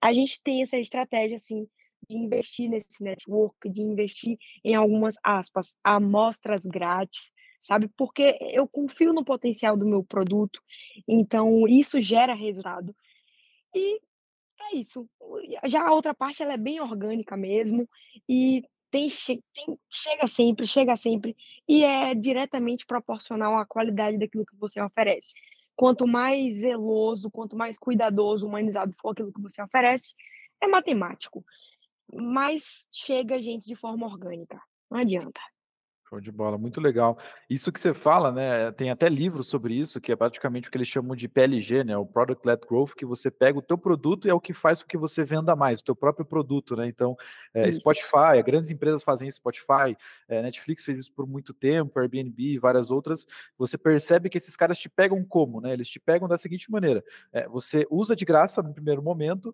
a 0.00 0.12
gente 0.12 0.42
tem 0.42 0.62
essa 0.62 0.76
estratégia, 0.76 1.36
assim, 1.36 1.66
de 2.08 2.16
investir 2.16 2.68
nesse 2.68 3.02
network, 3.02 3.68
de 3.68 3.82
investir 3.82 4.38
em 4.64 4.74
algumas 4.74 5.16
aspas, 5.22 5.76
amostras 5.82 6.64
grátis, 6.64 7.32
sabe? 7.60 7.88
Porque 7.96 8.38
eu 8.40 8.68
confio 8.68 9.12
no 9.12 9.24
potencial 9.24 9.76
do 9.76 9.86
meu 9.86 10.04
produto, 10.04 10.60
então 11.08 11.66
isso 11.66 12.00
gera 12.00 12.34
resultado. 12.34 12.94
E 13.74 14.00
é 14.60 14.76
isso. 14.76 15.08
Já 15.64 15.86
a 15.86 15.92
outra 15.92 16.14
parte 16.14 16.42
ela 16.42 16.54
é 16.54 16.56
bem 16.56 16.80
orgânica 16.80 17.36
mesmo 17.36 17.88
e 18.28 18.62
tem, 18.90 19.10
tem 19.54 19.78
chega 19.90 20.26
sempre, 20.26 20.66
chega 20.66 20.96
sempre 20.96 21.36
e 21.68 21.84
é 21.84 22.14
diretamente 22.14 22.86
proporcional 22.86 23.58
à 23.58 23.66
qualidade 23.66 24.18
daquilo 24.18 24.46
que 24.46 24.56
você 24.56 24.80
oferece. 24.80 25.34
Quanto 25.74 26.06
mais 26.06 26.56
zeloso, 26.56 27.30
quanto 27.30 27.56
mais 27.56 27.78
cuidadoso, 27.78 28.46
humanizado 28.46 28.94
for 29.00 29.10
aquilo 29.10 29.32
que 29.32 29.42
você 29.42 29.62
oferece, 29.62 30.14
é 30.60 30.66
matemático. 30.66 31.44
Mas 32.12 32.86
chega 32.90 33.42
gente 33.42 33.66
de 33.66 33.74
forma 33.74 34.06
orgânica. 34.06 34.60
Não 34.90 35.00
adianta. 35.00 35.40
Show 36.08 36.20
de 36.20 36.30
bola, 36.30 36.56
muito 36.56 36.80
legal. 36.80 37.18
Isso 37.50 37.72
que 37.72 37.80
você 37.80 37.92
fala, 37.92 38.30
né, 38.30 38.70
tem 38.70 38.90
até 38.90 39.08
livros 39.08 39.48
sobre 39.48 39.74
isso, 39.74 40.00
que 40.00 40.12
é 40.12 40.16
praticamente 40.16 40.68
o 40.68 40.70
que 40.70 40.78
eles 40.78 40.86
chamam 40.86 41.16
de 41.16 41.26
PLG, 41.26 41.82
né, 41.82 41.96
o 41.96 42.06
Product 42.06 42.46
Led 42.46 42.62
Growth, 42.64 42.92
que 42.96 43.04
você 43.04 43.28
pega 43.28 43.58
o 43.58 43.62
teu 43.62 43.76
produto 43.76 44.28
e 44.28 44.30
é 44.30 44.34
o 44.34 44.40
que 44.40 44.54
faz 44.54 44.80
com 44.80 44.86
que 44.86 44.96
você 44.96 45.24
venda 45.24 45.56
mais, 45.56 45.80
o 45.80 45.84
teu 45.84 45.96
próprio 45.96 46.24
produto, 46.24 46.76
né, 46.76 46.86
então, 46.86 47.16
é, 47.52 47.72
Spotify, 47.72 48.40
grandes 48.44 48.70
empresas 48.70 49.02
fazem 49.02 49.26
isso, 49.26 49.38
Spotify, 49.38 49.96
é, 50.28 50.42
Netflix 50.42 50.84
fez 50.84 50.96
isso 50.96 51.12
por 51.12 51.26
muito 51.26 51.52
tempo, 51.52 51.98
Airbnb 51.98 52.40
e 52.40 52.58
várias 52.58 52.88
outras, 52.92 53.26
você 53.58 53.76
percebe 53.76 54.30
que 54.30 54.38
esses 54.38 54.54
caras 54.54 54.78
te 54.78 54.88
pegam 54.88 55.24
como, 55.24 55.60
né, 55.60 55.72
eles 55.72 55.88
te 55.88 55.98
pegam 55.98 56.28
da 56.28 56.38
seguinte 56.38 56.70
maneira, 56.70 57.02
é, 57.32 57.48
você 57.48 57.84
usa 57.90 58.14
de 58.14 58.24
graça 58.24 58.62
no 58.62 58.72
primeiro 58.72 59.02
momento, 59.02 59.52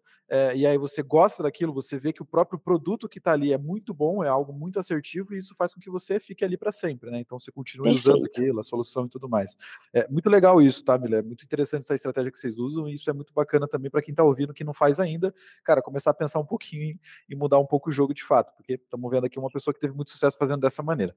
e 0.55 0.66
aí 0.66 0.78
você 0.78 1.03
gosta 1.03 1.42
daquilo, 1.42 1.72
você 1.74 1.98
vê 1.98 2.12
que 2.12 2.22
o 2.22 2.24
próprio 2.24 2.59
produto 2.59 3.09
que 3.09 3.18
está 3.18 3.32
ali 3.32 3.53
é 3.53 3.59
muito 3.59 3.92
bom, 3.92 4.24
é 4.24 4.28
algo 4.28 4.53
muito 4.53 4.78
assertivo, 4.78 5.34
e 5.34 5.38
isso 5.38 5.55
faz 5.55 5.74
com 5.74 5.80
que 5.80 5.90
você 5.90 6.18
fique 6.18 6.41
fique 6.43 6.45
ali 6.45 6.57
para 6.57 6.72
sempre, 6.72 7.11
né? 7.11 7.20
Então 7.20 7.38
você 7.38 7.51
continua 7.51 7.90
usando 7.93 8.24
aquilo, 8.24 8.61
a 8.61 8.64
solução 8.64 9.07
e 9.07 9.09
tudo 9.09 9.28
mais. 9.28 9.57
É 9.93 10.09
muito 10.09 10.28
legal 10.28 10.61
isso, 10.61 10.84
tá, 10.84 10.99
Milé? 10.99 11.18
É 11.18 11.22
muito 11.22 11.45
interessante 11.45 11.82
essa 11.82 11.95
estratégia 11.95 12.30
que 12.30 12.38
vocês 12.38 12.59
usam 12.59 12.88
e 12.88 12.95
isso 12.95 13.09
é 13.09 13.12
muito 13.12 13.32
bacana 13.32 13.68
também 13.68 13.90
para 13.90 14.03
quem 14.03 14.12
está 14.12 14.24
ouvindo 14.24 14.53
que 14.53 14.64
não 14.64 14.74
faz 14.74 14.99
ainda, 14.99 15.34
cara, 15.64 15.80
começar 15.80 16.11
a 16.11 16.14
pensar 16.14 16.40
um 16.40 16.47
pouquinho 16.47 16.99
e 17.28 17.34
mudar 17.34 17.59
um 17.59 17.66
pouco 17.66 17.90
o 17.90 17.93
jogo 17.93 18.12
de 18.12 18.24
fato, 18.24 18.55
porque 18.57 18.74
estamos 18.74 19.11
vendo 19.11 19.26
aqui 19.26 19.38
uma 19.38 19.51
pessoa 19.51 19.72
que 19.72 19.80
teve 19.80 19.95
muito 19.95 20.11
sucesso 20.11 20.36
fazendo 20.36 20.61
dessa 20.61 20.82
maneira. 20.82 21.14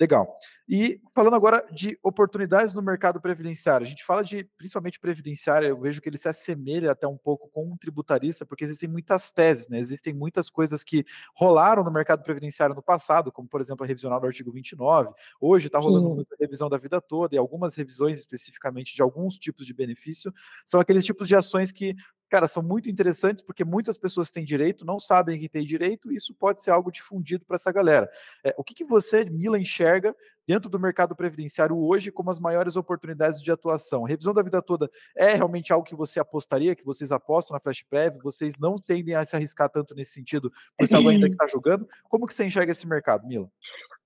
Legal. 0.00 0.36
E 0.68 1.00
falando 1.14 1.36
agora 1.36 1.64
de 1.70 1.96
oportunidades 2.02 2.74
no 2.74 2.82
mercado 2.82 3.20
previdenciário, 3.20 3.86
a 3.86 3.88
gente 3.88 4.04
fala 4.04 4.24
de 4.24 4.42
principalmente 4.56 4.98
previdenciário, 4.98 5.68
eu 5.68 5.80
vejo 5.80 6.00
que 6.00 6.08
ele 6.08 6.18
se 6.18 6.28
assemelha 6.28 6.90
até 6.90 7.06
um 7.06 7.16
pouco 7.16 7.48
com 7.50 7.70
um 7.70 7.76
tributarista, 7.76 8.44
porque 8.44 8.64
existem 8.64 8.88
muitas 8.88 9.30
teses, 9.30 9.68
né? 9.68 9.78
Existem 9.78 10.12
muitas 10.12 10.50
coisas 10.50 10.82
que 10.82 11.04
rolaram 11.36 11.84
no 11.84 11.92
mercado 11.92 12.24
previdenciário 12.24 12.74
no 12.74 12.82
passado, 12.82 13.30
como 13.30 13.46
por 13.48 13.60
exemplo 13.60 13.84
a 13.84 13.86
revisão 13.86 14.10
do 14.18 14.26
artigo 14.26 14.50
29. 14.50 15.10
Hoje 15.40 15.68
está 15.68 15.78
rolando 15.78 16.10
muita 16.10 16.34
revisão 16.40 16.68
da 16.68 16.76
vida 16.78 17.00
toda 17.00 17.36
e 17.36 17.38
algumas 17.38 17.76
revisões 17.76 18.18
especificamente 18.18 18.94
de 18.94 19.02
alguns 19.02 19.38
tipos 19.38 19.64
de 19.64 19.72
benefício 19.72 20.34
são 20.66 20.80
aqueles 20.80 21.04
tipos 21.04 21.28
de 21.28 21.36
ações 21.36 21.70
que 21.70 21.94
cara, 22.28 22.46
são 22.46 22.62
muito 22.62 22.90
interessantes 22.90 23.42
porque 23.42 23.64
muitas 23.64 23.98
pessoas 23.98 24.30
têm 24.30 24.44
direito, 24.44 24.84
não 24.84 24.98
sabem 24.98 25.38
que 25.38 25.48
têm 25.48 25.64
direito, 25.64 26.12
e 26.12 26.16
isso 26.16 26.34
pode 26.34 26.62
ser 26.62 26.70
algo 26.70 26.90
difundido 26.90 27.44
para 27.44 27.56
essa 27.56 27.70
galera. 27.70 28.10
É, 28.42 28.54
o 28.56 28.64
que, 28.64 28.74
que 28.74 28.84
você, 28.84 29.24
Mila, 29.24 29.58
enxerga 29.58 30.14
dentro 30.46 30.68
do 30.68 30.78
mercado 30.78 31.16
previdenciário 31.16 31.76
hoje 31.76 32.10
como 32.10 32.30
as 32.30 32.38
maiores 32.40 32.76
oportunidades 32.76 33.42
de 33.42 33.50
atuação? 33.50 34.04
A 34.04 34.08
revisão 34.08 34.34
da 34.34 34.42
vida 34.42 34.60
toda 34.60 34.90
é 35.16 35.34
realmente 35.34 35.72
algo 35.72 35.86
que 35.86 35.94
você 35.94 36.18
apostaria, 36.18 36.74
que 36.74 36.84
vocês 36.84 37.12
apostam 37.12 37.54
na 37.54 37.60
Flash 37.60 37.82
Prev, 37.82 38.18
vocês 38.22 38.58
não 38.58 38.76
tendem 38.76 39.14
a 39.14 39.24
se 39.24 39.36
arriscar 39.36 39.68
tanto 39.68 39.94
nesse 39.94 40.12
sentido, 40.12 40.52
por 40.76 40.88
ser 40.88 40.96
algo 40.96 41.08
ainda 41.08 41.26
que 41.26 41.34
está 41.34 41.46
jogando? 41.46 41.88
Como 42.08 42.26
que 42.26 42.34
você 42.34 42.44
enxerga 42.44 42.72
esse 42.72 42.86
mercado, 42.86 43.26
Mila? 43.26 43.50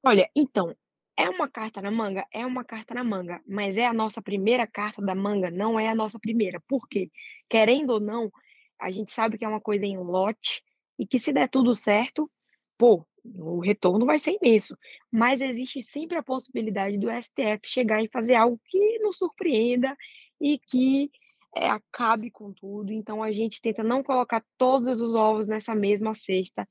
Olha, 0.02 0.28
então, 0.34 0.76
é 1.18 1.28
uma 1.28 1.48
carta 1.48 1.82
na 1.82 1.90
manga? 1.90 2.24
É 2.32 2.46
uma 2.46 2.64
carta 2.64 2.94
na 2.94 3.02
manga, 3.02 3.42
mas 3.44 3.76
é 3.76 3.84
a 3.84 3.92
nossa 3.92 4.22
primeira 4.22 4.68
carta 4.68 5.02
da 5.02 5.16
manga? 5.16 5.50
Não 5.50 5.78
é 5.78 5.88
a 5.88 5.94
nossa 5.94 6.16
primeira. 6.16 6.60
Por 6.68 6.88
quê? 6.88 7.10
Querendo 7.48 7.90
ou 7.90 8.00
não, 8.00 8.30
a 8.78 8.88
gente 8.92 9.10
sabe 9.10 9.36
que 9.36 9.44
é 9.44 9.48
uma 9.48 9.60
coisa 9.60 9.84
em 9.84 9.98
lote 9.98 10.62
e 10.96 11.04
que 11.04 11.18
se 11.18 11.32
der 11.32 11.48
tudo 11.48 11.74
certo, 11.74 12.30
pô, 12.78 13.04
o 13.24 13.58
retorno 13.58 14.06
vai 14.06 14.20
ser 14.20 14.38
imenso. 14.40 14.78
Mas 15.10 15.40
existe 15.40 15.82
sempre 15.82 16.16
a 16.16 16.22
possibilidade 16.22 16.96
do 16.96 17.10
STF 17.10 17.60
chegar 17.64 18.00
e 18.00 18.08
fazer 18.08 18.36
algo 18.36 18.60
que 18.64 19.00
nos 19.00 19.18
surpreenda 19.18 19.96
e 20.40 20.56
que 20.56 21.10
é, 21.56 21.68
acabe 21.68 22.30
com 22.30 22.52
tudo. 22.52 22.92
Então 22.92 23.24
a 23.24 23.32
gente 23.32 23.60
tenta 23.60 23.82
não 23.82 24.04
colocar 24.04 24.44
todos 24.56 25.00
os 25.00 25.16
ovos 25.16 25.48
nessa 25.48 25.74
mesma 25.74 26.14
cesta. 26.14 26.68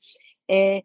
É, 0.49 0.81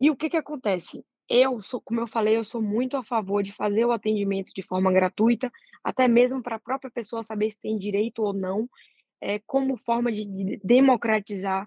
e 0.00 0.10
o 0.10 0.16
que 0.16 0.28
que 0.28 0.36
acontece? 0.36 1.04
Eu 1.28 1.60
sou, 1.60 1.80
como 1.80 2.00
eu 2.00 2.06
falei, 2.06 2.36
eu 2.36 2.44
sou 2.44 2.62
muito 2.62 2.96
a 2.96 3.04
favor 3.04 3.42
de 3.42 3.52
fazer 3.52 3.84
o 3.84 3.92
atendimento 3.92 4.50
de 4.54 4.62
forma 4.62 4.90
gratuita, 4.90 5.52
até 5.84 6.08
mesmo 6.08 6.42
para 6.42 6.56
a 6.56 6.60
própria 6.60 6.90
pessoa 6.90 7.22
saber 7.22 7.50
se 7.50 7.60
tem 7.60 7.78
direito 7.78 8.22
ou 8.22 8.32
não, 8.32 8.68
é, 9.20 9.38
como 9.40 9.76
forma 9.76 10.10
de 10.10 10.58
democratizar 10.64 11.66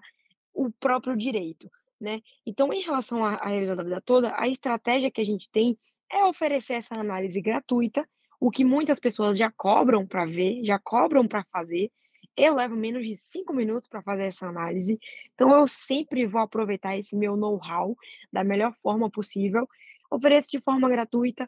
o 0.52 0.70
próprio 0.70 1.16
direito, 1.16 1.70
né? 2.00 2.20
Então, 2.44 2.72
em 2.72 2.80
relação 2.80 3.24
à, 3.24 3.36
revisão 3.46 3.76
da 3.76 3.84
vida 3.84 4.02
toda, 4.04 4.34
a 4.36 4.48
estratégia 4.48 5.10
que 5.10 5.20
a 5.20 5.24
gente 5.24 5.48
tem 5.50 5.78
é 6.10 6.24
oferecer 6.24 6.74
essa 6.74 6.98
análise 6.98 7.40
gratuita, 7.40 8.06
o 8.40 8.50
que 8.50 8.64
muitas 8.64 8.98
pessoas 8.98 9.38
já 9.38 9.50
cobram 9.50 10.06
para 10.06 10.26
ver, 10.26 10.64
já 10.64 10.78
cobram 10.78 11.28
para 11.28 11.44
fazer, 11.44 11.90
eu 12.36 12.54
levo 12.54 12.76
menos 12.76 13.06
de 13.06 13.16
cinco 13.16 13.52
minutos 13.52 13.86
para 13.86 14.02
fazer 14.02 14.24
essa 14.24 14.46
análise, 14.46 14.98
então 15.34 15.52
eu 15.52 15.66
sempre 15.66 16.26
vou 16.26 16.40
aproveitar 16.40 16.96
esse 16.96 17.14
meu 17.16 17.36
know-how 17.36 17.96
da 18.32 18.42
melhor 18.42 18.72
forma 18.82 19.10
possível, 19.10 19.68
ofereço 20.10 20.50
de 20.50 20.60
forma 20.60 20.88
gratuita, 20.88 21.46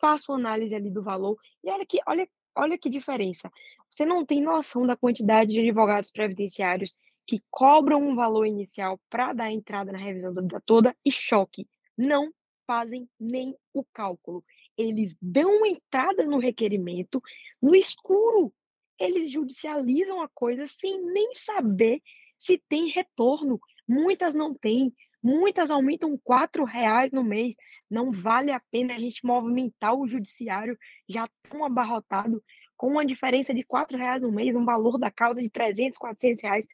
faço 0.00 0.32
análise 0.32 0.74
ali 0.74 0.90
do 0.90 1.02
valor, 1.02 1.36
e 1.62 1.70
olha 1.70 1.84
que, 1.86 2.00
olha, 2.06 2.28
olha 2.56 2.78
que 2.78 2.88
diferença. 2.88 3.50
Você 3.88 4.04
não 4.04 4.24
tem 4.24 4.40
noção 4.40 4.86
da 4.86 4.96
quantidade 4.96 5.52
de 5.52 5.60
advogados 5.60 6.10
previdenciários 6.10 6.96
que 7.26 7.42
cobram 7.50 8.02
um 8.02 8.14
valor 8.14 8.46
inicial 8.46 9.00
para 9.08 9.32
dar 9.32 9.50
entrada 9.50 9.92
na 9.92 9.98
revisão 9.98 10.32
da 10.32 10.60
toda 10.60 10.96
e 11.04 11.12
choque. 11.12 11.68
Não 11.96 12.32
fazem 12.66 13.08
nem 13.18 13.56
o 13.74 13.84
cálculo. 13.92 14.44
Eles 14.76 15.16
dão 15.20 15.66
entrada 15.66 16.24
no 16.24 16.38
requerimento 16.38 17.20
no 17.60 17.74
escuro 17.74 18.52
eles 19.00 19.32
judicializam 19.32 20.20
a 20.20 20.28
coisa 20.28 20.66
sem 20.66 21.02
nem 21.02 21.34
saber 21.34 22.02
se 22.38 22.62
tem 22.68 22.88
retorno. 22.88 23.58
Muitas 23.88 24.34
não 24.34 24.54
têm, 24.54 24.94
muitas 25.22 25.70
aumentam 25.70 26.16
quatro 26.22 26.64
reais 26.64 27.10
no 27.10 27.24
mês. 27.24 27.56
Não 27.90 28.12
vale 28.12 28.52
a 28.52 28.60
pena 28.70 28.94
a 28.94 28.98
gente 28.98 29.24
movimentar 29.24 29.94
o 29.94 30.06
judiciário 30.06 30.78
já 31.08 31.26
tão 31.48 31.64
abarrotado 31.64 32.44
com 32.76 32.88
uma 32.88 33.04
diferença 33.04 33.52
de 33.52 33.64
quatro 33.64 33.98
reais 33.98 34.22
no 34.22 34.30
mês, 34.30 34.54
um 34.54 34.64
valor 34.64 34.98
da 34.98 35.10
causa 35.10 35.40
de 35.42 35.50
300, 35.50 35.98
400 35.98 36.42
reais. 36.42 36.66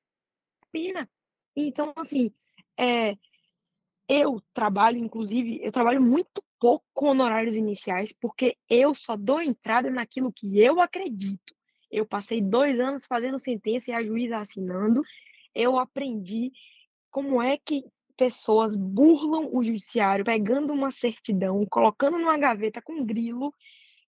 Pena. 0.70 1.08
Então, 1.54 1.92
assim, 1.96 2.32
é, 2.78 3.16
eu 4.08 4.40
trabalho, 4.52 4.98
inclusive, 4.98 5.60
eu 5.62 5.72
trabalho 5.72 6.02
muito 6.02 6.44
pouco 6.60 6.84
com 6.92 7.08
honorários 7.08 7.56
iniciais, 7.56 8.12
porque 8.12 8.56
eu 8.68 8.94
só 8.94 9.16
dou 9.16 9.40
entrada 9.40 9.90
naquilo 9.90 10.32
que 10.32 10.60
eu 10.60 10.80
acredito. 10.80 11.55
Eu 11.96 12.04
passei 12.04 12.42
dois 12.42 12.78
anos 12.78 13.06
fazendo 13.06 13.40
sentença 13.40 13.90
e 13.90 13.94
a 13.94 14.04
juíza 14.04 14.36
assinando. 14.36 15.02
Eu 15.54 15.78
aprendi 15.78 16.52
como 17.10 17.40
é 17.40 17.56
que 17.56 17.82
pessoas 18.18 18.76
burlam 18.76 19.48
o 19.50 19.64
judiciário, 19.64 20.22
pegando 20.22 20.74
uma 20.74 20.90
certidão, 20.90 21.64
colocando 21.64 22.18
numa 22.18 22.36
gaveta 22.36 22.82
com 22.82 23.02
grilo. 23.02 23.50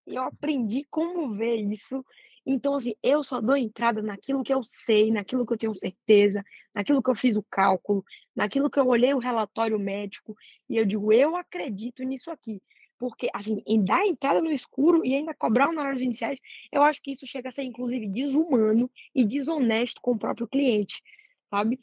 E 0.07 0.17
eu 0.17 0.23
aprendi 0.23 0.85
como 0.91 1.35
ver 1.35 1.57
isso. 1.57 2.05
Então, 2.45 2.75
assim, 2.75 2.93
eu 3.03 3.25
só 3.25 3.41
dou 3.41 3.57
entrada 3.57 4.03
naquilo 4.03 4.43
que 4.43 4.53
eu 4.53 4.63
sei, 4.63 5.11
naquilo 5.11 5.47
que 5.47 5.55
eu 5.55 5.59
tenho 5.59 5.75
certeza, 5.75 6.45
naquilo 6.75 7.03
que 7.03 7.09
eu 7.09 7.15
fiz 7.15 7.39
o 7.39 7.47
cálculo, 7.51 8.05
naquilo 8.37 8.69
que 8.69 8.79
eu 8.79 8.87
olhei 8.87 9.15
o 9.15 9.19
relatório 9.19 9.79
médico 9.79 10.37
e 10.69 10.77
eu 10.77 10.85
digo, 10.85 11.11
eu 11.11 11.37
acredito 11.37 12.03
nisso 12.03 12.31
aqui. 12.31 12.61
Porque, 12.99 13.29
assim, 13.33 13.63
em 13.67 13.83
dar 13.83 14.05
entrada 14.07 14.43
no 14.43 14.51
escuro 14.51 15.05
e 15.05 15.15
ainda 15.15 15.35
cobrar 15.35 15.69
honorários 15.69 16.03
iniciais, 16.03 16.41
eu 16.73 16.83
acho 16.83 17.01
que 17.03 17.13
isso 17.13 17.27
chega 17.27 17.49
a 17.49 17.53
ser, 17.53 17.63
inclusive, 17.63 18.09
desumano 18.09 18.91
e 19.15 19.25
desonesto 19.25 20.01
com 20.01 20.13
o 20.13 20.19
próprio 20.19 20.49
cliente, 20.49 21.03
sabe? 21.49 21.79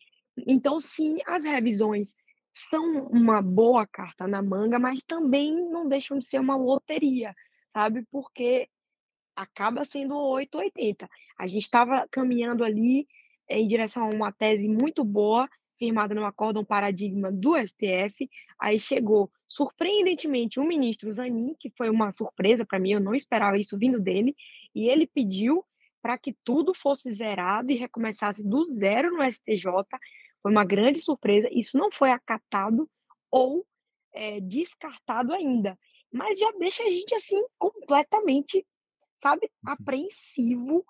Então, 0.45 0.79
sim, 0.79 1.17
as 1.25 1.43
revisões 1.43 2.15
são 2.69 3.07
uma 3.07 3.41
boa 3.41 3.85
carta 3.85 4.27
na 4.27 4.41
manga, 4.41 4.79
mas 4.79 5.03
também 5.03 5.53
não 5.69 5.87
deixam 5.87 6.17
de 6.17 6.25
ser 6.25 6.39
uma 6.39 6.55
loteria, 6.55 7.33
sabe? 7.71 8.05
Porque 8.11 8.69
acaba 9.35 9.83
sendo 9.83 10.15
880. 10.17 11.09
A 11.37 11.47
gente 11.47 11.63
estava 11.63 12.07
caminhando 12.09 12.63
ali 12.63 13.07
em 13.49 13.67
direção 13.67 14.03
a 14.05 14.09
uma 14.09 14.31
tese 14.31 14.67
muito 14.67 15.03
boa, 15.03 15.49
firmada 15.77 16.15
no 16.15 16.25
acórdão 16.25 16.63
paradigma 16.63 17.31
do 17.31 17.55
STF. 17.57 18.29
Aí 18.59 18.79
chegou, 18.79 19.31
surpreendentemente, 19.47 20.59
o 20.59 20.63
ministro 20.63 21.11
Zanin, 21.13 21.55
que 21.59 21.69
foi 21.77 21.89
uma 21.89 22.11
surpresa 22.11 22.65
para 22.65 22.79
mim, 22.79 22.93
eu 22.93 22.99
não 22.99 23.13
esperava 23.13 23.57
isso 23.57 23.77
vindo 23.77 23.99
dele, 23.99 24.35
e 24.73 24.89
ele 24.89 25.07
pediu 25.07 25.65
para 26.01 26.17
que 26.17 26.33
tudo 26.43 26.73
fosse 26.73 27.11
zerado 27.11 27.71
e 27.71 27.75
recomeçasse 27.75 28.47
do 28.47 28.63
zero 28.63 29.11
no 29.15 29.23
STJ. 29.23 29.65
Foi 30.41 30.51
uma 30.51 30.63
grande 30.63 30.99
surpresa. 30.99 31.49
Isso 31.51 31.77
não 31.77 31.91
foi 31.91 32.11
acatado 32.11 32.87
ou 33.31 33.65
é, 34.13 34.39
descartado 34.39 35.33
ainda, 35.33 35.77
mas 36.11 36.39
já 36.39 36.51
deixa 36.53 36.83
a 36.83 36.89
gente 36.89 37.13
assim 37.13 37.43
completamente, 37.57 38.65
sabe, 39.15 39.49
uhum. 39.65 39.73
apreensivo. 39.73 40.85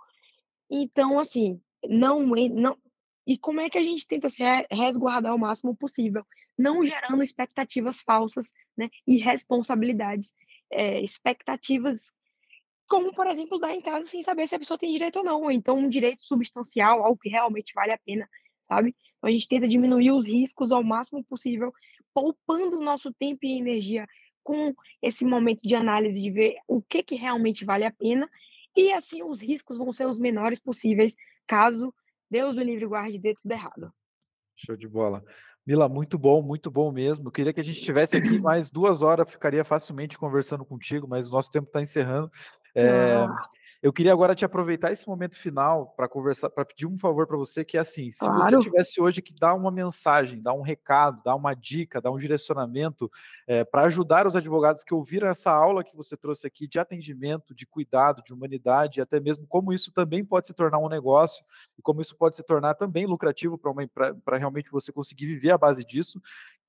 Então, 0.70 1.18
assim, 1.18 1.62
não, 1.88 2.26
não. 2.26 2.78
E 3.26 3.38
como 3.38 3.60
é 3.60 3.70
que 3.70 3.78
a 3.78 3.84
gente 3.84 4.08
tenta 4.08 4.30
se 4.30 4.44
resguardar 4.70 5.34
o 5.34 5.40
máximo 5.40 5.76
possível? 5.76 6.26
Não 6.58 6.86
gerando 6.86 7.24
expectativas 7.24 8.02
falsas, 8.02 8.54
né? 8.78 8.90
E 9.08 9.18
responsabilidades, 9.18 10.34
é, 10.72 11.02
expectativas, 11.02 12.14
como, 12.88 13.14
por 13.14 13.28
exemplo, 13.28 13.60
dar 13.60 13.76
entrada 13.76 14.04
sem 14.06 14.22
saber 14.22 14.48
se 14.48 14.56
a 14.56 14.60
pessoa 14.60 14.78
tem 14.78 14.92
direito 14.92 15.18
ou 15.18 15.26
não, 15.26 15.42
ou 15.42 15.52
então 15.52 15.78
um 15.78 15.90
direito 15.90 16.22
substancial, 16.22 17.04
algo 17.04 17.20
que 17.20 17.30
realmente 17.30 17.74
vale 17.74 17.92
a 17.92 17.98
pena, 17.98 18.30
sabe? 18.62 18.96
Então 19.18 19.30
a 19.30 19.32
gente 19.32 19.48
tenta 19.48 19.68
diminuir 19.68 20.12
os 20.12 20.28
riscos 20.28 20.72
ao 20.72 20.84
máximo 20.84 21.24
possível, 21.24 21.74
poupando 22.14 22.78
o 22.78 22.84
nosso 22.84 23.12
tempo 23.14 23.40
e 23.44 23.58
energia 23.58 24.08
com 24.44 24.74
esse 25.02 25.26
momento 25.26 25.62
de 25.64 25.76
análise 25.76 26.22
de 26.22 26.30
ver 26.30 26.56
o 26.68 26.80
que, 26.82 27.02
que 27.02 27.16
realmente 27.16 27.66
vale 27.66 27.84
a 27.84 27.92
pena 27.92 28.30
e 28.76 28.92
assim 28.92 29.24
os 29.24 29.42
riscos 29.42 29.78
vão 29.78 29.92
ser 29.92 30.06
os 30.06 30.20
menores 30.20 30.60
possíveis, 30.60 31.16
caso 31.48 31.94
Deus 32.36 32.54
me 32.54 32.66
livre 32.66 32.84
e 32.84 32.88
guarde 32.88 33.18
dê 33.18 33.34
tudo 33.34 33.50
errado. 33.50 33.94
Show 34.58 34.76
de 34.76 34.90
bola. 34.90 35.24
Mila, 35.66 35.88
muito 35.88 36.20
bom, 36.20 36.42
muito 36.42 36.70
bom 36.70 36.92
mesmo. 36.92 37.30
Eu 37.30 37.32
queria 37.32 37.54
que 37.54 37.62
a 37.62 37.64
gente 37.64 37.82
tivesse 37.82 38.18
aqui 38.18 38.40
mais 38.44 38.70
duas 38.70 39.02
horas, 39.02 39.32
ficaria 39.32 39.64
facilmente 39.64 40.18
conversando 40.18 40.66
contigo, 40.66 41.08
mas 41.08 41.30
o 41.30 41.32
nosso 41.32 41.50
tempo 41.50 41.68
está 41.68 41.82
encerrando. 41.82 42.30
É. 42.76 43.26
Eu 43.82 43.94
queria 43.94 44.12
agora 44.12 44.34
te 44.34 44.44
aproveitar 44.46 44.92
esse 44.92 45.08
momento 45.08 45.38
final 45.38 45.94
para 45.96 46.08
conversar, 46.08 46.50
para 46.50 46.66
pedir 46.66 46.88
um 46.88 46.98
favor 46.98 47.28
para 47.28 47.38
você, 47.38 47.64
que 47.64 47.78
é 47.78 47.80
assim, 47.80 48.10
se 48.10 48.20
claro. 48.20 48.58
você 48.58 48.70
tivesse 48.70 49.02
hoje 49.02 49.22
que 49.22 49.34
dar 49.34 49.54
uma 49.54 49.70
mensagem, 49.72 50.42
dar 50.42 50.54
um 50.54 50.62
recado, 50.62 51.22
dar 51.24 51.36
uma 51.36 51.54
dica, 51.54 52.02
dar 52.02 52.12
um 52.12 52.18
direcionamento 52.18 53.12
é, 53.48 53.64
para 53.64 53.84
ajudar 53.84 54.26
os 54.26 54.36
advogados 54.36 54.84
que 54.84 54.94
ouviram 54.94 55.28
essa 55.28 55.52
aula 55.52 55.84
que 55.84 55.96
você 55.96 56.18
trouxe 56.18 56.48
aqui 56.48 56.68
de 56.68 56.80
atendimento, 56.80 57.54
de 57.54 57.66
cuidado, 57.66 58.24
de 58.24 58.34
humanidade, 58.34 59.00
e 59.00 59.02
até 59.02 59.20
mesmo 59.20 59.46
como 59.48 59.74
isso 59.74 59.92
também 59.92 60.24
pode 60.24 60.48
se 60.48 60.54
tornar 60.54 60.80
um 60.80 60.90
negócio 60.90 61.44
e 61.78 61.82
como 61.82 62.02
isso 62.02 62.16
pode 62.16 62.36
se 62.36 62.44
tornar 62.44 62.74
também 62.76 63.06
lucrativo 63.06 63.58
para 63.58 64.38
realmente 64.38 64.72
você 64.72 64.92
conseguir 64.92 65.28
viver 65.28 65.52
a 65.52 65.58
base 65.58 65.86
disso. 65.86 66.22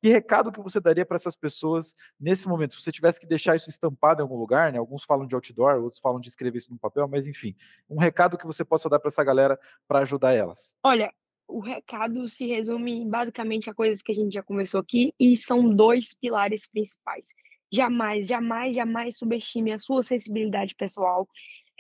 Que 0.06 0.10
recado 0.12 0.52
que 0.52 0.60
você 0.60 0.78
daria 0.78 1.04
para 1.04 1.16
essas 1.16 1.34
pessoas 1.34 1.92
nesse 2.20 2.46
momento? 2.46 2.74
Se 2.74 2.80
você 2.80 2.92
tivesse 2.92 3.18
que 3.18 3.26
deixar 3.26 3.56
isso 3.56 3.68
estampado 3.68 4.20
em 4.20 4.22
algum 4.22 4.36
lugar, 4.36 4.72
né? 4.72 4.78
Alguns 4.78 5.02
falam 5.02 5.26
de 5.26 5.34
outdoor, 5.34 5.82
outros 5.82 6.00
falam 6.00 6.20
de 6.20 6.28
escrever 6.28 6.58
isso 6.58 6.70
no 6.70 6.78
papel, 6.78 7.08
mas 7.08 7.26
enfim, 7.26 7.56
um 7.90 7.98
recado 7.98 8.38
que 8.38 8.46
você 8.46 8.64
possa 8.64 8.88
dar 8.88 9.00
para 9.00 9.08
essa 9.08 9.24
galera 9.24 9.58
para 9.88 9.98
ajudar 10.02 10.32
elas. 10.32 10.72
Olha, 10.80 11.12
o 11.48 11.58
recado 11.58 12.28
se 12.28 12.46
resume 12.46 13.04
basicamente 13.04 13.68
a 13.68 13.74
coisas 13.74 14.00
que 14.00 14.12
a 14.12 14.14
gente 14.14 14.32
já 14.32 14.44
conversou 14.44 14.78
aqui 14.78 15.12
e 15.18 15.36
são 15.36 15.68
dois 15.68 16.14
pilares 16.14 16.68
principais. 16.68 17.26
Jamais, 17.68 18.28
jamais, 18.28 18.76
jamais 18.76 19.18
subestime 19.18 19.72
a 19.72 19.78
sua 19.78 20.04
sensibilidade 20.04 20.76
pessoal. 20.76 21.28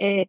É, 0.00 0.26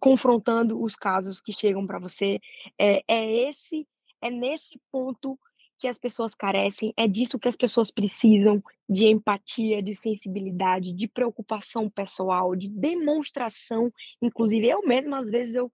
confrontando 0.00 0.82
os 0.82 0.96
casos 0.96 1.42
que 1.42 1.52
chegam 1.52 1.86
para 1.86 1.98
você. 1.98 2.40
É, 2.78 3.02
é 3.06 3.48
esse, 3.50 3.86
é 4.22 4.30
nesse 4.30 4.80
ponto 4.90 5.38
que 5.82 5.88
as 5.88 5.98
pessoas 5.98 6.32
carecem, 6.32 6.94
é 6.96 7.08
disso 7.08 7.40
que 7.40 7.48
as 7.48 7.56
pessoas 7.56 7.90
precisam, 7.90 8.62
de 8.88 9.06
empatia, 9.06 9.82
de 9.82 9.96
sensibilidade, 9.96 10.92
de 10.92 11.08
preocupação 11.08 11.90
pessoal, 11.90 12.54
de 12.54 12.70
demonstração. 12.70 13.92
Inclusive, 14.22 14.68
eu 14.68 14.86
mesma, 14.86 15.18
às 15.18 15.28
vezes, 15.28 15.56
eu, 15.56 15.72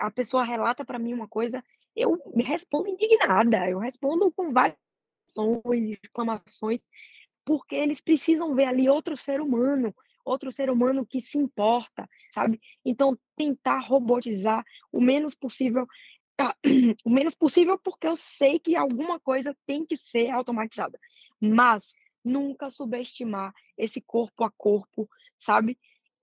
a 0.00 0.10
pessoa 0.10 0.44
relata 0.44 0.84
para 0.84 0.98
mim 0.98 1.14
uma 1.14 1.26
coisa, 1.26 1.64
eu 1.96 2.20
respondo 2.44 2.90
indignada, 2.90 3.66
eu 3.70 3.78
respondo 3.78 4.30
com 4.32 4.52
várias 4.52 4.76
exclamações, 6.04 6.82
porque 7.42 7.74
eles 7.74 8.02
precisam 8.02 8.54
ver 8.54 8.66
ali 8.66 8.86
outro 8.86 9.16
ser 9.16 9.40
humano, 9.40 9.94
outro 10.26 10.52
ser 10.52 10.68
humano 10.68 11.06
que 11.06 11.22
se 11.22 11.38
importa, 11.38 12.06
sabe? 12.30 12.60
Então, 12.84 13.18
tentar 13.34 13.78
robotizar 13.78 14.62
o 14.92 15.00
menos 15.00 15.34
possível 15.34 15.86
o 17.04 17.10
menos 17.10 17.34
possível, 17.34 17.78
porque 17.78 18.06
eu 18.06 18.16
sei 18.16 18.58
que 18.58 18.76
alguma 18.76 19.18
coisa 19.20 19.56
tem 19.66 19.84
que 19.84 19.96
ser 19.96 20.30
automatizada. 20.30 20.98
Mas 21.40 21.94
nunca 22.24 22.70
subestimar 22.70 23.52
esse 23.76 24.00
corpo 24.00 24.44
a 24.44 24.50
corpo, 24.50 25.08
sabe? 25.36 25.78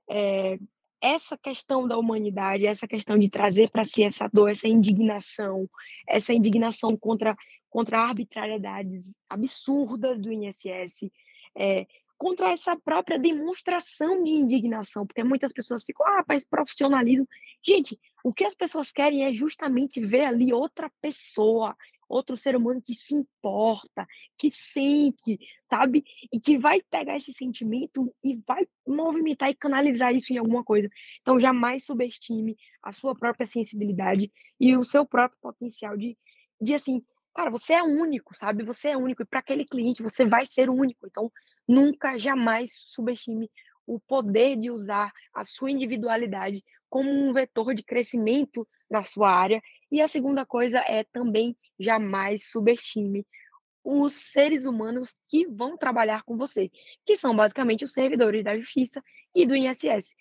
É, 0.09 0.57
essa 1.01 1.37
questão 1.37 1.87
da 1.87 1.97
humanidade, 1.97 2.65
essa 2.65 2.87
questão 2.87 3.17
de 3.17 3.29
trazer 3.29 3.69
para 3.69 3.85
si 3.85 4.03
essa 4.03 4.27
dor, 4.31 4.49
essa 4.49 4.67
indignação, 4.67 5.69
essa 6.07 6.33
indignação 6.33 6.97
contra, 6.97 7.35
contra 7.69 7.99
arbitrariedades 7.99 9.05
absurdas 9.29 10.19
do 10.19 10.31
INSS, 10.31 11.09
é, 11.55 11.87
contra 12.17 12.51
essa 12.51 12.75
própria 12.75 13.17
demonstração 13.17 14.21
de 14.23 14.31
indignação, 14.31 15.07
porque 15.07 15.23
muitas 15.23 15.53
pessoas 15.53 15.83
ficam, 15.83 16.05
ah, 16.05 16.23
mas 16.27 16.45
profissionalismo. 16.45 17.25
Gente, 17.65 17.97
o 18.23 18.33
que 18.33 18.43
as 18.43 18.53
pessoas 18.53 18.91
querem 18.91 19.25
é 19.25 19.33
justamente 19.33 19.99
ver 19.99 20.25
ali 20.25 20.53
outra 20.53 20.91
pessoa, 21.01 21.75
outro 22.09 22.35
ser 22.35 22.55
humano 22.55 22.81
que 22.81 22.95
se 22.95 23.13
importa, 23.13 24.07
que 24.37 24.49
sente, 24.49 25.39
sabe? 25.69 26.03
E 26.33 26.39
que 26.39 26.57
vai 26.57 26.81
pegar 26.81 27.15
esse 27.15 27.31
sentimento 27.31 28.13
e 28.23 28.35
vai 28.47 28.67
movimentar 28.85 29.49
e 29.49 29.55
canalizar 29.55 30.13
isso 30.13 30.33
em 30.33 30.37
alguma 30.37 30.63
coisa. 30.63 30.89
Então, 31.21 31.39
jamais 31.39 31.85
subestime 31.85 32.57
a 32.81 32.91
sua 32.91 33.15
própria 33.15 33.45
sensibilidade 33.45 34.31
e 34.59 34.75
o 34.75 34.83
seu 34.83 35.05
próprio 35.05 35.39
potencial 35.39 35.95
de, 35.95 36.17
de 36.59 36.73
assim, 36.73 37.03
cara, 37.33 37.51
você 37.51 37.73
é 37.73 37.83
único, 37.83 38.35
sabe? 38.35 38.63
Você 38.63 38.89
é 38.89 38.97
único 38.97 39.21
e 39.21 39.25
para 39.25 39.39
aquele 39.39 39.63
cliente 39.63 40.01
você 40.01 40.25
vai 40.25 40.45
ser 40.45 40.69
único. 40.69 41.05
Então, 41.05 41.31
nunca, 41.67 42.17
jamais 42.17 42.71
subestime 42.73 43.49
o 43.85 43.99
poder 43.99 44.55
de 44.55 44.69
usar 44.69 45.11
a 45.33 45.43
sua 45.43 45.71
individualidade 45.71 46.63
como 46.89 47.09
um 47.09 47.33
vetor 47.33 47.73
de 47.73 47.83
crescimento 47.83 48.67
na 48.89 49.03
sua 49.03 49.31
área. 49.31 49.61
E 49.91 50.01
a 50.01 50.07
segunda 50.07 50.45
coisa 50.45 50.79
é 50.79 51.03
também 51.03 51.55
jamais 51.79 52.49
subestime 52.49 53.25
os 53.83 54.13
seres 54.13 54.65
humanos 54.65 55.15
que 55.27 55.47
vão 55.47 55.77
trabalhar 55.77 56.23
com 56.23 56.37
você, 56.37 56.69
que 57.05 57.15
são 57.15 57.35
basicamente 57.35 57.83
os 57.83 57.93
servidores 57.93 58.43
da 58.43 58.57
Justiça 58.57 59.01
e 59.33 59.45
do 59.45 59.55
INSS. 59.55 60.15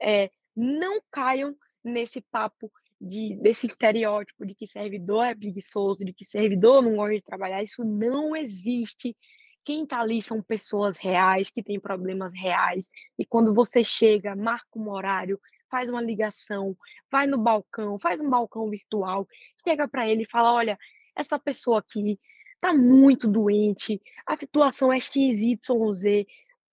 É, 0.00 0.30
não 0.56 1.00
caiam 1.10 1.54
nesse 1.84 2.20
papo 2.20 2.70
de, 3.00 3.36
desse 3.36 3.66
estereótipo 3.66 4.46
de 4.46 4.54
que 4.54 4.66
servidor 4.66 5.24
é 5.24 5.34
preguiçoso, 5.34 6.04
de 6.04 6.12
que 6.12 6.24
servidor 6.24 6.82
não 6.82 6.96
gosta 6.96 7.16
de 7.16 7.22
trabalhar. 7.22 7.62
Isso 7.62 7.84
não 7.84 8.34
existe. 8.34 9.16
Quem 9.64 9.84
está 9.84 10.00
ali 10.00 10.22
são 10.22 10.42
pessoas 10.42 10.96
reais, 10.96 11.50
que 11.50 11.62
têm 11.62 11.80
problemas 11.80 12.32
reais. 12.34 12.88
E 13.18 13.24
quando 13.24 13.52
você 13.52 13.82
chega, 13.84 14.36
marca 14.36 14.66
um 14.76 14.90
horário, 14.90 15.40
faz 15.72 15.88
uma 15.88 16.02
ligação, 16.02 16.76
vai 17.10 17.26
no 17.26 17.38
balcão, 17.38 17.98
faz 17.98 18.20
um 18.20 18.28
balcão 18.28 18.68
virtual, 18.68 19.26
chega 19.66 19.88
para 19.88 20.06
ele 20.06 20.24
e 20.24 20.28
fala: 20.28 20.52
olha, 20.52 20.78
essa 21.16 21.38
pessoa 21.38 21.78
aqui 21.78 22.20
está 22.56 22.74
muito 22.74 23.26
doente, 23.26 24.00
a 24.26 24.36
situação 24.36 24.92
é 24.92 25.00
XYZ. 25.00 26.26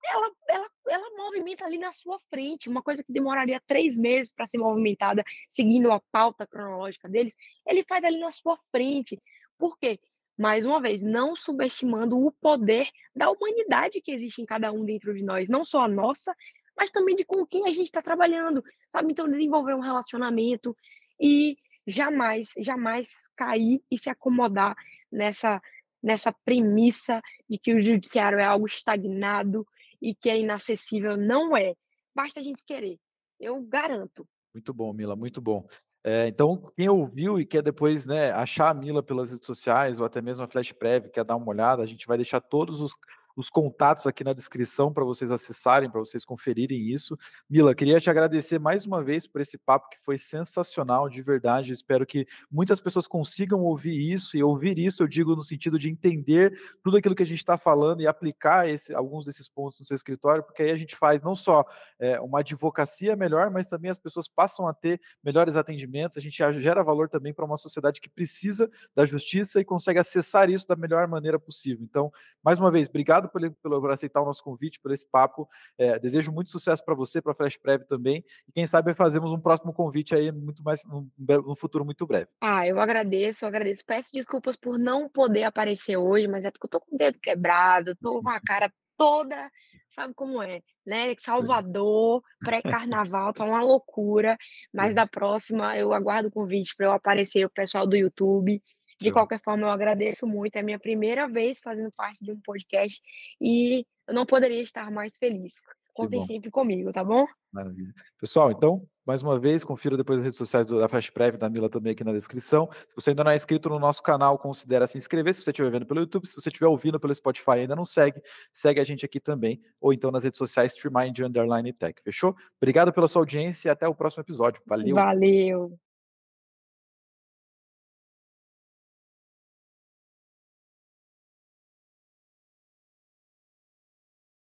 Ela, 0.06 0.32
ela, 0.50 0.70
ela 0.88 1.18
movimenta 1.18 1.66
ali 1.66 1.78
na 1.78 1.94
sua 1.94 2.20
frente, 2.30 2.70
uma 2.70 2.82
coisa 2.82 3.04
que 3.04 3.12
demoraria 3.12 3.62
três 3.66 3.98
meses 3.98 4.34
para 4.34 4.46
ser 4.46 4.58
movimentada, 4.58 5.24
seguindo 5.50 5.92
a 5.92 6.02
pauta 6.12 6.46
cronológica 6.46 7.08
deles, 7.08 7.34
ele 7.66 7.84
faz 7.84 8.04
ali 8.04 8.20
na 8.20 8.32
sua 8.32 8.58
frente. 8.72 9.22
Por 9.58 9.78
quê? 9.78 10.00
mais 10.40 10.66
uma 10.66 10.80
vez, 10.80 11.02
não 11.02 11.36
subestimando 11.36 12.18
o 12.18 12.32
poder 12.32 12.88
da 13.14 13.30
humanidade 13.30 14.00
que 14.00 14.10
existe 14.10 14.42
em 14.42 14.46
cada 14.46 14.72
um 14.72 14.86
dentro 14.86 15.14
de 15.14 15.22
nós, 15.22 15.50
não 15.50 15.66
só 15.66 15.82
a 15.82 15.88
nossa, 15.88 16.34
mas 16.80 16.90
também 16.90 17.14
de 17.14 17.26
com 17.26 17.46
quem 17.46 17.66
a 17.66 17.72
gente 17.72 17.88
está 17.88 18.02
trabalhando, 18.02 18.64
sabe? 18.90 19.12
Então, 19.12 19.30
desenvolver 19.30 19.76
um 19.76 19.82
relacionamento 19.82 20.74
e 21.20 21.58
jamais, 21.86 22.54
jamais 22.58 23.10
cair 23.36 23.84
e 23.92 23.98
se 23.98 24.10
acomodar 24.10 24.78
nessa, 25.12 25.62
nessa 26.02 26.34
premissa 26.46 27.22
de 27.50 27.58
que 27.58 27.74
o 27.74 27.82
judiciário 27.82 28.40
é 28.40 28.46
algo 28.46 28.66
estagnado 28.66 29.68
e 30.02 30.16
que 30.16 30.30
é 30.30 30.40
inacessível, 30.40 31.18
não 31.18 31.58
é. 31.58 31.76
Basta 32.16 32.40
a 32.40 32.44
gente 32.44 32.64
querer, 32.66 32.98
eu 33.38 33.62
garanto. 33.62 34.26
Muito 34.54 34.74
bom, 34.74 34.94
Mila, 34.94 35.18
muito 35.18 35.42
bom. 35.42 35.68
Eh, 36.06 36.30
então, 36.30 36.72
quem 36.78 36.88
ouviu 36.88 37.42
e 37.42 37.46
quer 37.46 37.62
depois, 37.62 38.06
né, 38.06 38.32
achar 38.32 38.70
a 38.70 38.74
Mila 38.74 39.04
pelas 39.04 39.32
redes 39.32 39.46
sociais 39.46 40.00
ou 40.00 40.06
até 40.06 40.22
mesmo 40.22 40.46
a 40.46 40.48
Flashprev, 40.48 41.10
quer 41.10 41.26
dar 41.26 41.36
uma 41.36 41.50
olhada, 41.50 41.84
a 41.84 41.86
gente 41.86 42.08
vai 42.08 42.16
deixar 42.16 42.40
todos 42.40 42.80
os 42.80 42.94
os 43.40 43.50
contatos 43.50 44.06
aqui 44.06 44.22
na 44.22 44.34
descrição 44.34 44.92
para 44.92 45.06
vocês 45.06 45.32
acessarem, 45.32 45.90
para 45.90 46.02
vocês 46.02 46.26
conferirem 46.26 46.92
isso. 46.92 47.18
Mila, 47.50 47.74
queria 47.74 47.98
te 47.98 48.10
agradecer 48.10 48.60
mais 48.60 48.86
uma 48.86 49.02
vez 49.02 49.26
por 49.26 49.40
esse 49.40 49.58
papo 49.58 49.88
que 49.90 49.98
foi 49.98 50.18
sensacional, 50.18 51.08
de 51.08 51.22
verdade. 51.22 51.72
Espero 51.72 52.06
que 52.06 52.28
muitas 52.52 52.82
pessoas 52.82 53.08
consigam 53.08 53.62
ouvir 53.62 53.98
isso 54.12 54.36
e 54.36 54.44
ouvir 54.44 54.78
isso, 54.78 55.02
eu 55.02 55.08
digo 55.08 55.38
no 55.38 55.42
sentido 55.42 55.80
de 55.80 55.90
entender 55.90 56.54
tudo 56.84 56.98
aquilo 56.98 57.16
que 57.16 57.24
a 57.24 57.26
gente 57.26 57.38
está 57.38 57.58
falando 57.58 58.02
e 58.02 58.08
aplicar 58.08 58.68
esse, 58.68 58.94
alguns 58.94 59.26
desses 59.26 59.48
pontos 59.48 59.80
no 59.80 59.86
seu 59.86 59.96
escritório, 59.96 60.44
porque 60.44 60.64
aí 60.64 60.72
a 60.72 60.78
gente 60.78 60.98
faz 60.98 61.22
não 61.22 61.34
só 61.34 61.64
é, 61.98 62.20
uma 62.20 62.40
advocacia 62.42 63.16
melhor, 63.16 63.50
mas 63.50 63.68
também 63.68 63.90
as 63.90 63.98
pessoas 63.98 64.28
passam 64.28 64.68
a 64.68 64.74
ter 64.74 65.00
melhores 65.24 65.56
atendimentos. 65.56 66.18
A 66.18 66.22
gente 66.22 66.38
gera 66.60 66.84
valor 66.84 67.08
também 67.08 67.34
para 67.34 67.46
uma 67.46 67.58
sociedade 67.58 68.02
que 68.02 68.10
precisa 68.10 68.70
da 68.94 69.06
justiça 69.06 69.62
e 69.62 69.66
consegue 69.66 70.00
acessar 70.00 70.50
isso 70.50 70.68
da 70.68 70.76
melhor 70.76 71.08
maneira 71.08 71.40
possível. 71.40 71.86
Então, 71.90 72.12
mais 72.44 72.60
uma 72.60 72.70
vez, 72.70 72.90
obrigado 72.90 73.29
obrigado 73.38 73.56
por, 73.62 73.82
por 73.82 73.92
aceitar 73.92 74.22
o 74.22 74.26
nosso 74.26 74.44
convite, 74.44 74.80
por 74.80 74.92
esse 74.92 75.08
papo. 75.10 75.48
É, 75.78 75.98
desejo 76.00 76.32
muito 76.32 76.52
sucesso 76.52 76.84
para 76.84 76.96
você, 76.96 77.22
para 77.22 77.32
a 77.32 77.36
Flash 77.36 77.58
Prev 77.58 77.84
também. 77.84 78.24
E 78.48 78.52
quem 78.52 78.68
sabe 78.68 78.94
fazemos 78.94 79.32
um 79.32 79.40
próximo 79.40 79.74
convite 79.74 80.16
aí 80.16 80.32
muito 80.32 80.64
mais 80.64 80.84
no, 80.84 81.10
no 81.18 81.56
futuro 81.56 81.86
muito 81.86 82.06
breve. 82.06 82.28
Ah, 82.42 82.68
eu 82.68 82.80
agradeço, 82.80 83.46
eu 83.46 83.50
agradeço. 83.50 83.84
Peço 83.86 84.12
desculpas 84.14 84.56
por 84.56 84.78
não 84.78 85.10
poder 85.10 85.44
aparecer 85.44 85.98
hoje, 85.98 86.28
mas 86.28 86.46
é 86.46 86.52
porque 86.52 86.66
eu 86.66 86.70
tô 86.70 86.80
com 86.80 86.96
o 86.96 86.98
dedo 86.98 87.20
quebrado, 87.20 87.96
tô 87.96 88.22
com 88.22 88.30
a 88.30 88.40
cara 88.46 88.72
toda, 88.98 89.50
sabe 89.96 90.14
como 90.14 90.42
é, 90.44 90.62
né? 90.86 91.16
Salvador, 91.20 92.22
pré-carnaval, 92.40 93.34
tá 93.34 93.46
uma 93.46 93.62
loucura. 93.62 94.38
Mas 94.74 94.94
da 94.94 95.08
próxima 95.08 95.78
eu 95.78 95.94
aguardo 95.94 96.28
o 96.28 96.32
convite 96.32 96.76
para 96.76 96.88
eu 96.88 96.92
aparecer 96.92 97.46
o 97.46 97.50
pessoal 97.50 97.88
do 97.88 97.96
YouTube 97.96 98.62
de 99.00 99.12
qualquer 99.12 99.42
forma, 99.42 99.68
eu 99.68 99.72
agradeço 99.72 100.28
muito. 100.28 100.56
É 100.56 100.60
a 100.60 100.64
minha 100.64 100.80
primeira 100.80 101.28
vez 101.28 101.60
fazendo 101.60 101.92
parte 101.92 102.24
de 102.24 102.32
um 102.32 102.40
podcast 102.40 103.02
e 103.40 103.86
eu 104.08 104.14
não 104.14 104.26
poderia 104.26 104.62
estar 104.62 104.92
mais 104.92 105.18
feliz. 105.18 105.54
Contem 105.94 106.24
sempre 106.24 106.50
comigo, 106.50 106.94
tá 106.94 107.04
bom? 107.04 107.26
Maravilha. 107.52 107.94
Pessoal, 108.18 108.52
então, 108.52 108.88
mais 109.06 109.22
uma 109.22 109.38
vez, 109.38 109.64
confira 109.66 109.98
depois 109.98 110.20
as 110.20 110.26
redes 110.26 110.38
sociais 110.38 110.66
da 110.66 110.88
Flash 110.88 111.10
Prev, 111.10 111.36
da 111.36 111.50
Mila 111.50 111.70
também 111.70 111.92
aqui 111.92 112.04
na 112.04 112.14
descrição. 112.14 112.70
Se 112.72 112.96
você 112.96 113.10
ainda 113.10 113.24
não 113.24 113.32
é 113.32 113.36
inscrito 113.36 113.68
no 113.68 113.80
nosso 113.80 114.02
canal, 114.02 114.38
considere 114.38 114.88
se 114.88 114.98
inscrever. 114.98 115.34
Se 115.34 115.42
você 115.42 115.50
estiver 115.50 115.70
vendo 115.70 115.86
pelo 115.86 116.00
YouTube, 116.00 116.26
se 116.26 116.36
você 116.36 116.48
estiver 116.48 116.68
ouvindo 116.68 117.00
pelo 117.00 117.14
Spotify 117.14 117.52
e 117.52 117.60
ainda 117.62 117.76
não 117.76 117.86
segue, 117.86 118.22
segue 118.54 118.80
a 118.80 118.84
gente 118.84 119.06
aqui 119.06 119.20
também, 119.20 119.60
ou 119.82 119.92
então 119.92 120.10
nas 120.10 120.24
redes 120.24 120.38
sociais, 120.38 120.74
Streamind 120.74 121.20
Underline 121.20 121.74
Tech. 121.74 122.00
Fechou? 122.02 122.34
Obrigado 122.62 122.94
pela 122.94 123.08
sua 123.08 123.24
audiência 123.24 123.68
e 123.68 123.72
até 123.72 123.88
o 123.88 123.96
próximo 123.96 124.22
episódio. 124.22 124.62
Valeu! 124.66 124.96
Valeu! 124.96 125.80